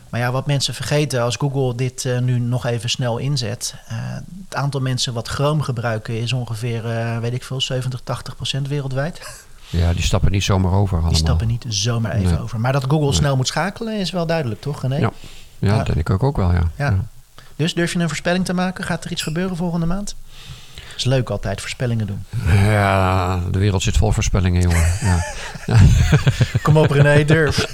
Maar 0.09 0.21
ja, 0.21 0.31
wat 0.31 0.47
mensen 0.47 0.75
vergeten 0.75 1.23
als 1.23 1.37
Google 1.37 1.75
dit 1.75 2.05
eh, 2.05 2.19
nu 2.19 2.39
nog 2.39 2.67
even 2.67 2.91
snel 2.91 3.19
inzet. 3.19 3.75
het 4.49 4.55
aantal 4.55 4.81
mensen 4.81 5.13
wat 5.13 5.29
Chrome 5.29 5.63
gebruiken 5.63 6.21
is 6.21 6.33
ongeveer, 6.33 6.83
weet 7.21 7.35
ik 7.35 7.45
veel, 7.45 7.61
70, 7.61 8.01
80 8.05 8.37
procent 8.37 8.69
wereldwijd. 8.69 9.21
ja, 9.71 9.93
die 9.93 10.03
stappen 10.03 10.31
niet 10.31 10.45
zomaar 10.45 10.73
over 10.73 10.93
allemaal. 10.93 11.11
Die 11.13 11.21
stappen 11.21 11.47
niet 11.47 11.65
zomaar 11.69 12.13
even 12.13 12.33
Nee. 12.33 12.43
over. 12.43 12.61
Maar 12.61 12.73
dat 12.73 12.85
Google 12.89 13.07
Nee. 13.07 13.15
snel 13.15 13.37
moet 13.37 13.47
schakelen 13.47 13.99
is 13.99 14.11
wel 14.11 14.27
duidelijk, 14.27 14.61
toch? 14.61 14.83
René? 14.83 14.97
Ja. 14.97 15.11
Ja, 15.59 15.77
dat 15.77 15.95
denk 15.95 16.09
ik 16.09 16.23
ook 16.23 16.37
wel, 16.37 16.53
ja. 16.53 16.63
Ja. 16.77 17.05
Dus 17.57 17.75
durf 17.75 17.93
je 17.93 17.99
een 17.99 18.09
voorspelling 18.09 18.45
te 18.45 18.53
maken? 18.55 18.85
Gaat 18.85 19.05
er 19.05 19.11
iets 19.11 19.23
gebeuren 19.23 19.57
volgende 19.57 19.87
maand? 19.87 20.15
is 20.97 21.05
leuk 21.05 21.31
altijd, 21.31 21.61
voorspellingen 21.61 22.07
doen. 22.07 22.25
Ja, 22.47 23.41
de 23.51 23.59
wereld 23.59 23.83
zit 23.83 23.97
vol 23.97 24.13
voorspellingen, 24.13 24.63
jongen. 24.63 24.87
Ja. 25.01 25.19
Kom 26.63 26.77
op 26.77 26.91
René, 26.91 27.25
durf. 27.25 27.73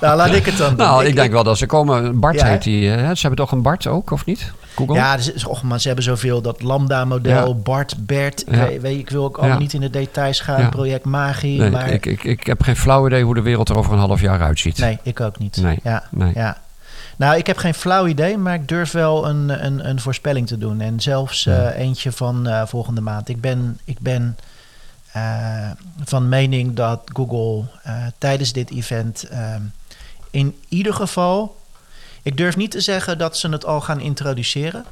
nou, 0.00 0.16
laat 0.16 0.32
ik 0.34 0.46
het 0.46 0.56
dan 0.56 0.68
doen. 0.68 0.76
Nou, 0.86 1.04
ik, 1.04 1.14
denk 1.14 1.32
wel 1.32 1.44
dat 1.44 1.58
ze 1.58 1.66
komen. 1.66 2.20
Bart 2.20 2.40
Ja, 2.40 2.46
heet 2.46 2.62
die. 2.62 2.88
hè? 2.88 3.14
Ze 3.14 3.20
hebben 3.26 3.38
toch 3.46 3.52
een 3.52 3.62
Bart 3.62 3.86
ook, 3.86 4.10
of 4.10 4.24
niet? 4.24 4.52
Google? 4.74 4.94
Ja, 4.94 5.16
dus, 5.16 5.32
is- 5.32 5.44
och, 5.46 5.62
maar 5.62 5.80
ze 5.80 5.86
hebben 5.86 6.04
zoveel. 6.04 6.40
Dat 6.42 6.62
Lambda-model, 6.62 7.48
Ja. 7.48 7.54
Bart, 7.54 7.94
Bert. 8.06 8.44
Ja. 8.50 8.68
Weet, 8.80 8.98
ik 8.98 9.10
wil 9.10 9.24
ook 9.24 9.38
allemaal 9.38 9.58
niet 9.58 9.72
in 9.72 9.80
de 9.80 9.90
details 9.90 10.40
gaan. 10.40 10.70
Project 10.70 11.04
Magie. 11.04 11.58
Nee, 11.58 11.70
maar 11.70 11.88
ik, 11.90 12.06
ik, 12.06 12.24
ik 12.24 12.46
heb 12.46 12.62
geen 12.62 12.76
flauw 12.76 13.06
idee 13.06 13.24
hoe 13.24 13.34
de 13.34 13.40
wereld 13.42 13.68
er 13.68 13.76
over 13.76 13.92
een 13.92 13.98
half 13.98 14.20
jaar 14.20 14.40
uitziet. 14.42 14.78
Nee, 14.78 14.98
ik 15.02 15.20
ook 15.20 15.38
niet. 15.38 15.56
Nee, 15.56 15.78
Ja, 15.82 16.02
nee. 16.10 16.32
ja. 16.34 16.56
Nou, 17.16 17.36
ik 17.36 17.46
heb 17.46 17.56
geen 17.56 17.74
flauw 17.74 18.06
idee, 18.06 18.38
maar 18.38 18.54
ik 18.54 18.68
durf 18.68 18.92
wel 18.92 19.28
een, 19.28 19.64
een, 19.64 19.88
een 19.88 20.00
voorspelling 20.00 20.46
te 20.46 20.58
doen. 20.58 20.80
En 20.80 21.00
zelfs 21.00 21.46
eh, 21.46 21.78
eentje 21.78 22.12
van 22.12 22.46
eh, 22.46 22.62
volgende 22.66 23.00
maand. 23.00 23.28
Ik 23.28 23.40
ben, 23.40 23.78
ik 23.84 23.98
ben 24.00 24.36
eh, 25.12 25.70
van 26.04 26.28
mening 26.28 26.74
dat 26.74 27.00
Google 27.12 27.64
tijdens 28.18 28.52
dit 28.52 28.70
event 28.70 29.22
eh, 29.30 29.54
in 30.30 30.54
ieder 30.68 30.94
geval... 30.94 31.56
Ik 32.22 32.36
durf 32.36 32.56
niet 32.56 32.70
te 32.70 32.80
zeggen 32.80 33.18
dat 33.18 33.36
ze 33.36 33.48
het 33.48 33.64
al 33.66 33.80
gaan 33.80 34.00
introduceren. 34.00 34.84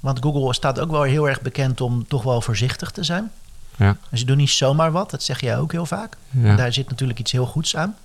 Want 0.00 0.18
Google 0.22 0.54
staat 0.54 0.80
ook 0.80 0.90
wel 0.90 1.02
heel 1.02 1.28
erg 1.28 1.40
bekend 1.40 1.80
om 1.80 2.06
toch 2.08 2.22
wel 2.22 2.40
voorzichtig 2.40 2.90
te 2.90 3.02
zijn. 3.04 3.30
Ja. 3.76 3.96
Dus 4.10 4.20
ze 4.20 4.26
doen 4.26 4.36
niet 4.36 4.50
zomaar 4.50 4.92
wat, 4.92 5.10
dat 5.10 5.22
zeg 5.22 5.40
jij 5.40 5.58
ook 5.58 5.72
heel 5.72 5.86
vaak. 5.86 6.16
Ja. 6.30 6.56
Daar 6.56 6.72
zit 6.72 6.88
natuurlijk 6.88 7.18
iets 7.18 7.32
heel 7.32 7.46
goeds 7.46 7.76
aan. 7.76 7.96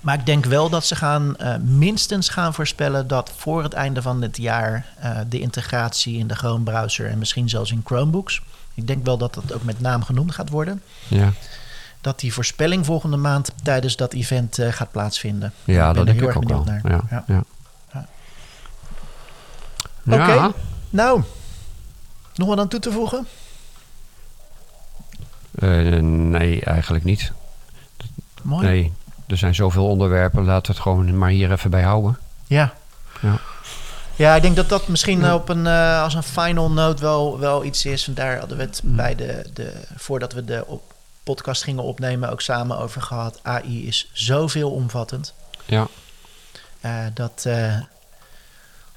Maar 0.00 0.18
ik 0.18 0.26
denk 0.26 0.44
wel 0.44 0.68
dat 0.70 0.86
ze 0.86 0.96
gaan 0.96 1.36
eh, 1.36 1.56
minstens 1.56 2.28
gaan 2.28 2.54
voorspellen 2.54 3.06
dat 3.08 3.32
voor 3.36 3.62
het 3.62 3.72
einde 3.72 4.02
van 4.02 4.22
het 4.22 4.36
jaar 4.36 4.86
eh, 4.98 5.18
de 5.28 5.40
integratie 5.40 6.18
in 6.18 6.26
de 6.26 6.34
Chrome 6.34 6.64
browser 6.64 7.10
en 7.10 7.18
misschien 7.18 7.48
zelfs 7.48 7.70
in 7.70 7.82
Chromebooks. 7.84 8.42
Ik 8.74 8.86
denk 8.86 9.04
wel 9.04 9.18
dat 9.18 9.34
dat 9.34 9.52
ook 9.52 9.62
met 9.62 9.80
naam 9.80 10.02
genoemd 10.02 10.34
gaat 10.34 10.48
worden. 10.48 10.82
Ja, 11.08 11.32
Dat 12.00 12.20
die 12.20 12.32
voorspelling 12.32 12.86
volgende 12.86 13.16
maand 13.16 13.50
tijdens 13.62 13.96
dat 13.96 14.12
event 14.12 14.58
eh, 14.58 14.72
gaat 14.72 14.90
plaatsvinden. 14.90 15.52
ja 15.64 15.86
ben 15.86 15.94
dat 15.94 15.96
er 15.96 16.04
denk 16.04 16.18
heel 16.18 16.28
ik 16.28 16.34
erg 16.34 16.44
ook 16.44 16.48
wel. 16.48 16.64
naar. 16.64 16.80
Ja. 17.10 17.24
Ja. 17.26 17.42
Oké. 20.06 20.52
Nou, 20.90 21.22
nog 22.34 22.48
wat 22.48 22.58
aan 22.58 22.68
toe 22.68 22.80
te 22.80 22.92
voegen? 22.92 23.26
Eh, 25.54 25.68
nee, 26.00 26.60
eigenlijk 26.64 27.04
niet. 27.04 27.32
Mooi. 28.42 28.66
Nee, 28.66 28.92
er 29.26 29.36
zijn 29.36 29.54
zoveel 29.54 29.86
onderwerpen. 29.88 30.44
Laten 30.44 30.66
we 30.66 30.72
het 30.72 30.82
gewoon 30.82 31.18
maar 31.18 31.30
hier 31.30 31.52
even 31.52 31.70
bij 31.70 31.82
houden. 31.82 32.18
Ja. 32.46 32.72
Ja. 33.22 33.38
Ja, 34.16 34.34
ik 34.34 34.42
denk 34.42 34.56
dat 34.56 34.68
dat 34.68 34.88
misschien 34.88 35.20
Ja. 35.20 35.34
op 35.34 35.48
een, 35.48 35.66
eh, 35.66 36.02
als 36.02 36.14
een 36.14 36.22
final 36.22 36.70
note 36.70 37.02
wel, 37.02 37.38
wel 37.38 37.64
iets 37.64 37.84
is. 37.86 38.06
En 38.06 38.14
daar 38.14 38.38
hadden 38.38 38.56
we 38.56 38.62
het 38.62 38.80
Mm. 38.84 38.96
bij 38.96 39.14
de, 39.14 39.46
de, 39.54 39.72
voordat 39.96 40.32
we 40.32 40.44
de 40.44 40.64
op- 40.66 40.94
podcast 41.22 41.62
gingen 41.62 41.82
opnemen 41.82 42.30
ook 42.30 42.40
samen 42.40 42.78
over 42.78 43.02
gehad. 43.02 43.40
AI 43.42 43.86
is 43.86 44.10
zoveel 44.12 44.70
omvattend. 44.70 45.34
Ja, 45.64 45.86
eh, 46.80 47.04
dat 47.14 47.44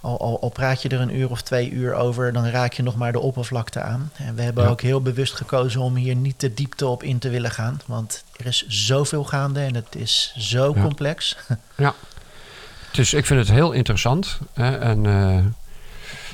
al, 0.02 0.20
al, 0.20 0.42
al 0.42 0.50
praat 0.50 0.82
je 0.82 0.90
er 0.90 1.00
een 1.02 1.16
uur 1.18 1.30
of 1.30 1.42
twee 1.42 1.70
uur 1.72 1.94
over, 1.94 2.34
dan 2.34 2.46
raak 2.46 2.74
je 2.74 2.84
nog 2.84 2.96
maar 2.96 3.12
de 3.12 3.20
oppervlakte 3.20 3.82
aan. 3.82 4.12
En 4.18 4.36
we 4.36 4.42
hebben 4.42 4.64
Ja. 4.64 4.70
ook 4.70 4.82
heel 4.82 5.02
bewust 5.02 5.34
gekozen 5.34 5.82
om 5.82 5.96
hier 5.96 6.16
niet 6.16 6.40
de 6.40 6.54
diepte 6.54 6.88
op 6.88 7.04
in 7.04 7.20
te 7.20 7.30
willen 7.30 7.52
gaan. 7.52 7.82
Want 7.86 8.24
er 8.38 8.46
is 8.46 8.66
zoveel 8.68 9.24
gaande 9.24 9.60
en 9.60 9.76
het 9.76 9.96
is 9.96 10.34
zo 10.38 10.72
Ja. 10.76 10.82
complex. 10.82 11.38
dus 12.92 13.14
ik 13.14 13.26
vind 13.26 13.40
het 13.40 13.50
heel 13.52 13.72
interessant. 13.72 14.40
Hè, 14.54 14.78
en 14.78 15.06
eh, 15.06 15.38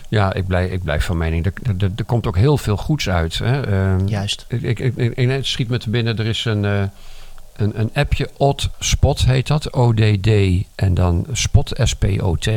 ja, 0.09 0.33
ik 0.33 0.47
blijf, 0.47 0.71
ik 0.71 0.83
blijf 0.83 1.03
van 1.05 1.17
mening. 1.17 1.45
Er, 1.45 1.53
er, 1.77 1.91
er 1.95 2.03
komt 2.05 2.27
ook 2.27 2.37
heel 2.37 2.57
veel 2.57 2.77
goeds 2.77 3.09
uit. 3.09 3.37
Hè. 3.37 3.61
Ehm, 3.67 4.07
Juist. 4.07 4.45
Ik, 4.47 4.61
ik, 4.61 4.79
ik, 4.79 4.95
ik- 5.17 5.29
het 5.29 5.45
schiet 5.45 5.69
me 5.69 5.77
te 5.77 5.89
binnen. 5.89 6.17
Er 6.17 6.25
is 6.25 6.45
een, 6.45 6.65
eh, 6.65 6.83
een, 7.55 7.79
een 7.79 7.89
appje, 7.93 8.29
Odd 8.37 8.69
Spot 8.79 9.25
heet 9.25 9.47
dat. 9.47 9.73
ODD 9.73 10.29
en 10.75 10.93
dan 10.93 11.25
Spot, 11.31 11.71
S-P-O-T. 11.83 12.49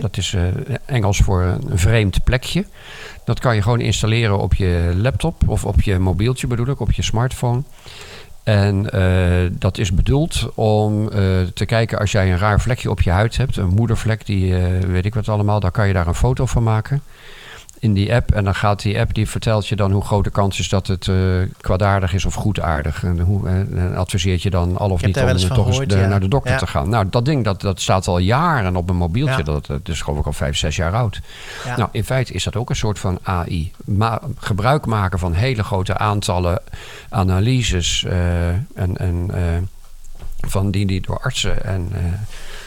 Dat 0.00 0.16
is 0.16 0.34
eh, 0.34 0.42
Engels 0.84 1.18
voor 1.18 1.42
een 1.42 1.78
vreemd 1.78 2.24
plekje. 2.24 2.64
Dat 3.24 3.40
kan 3.40 3.54
je 3.54 3.62
gewoon 3.62 3.80
installeren 3.80 4.38
op 4.38 4.54
je 4.54 4.92
laptop 4.96 5.48
of 5.48 5.64
op 5.64 5.82
je 5.82 5.98
mobieltje 5.98 6.46
bedoel 6.46 6.66
ik, 6.66 6.80
op 6.80 6.92
je 6.92 7.02
smartphone. 7.02 7.62
En 8.42 8.90
eh, 8.90 9.50
dat 9.52 9.78
is 9.78 9.92
bedoeld 9.92 10.48
om 10.54 11.08
eh, 11.08 11.18
te 11.54 11.66
kijken 11.66 11.98
als 11.98 12.12
jij 12.12 12.32
een 12.32 12.38
raar 12.38 12.60
vlekje 12.60 12.90
op 12.90 13.00
je 13.00 13.10
huid 13.10 13.36
hebt, 13.36 13.56
een 13.56 13.74
moedervlek, 13.74 14.26
die 14.26 14.54
weet 14.86 15.04
ik 15.04 15.14
wat 15.14 15.28
allemaal, 15.28 15.60
dan 15.60 15.70
kan 15.70 15.86
je 15.86 15.92
daar 15.92 16.06
een 16.06 16.14
foto 16.14 16.46
van 16.46 16.62
maken 16.62 17.02
in 17.84 17.94
die 17.94 18.14
app. 18.14 18.32
En 18.32 18.44
dan 18.44 18.54
gaat 18.54 18.82
die 18.82 19.00
app, 19.00 19.14
die 19.14 19.28
vertelt 19.28 19.66
je 19.68 19.76
dan 19.76 19.92
hoe 19.92 20.04
groot 20.04 20.24
de 20.24 20.30
kans 20.30 20.58
is 20.58 20.68
dat 20.68 20.86
het 20.86 21.08
eh, 21.08 21.16
kwaadaardig 21.60 22.14
is 22.14 22.24
of 22.24 22.34
goedaardig. 22.34 23.04
En 23.04 23.20
hoe 23.20 23.48
eh, 23.48 23.54
en 23.58 23.96
adviseert 23.96 24.42
je 24.42 24.50
dan 24.50 24.76
al 24.76 24.90
of 24.90 25.02
niet 25.04 25.16
om 25.16 25.22
toch 25.22 25.30
eens 25.32 25.44
gehoord, 25.44 25.90
de- 25.90 25.96
ja. 25.96 26.06
naar 26.06 26.20
de 26.20 26.28
dokter 26.28 26.52
Ja. 26.52 26.58
te 26.58 26.66
gaan. 26.66 26.88
Nou, 26.88 27.06
dat 27.10 27.24
ding 27.24 27.44
dat, 27.44 27.60
dat 27.60 27.80
staat 27.80 28.06
al 28.06 28.18
jaren 28.18 28.76
op 28.76 28.88
een 28.90 28.96
mobieltje. 28.96 29.36
Ja. 29.36 29.42
Dat, 29.42 29.66
dat 29.66 29.88
is 29.88 30.02
geloof 30.02 30.18
ik 30.18 30.26
al 30.26 30.32
vijf, 30.32 30.56
zes 30.56 30.76
jaar 30.76 30.92
oud. 30.94 31.20
Nou, 31.76 31.88
in 31.92 32.04
feite 32.04 32.32
is 32.32 32.44
dat 32.44 32.56
ook 32.56 32.70
een 32.70 32.76
soort 32.76 32.98
van 32.98 33.18
AI. 33.22 33.72
Ma 33.84 34.20
gebruik 34.38 34.86
maken 34.86 35.18
van 35.18 35.32
hele 35.32 35.62
grote 35.62 35.98
aantallen 35.98 36.62
analyses 37.08 38.04
eh, 38.04 38.48
en, 38.48 38.96
en, 38.96 39.30
van 40.40 40.70
die, 40.70 40.86
die 40.86 41.00
door 41.00 41.18
artsen 41.20 41.64
en, 41.64 41.92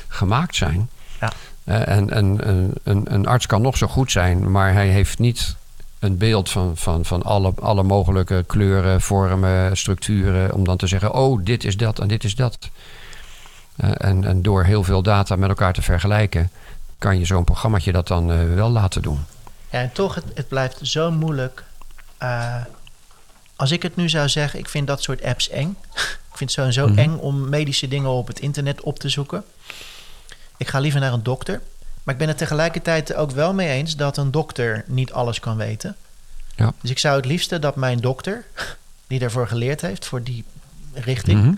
gemaakt 0.08 0.56
zijn. 0.56 0.90
Ja. 1.20 1.32
Eh, 1.68 1.88
en 1.88 2.10
en 2.10 2.50
een, 2.84 3.06
een, 3.14 3.26
arts 3.28 3.46
kan 3.46 3.62
nog 3.62 3.78
zo 3.78 3.88
goed 3.88 4.12
zijn, 4.12 4.52
maar 4.52 4.74
hij 4.74 4.88
heeft 4.88 5.20
niet 5.20 5.56
een 6.00 6.18
beeld 6.18 6.50
van, 6.50 6.78
van, 6.78 7.06
van 7.06 7.24
alle, 7.24 7.54
alle 7.62 7.84
mogelijke 7.84 8.44
kleuren, 8.48 9.02
vormen, 9.02 9.78
structuren, 9.78 10.54
om 10.54 10.64
dan 10.64 10.78
te 10.78 10.88
zeggen: 10.88 11.14
oh, 11.14 11.40
dit 11.44 11.64
is 11.64 11.78
dat 11.78 12.00
en 12.00 12.08
dit 12.08 12.24
is 12.24 12.36
dat. 12.36 12.58
Eh, 13.76 13.90
en, 13.98 14.24
en 14.24 14.42
door 14.42 14.64
heel 14.64 14.84
veel 14.84 15.02
data 15.02 15.36
met 15.36 15.50
elkaar 15.50 15.74
te 15.74 15.82
vergelijken, 15.82 16.50
kan 16.98 17.20
je 17.20 17.26
zo'n 17.26 17.44
programmaatje 17.44 17.92
dat 17.92 18.08
dan 18.08 18.32
eh, 18.32 18.54
wel 18.54 18.70
laten 18.70 19.02
doen. 19.02 19.20
Ja, 19.70 19.80
en 19.80 19.92
toch, 19.92 20.16
het, 20.16 20.26
het 20.34 20.48
blijft 20.48 20.80
zo 20.82 21.12
moeilijk. 21.12 21.64
Als 23.56 23.72
ik 23.72 23.82
het 23.84 23.96
nu 23.96 24.10
zou 24.10 24.30
zeggen, 24.30 24.60
ik 24.60 24.70
vind 24.70 24.88
dat 24.88 25.02
soort 25.04 25.24
apps 25.24 25.50
eng. 25.50 25.78
ik 26.32 26.38
vind 26.38 26.50
het 26.56 26.60
sowieso 26.60 26.88
Mhm. 26.88 26.98
eng 27.00 27.18
om 27.18 27.50
medische 27.50 27.88
dingen 27.88 28.10
op 28.10 28.28
het 28.28 28.40
internet 28.40 28.82
op 28.82 29.00
te 29.00 29.10
zoeken. 29.10 29.44
Ik 30.58 30.68
ga 30.68 30.80
liever 30.80 31.00
naar 31.00 31.14
een 31.14 31.24
dokter. 31.24 31.62
Maar 32.04 32.14
ik 32.14 32.20
ben 32.20 32.28
het 32.30 32.38
tegelijkertijd 32.38 33.14
ook 33.14 33.32
wel 33.32 33.54
mee 33.54 33.70
eens 33.70 33.96
dat 33.96 34.18
een 34.18 34.32
dokter 34.32 34.84
niet 34.88 35.12
alles 35.12 35.40
kan 35.40 35.58
weten. 35.58 35.96
Ja. 36.56 36.74
Dus 36.82 36.90
ik 36.90 37.00
zou 37.00 37.16
het 37.16 37.26
liefste 37.26 37.60
dat 37.60 37.76
mijn 37.76 38.00
dokter, 38.00 38.44
die 39.08 39.20
daarvoor 39.20 39.48
geleerd 39.48 39.82
heeft, 39.82 40.06
voor 40.06 40.24
die 40.24 40.44
richting, 40.94 41.42
Mhm. 41.42 41.54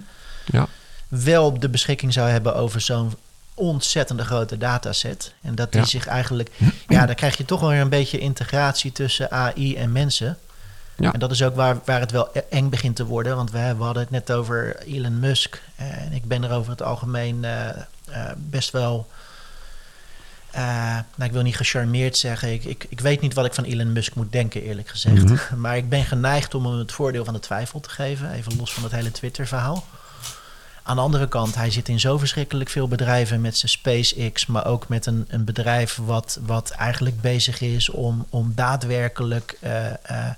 Ja. 0.46 0.68
wel 1.08 1.60
de 1.60 1.70
beschikking 1.70 2.14
zou 2.14 2.30
hebben 2.30 2.56
over 2.56 2.82
zo'n 2.82 3.14
ontzettende 3.54 4.24
grote 4.26 4.58
dataset. 4.58 5.34
En 5.42 5.56
dat 5.56 5.72
die 5.72 5.82
Ja. 5.82 5.88
zich 5.88 6.08
eigenlijk... 6.08 6.50
Ja, 6.88 7.06
dan 7.06 7.16
krijg 7.16 7.38
je 7.38 7.46
toch 7.46 7.60
wel 7.60 7.70
weer 7.70 7.82
een 7.82 7.90
beetje 7.90 8.20
integratie 8.20 8.92
tussen 8.92 9.32
AI 9.32 9.76
en 9.76 9.92
mensen. 9.92 10.38
Ja. 10.96 11.14
En 11.14 11.20
dat 11.20 11.32
is 11.32 11.44
ook 11.44 11.56
waar, 11.56 11.78
waar 11.86 12.00
het 12.00 12.12
wel 12.12 12.30
e- 12.34 12.42
eng 12.50 12.70
begint 12.70 12.96
te 12.96 13.06
worden. 13.06 13.36
Want 13.36 13.52
we, 13.52 13.76
we 13.78 13.84
hadden 13.84 14.02
het 14.04 14.12
net 14.12 14.32
over 14.32 14.76
Elon 14.86 15.20
Musk. 15.20 15.62
En 15.76 16.14
ik 16.14 16.26
ben 16.26 16.44
er 16.44 16.52
over 16.52 16.72
het 16.72 16.82
algemeen 16.82 17.46
eh, 17.46 17.70
best 18.38 18.72
wel... 18.72 19.08
eh, 20.52 20.62
nou, 21.16 21.30
ik 21.30 21.32
wil 21.32 21.42
niet 21.42 21.56
gecharmeerd 21.56 22.18
zeggen. 22.18 22.54
Ik, 22.54 22.64
ik, 22.64 22.86
ik 22.90 23.00
weet 23.00 23.22
niet 23.22 23.34
wat 23.34 23.46
ik 23.46 23.54
van 23.54 23.64
Elon 23.64 23.92
Musk 23.94 24.16
moet 24.16 24.32
denken, 24.32 24.62
eerlijk 24.64 24.88
gezegd. 24.90 25.24
Mhm. 25.24 25.38
Maar 25.62 25.78
ik 25.78 25.90
ben 25.90 26.06
geneigd 26.06 26.54
om 26.56 26.66
hem 26.66 26.78
het 26.78 26.92
voordeel 26.92 27.26
van 27.26 27.34
de 27.34 27.40
twijfel 27.40 27.80
te 27.80 27.90
geven. 27.90 28.32
Even 28.32 28.58
los 28.58 28.74
van 28.74 28.84
het 28.84 28.92
hele 28.92 29.12
Twitter-verhaal. 29.12 29.86
Aan 30.84 30.96
de 30.96 31.02
andere 31.02 31.28
kant, 31.28 31.56
hij 31.56 31.72
zit 31.72 31.90
in 31.90 32.00
zo 32.00 32.18
verschrikkelijk 32.18 32.70
veel 32.70 32.88
bedrijven 32.88 33.42
met 33.42 33.58
zijn 33.58 33.72
SpaceX, 33.72 34.46
maar 34.46 34.66
ook 34.66 34.88
met 34.88 35.06
een, 35.06 35.26
een 35.28 35.46
bedrijf 35.46 36.00
wat, 36.06 36.40
wat 36.46 36.70
eigenlijk 36.70 37.22
bezig 37.22 37.62
is 37.62 37.90
om, 37.90 38.26
om 38.30 38.52
daadwerkelijk 38.56 39.58
eh, 39.60 39.86
eh, 39.88 40.34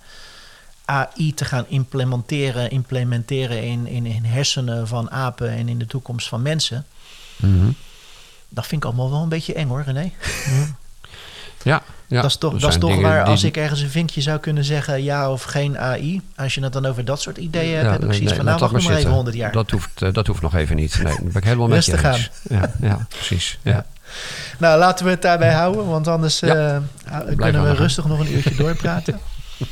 AI 0.86 1.34
te 1.34 1.46
gaan 1.46 1.66
implementeren, 1.68 2.70
implementeren 2.72 3.64
in, 3.64 3.88
in, 3.88 4.06
in 4.06 4.24
hersenen 4.24 4.88
van 4.88 5.12
apen 5.12 5.50
en 5.50 5.70
in 5.70 5.80
de 5.80 5.86
toekomst 5.86 6.28
van 6.28 6.42
mensen. 6.42 6.86
Mhm. 7.42 7.70
Dat 8.50 8.68
vind 8.68 8.84
ik 8.84 8.88
allemaal 8.90 9.12
wel 9.12 9.22
een 9.22 9.30
beetje 9.30 9.54
eng 9.54 9.68
hoor, 9.68 9.84
René. 9.86 10.12
Ja, 11.64 11.82
ja. 12.08 12.22
dat 12.22 12.30
is 12.32 12.38
toch, 12.38 12.60
dat 12.60 12.70
is 12.72 12.78
toch 12.78 13.02
waar, 13.02 13.24
die- 13.24 13.32
als 13.32 13.44
ik 13.44 13.58
ergens 13.58 13.82
een 13.82 13.90
vinkje 13.90 14.22
zou 14.22 14.40
kunnen 14.40 14.64
zeggen 14.64 15.04
ja 15.04 15.32
of 15.32 15.44
geen 15.44 15.78
AI, 15.80 16.22
als 16.36 16.54
je 16.56 16.64
het 16.64 16.74
dan 16.74 16.86
over 16.86 17.06
dat 17.06 17.22
soort 17.22 17.38
ideeën 17.38 17.74
hebt, 17.76 17.86
Ja, 17.86 17.92
heb 17.92 18.04
ik 18.04 18.08
zoiets 18.14 18.26
nee, 18.26 18.36
van 18.36 18.46
nou 18.46 18.60
wacht 18.60 18.72
maar 18.72 18.82
maar 18.82 18.90
even 18.92 18.96
zitten. 19.02 19.14
100 19.16 19.36
jaar. 19.36 19.52
Dat 19.52 19.72
hoeft, 19.72 20.02
eh, 20.02 20.14
dat 20.14 20.28
hoeft 20.28 20.42
nog 20.42 20.56
even 20.56 20.76
niet. 20.76 21.04
Nee, 21.04 21.14
dat 21.16 21.24
ben 21.24 21.36
ik 21.36 21.44
helemaal 21.44 21.68
met 21.68 21.86
je 21.86 22.08
eens. 22.08 22.30
Ja, 22.50 22.72
ja, 22.82 23.06
precies. 23.10 23.60
Ja. 23.62 23.86
Nou, 24.58 24.80
laten 24.80 25.06
we 25.06 25.12
het 25.12 25.22
daarbij 25.22 25.54
houden, 25.54 25.88
want 25.88 26.08
anders 26.08 26.42
eh, 26.42 26.78
kunnen 27.36 27.64
we 27.64 27.74
rustig 27.74 28.06
nog 28.06 28.20
een 28.20 28.34
uurtje 28.34 28.56
doorpraten. 28.56 29.20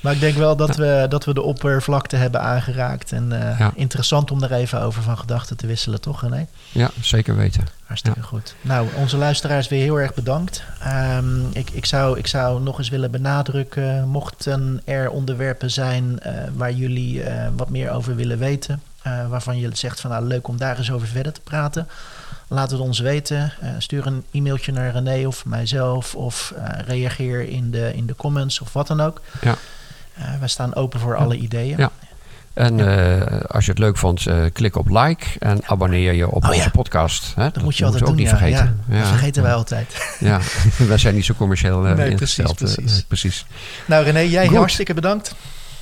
maar 0.00 0.12
ik 0.12 0.20
denk 0.20 0.36
wel 0.36 0.56
dat, 0.56 0.76
we, 0.76 1.06
dat 1.08 1.24
we 1.24 1.34
de 1.34 1.42
oppervlakte 1.42 2.16
hebben 2.16 2.40
aangeraakt. 2.40 3.12
En 3.12 3.32
eh, 3.32 3.58
Ja. 3.58 3.72
interessant 3.74 4.30
om 4.30 4.40
daar 4.40 4.50
even 4.50 4.80
over 4.80 5.02
van 5.02 5.18
gedachten 5.18 5.56
te 5.56 5.66
wisselen, 5.66 6.00
toch 6.00 6.20
René? 6.22 6.46
ja, 6.72 6.90
zeker 7.00 7.36
weten. 7.36 7.66
Hartstikke 7.84 8.22
goed. 8.22 8.54
Nou, 8.60 8.88
onze 8.96 9.16
luisteraars 9.16 9.68
weer 9.68 9.82
heel 9.82 10.00
erg 10.00 10.14
bedankt. 10.14 10.62
Ehm, 10.80 11.40
ik, 11.52 11.70
ik, 11.70 11.86
zou, 11.86 12.18
ik 12.18 12.26
zou 12.26 12.60
nog 12.62 12.78
eens 12.78 12.88
willen 12.88 13.10
benadrukken, 13.10 14.08
mochten 14.08 14.80
er 14.84 15.10
onderwerpen 15.10 15.70
zijn 15.70 16.20
eh, 16.20 16.32
waar 16.54 16.72
jullie 16.72 17.22
eh, 17.22 17.48
wat 17.56 17.68
meer 17.70 17.90
over 17.90 18.14
willen 18.16 18.38
weten, 18.38 18.82
waarvan 19.28 19.58
je 19.58 19.70
zegt 19.72 20.00
van 20.00 20.10
nou 20.10 20.24
leuk 20.24 20.48
om 20.48 20.56
daar 20.56 20.78
eens 20.78 20.90
over 20.92 21.06
verder 21.08 21.32
te 21.32 21.40
praten. 21.40 21.88
Laat 22.48 22.70
het 22.70 22.80
ons 22.80 22.98
weten. 22.98 23.52
Stuur 23.78 24.06
een 24.06 24.24
e-mailtje 24.30 24.72
naar 24.72 24.92
René 24.92 25.26
of 25.26 25.44
mijzelf 25.44 26.14
of 26.14 26.54
reageer 26.86 27.48
in 27.48 27.70
de, 27.70 27.94
in 27.94 28.06
de 28.06 28.16
comments 28.16 28.60
of 28.60 28.72
wat 28.72 28.86
dan 28.86 29.00
ook. 29.00 29.20
Ja. 29.40 29.56
Eh, 30.20 30.38
wij 30.38 30.48
staan 30.48 30.74
open 30.74 31.00
voor 31.00 31.16
alle 31.16 31.36
ideeën. 31.36 31.78
Ja. 31.78 31.90
En 32.54 32.80
eh, 32.80 33.40
als 33.50 33.64
je 33.64 33.70
het 33.70 33.80
leuk 33.80 33.96
vond, 33.96 34.26
eh, 34.26 34.36
klik 34.52 34.76
op 34.76 34.88
like 34.88 35.26
en 35.38 35.60
abonneer 35.66 36.12
je 36.12 36.28
op 36.30 36.42
Oh, 36.44 36.48
onze 36.50 36.62
ja. 36.62 36.68
podcast. 36.70 37.32
Hè? 37.36 37.50
Dat, 37.50 37.62
moet 37.62 37.76
je 37.76 37.84
altijd 37.84 38.02
doen. 38.02 38.12
ook 38.12 38.18
niet 38.18 38.28
ja. 38.30 38.36
vergeten. 38.36 38.84
Ja, 38.88 38.98
dat 38.98 39.08
vergeten 39.08 39.42
wij 39.42 39.52
altijd. 39.54 40.14
Ja, 40.18 40.40
wij 40.88 40.98
zijn 40.98 41.14
niet 41.14 41.24
zo 41.24 41.34
commercieel 41.34 41.80
Nee, 41.80 41.94
precies, 41.94 42.10
ingesteld. 42.10 42.56
precies. 42.56 43.04
precies. 43.08 43.46
Nou 43.86 44.04
René, 44.04 44.18
jij 44.18 44.46
Goed. 44.46 44.56
hartstikke 44.56 44.94
bedankt. 44.94 45.34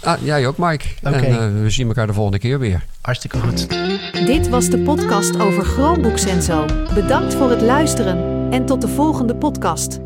Ah, 0.03 0.23
jij 0.23 0.47
ook, 0.47 0.59
Mike. 0.59 0.85
Oké. 1.03 1.17
En 1.17 1.63
we 1.63 1.71
zien 1.71 1.87
elkaar 1.87 2.07
de 2.07 2.13
volgende 2.13 2.39
keer 2.39 2.59
weer. 2.59 2.85
Hartstikke 3.01 3.39
goed. 3.39 3.69
Dit 4.13 4.49
was 4.49 4.69
de 4.69 4.79
podcast 4.79 5.41
over 5.41 5.65
Chromebooks 5.65 6.25
en 6.25 6.43
zo. 6.43 6.65
Bedankt 6.95 7.35
voor 7.35 7.51
het 7.51 7.61
luisteren 7.61 8.49
en 8.51 8.67
tot 8.67 8.81
de 8.81 8.89
volgende 8.89 9.35
podcast. 9.37 9.99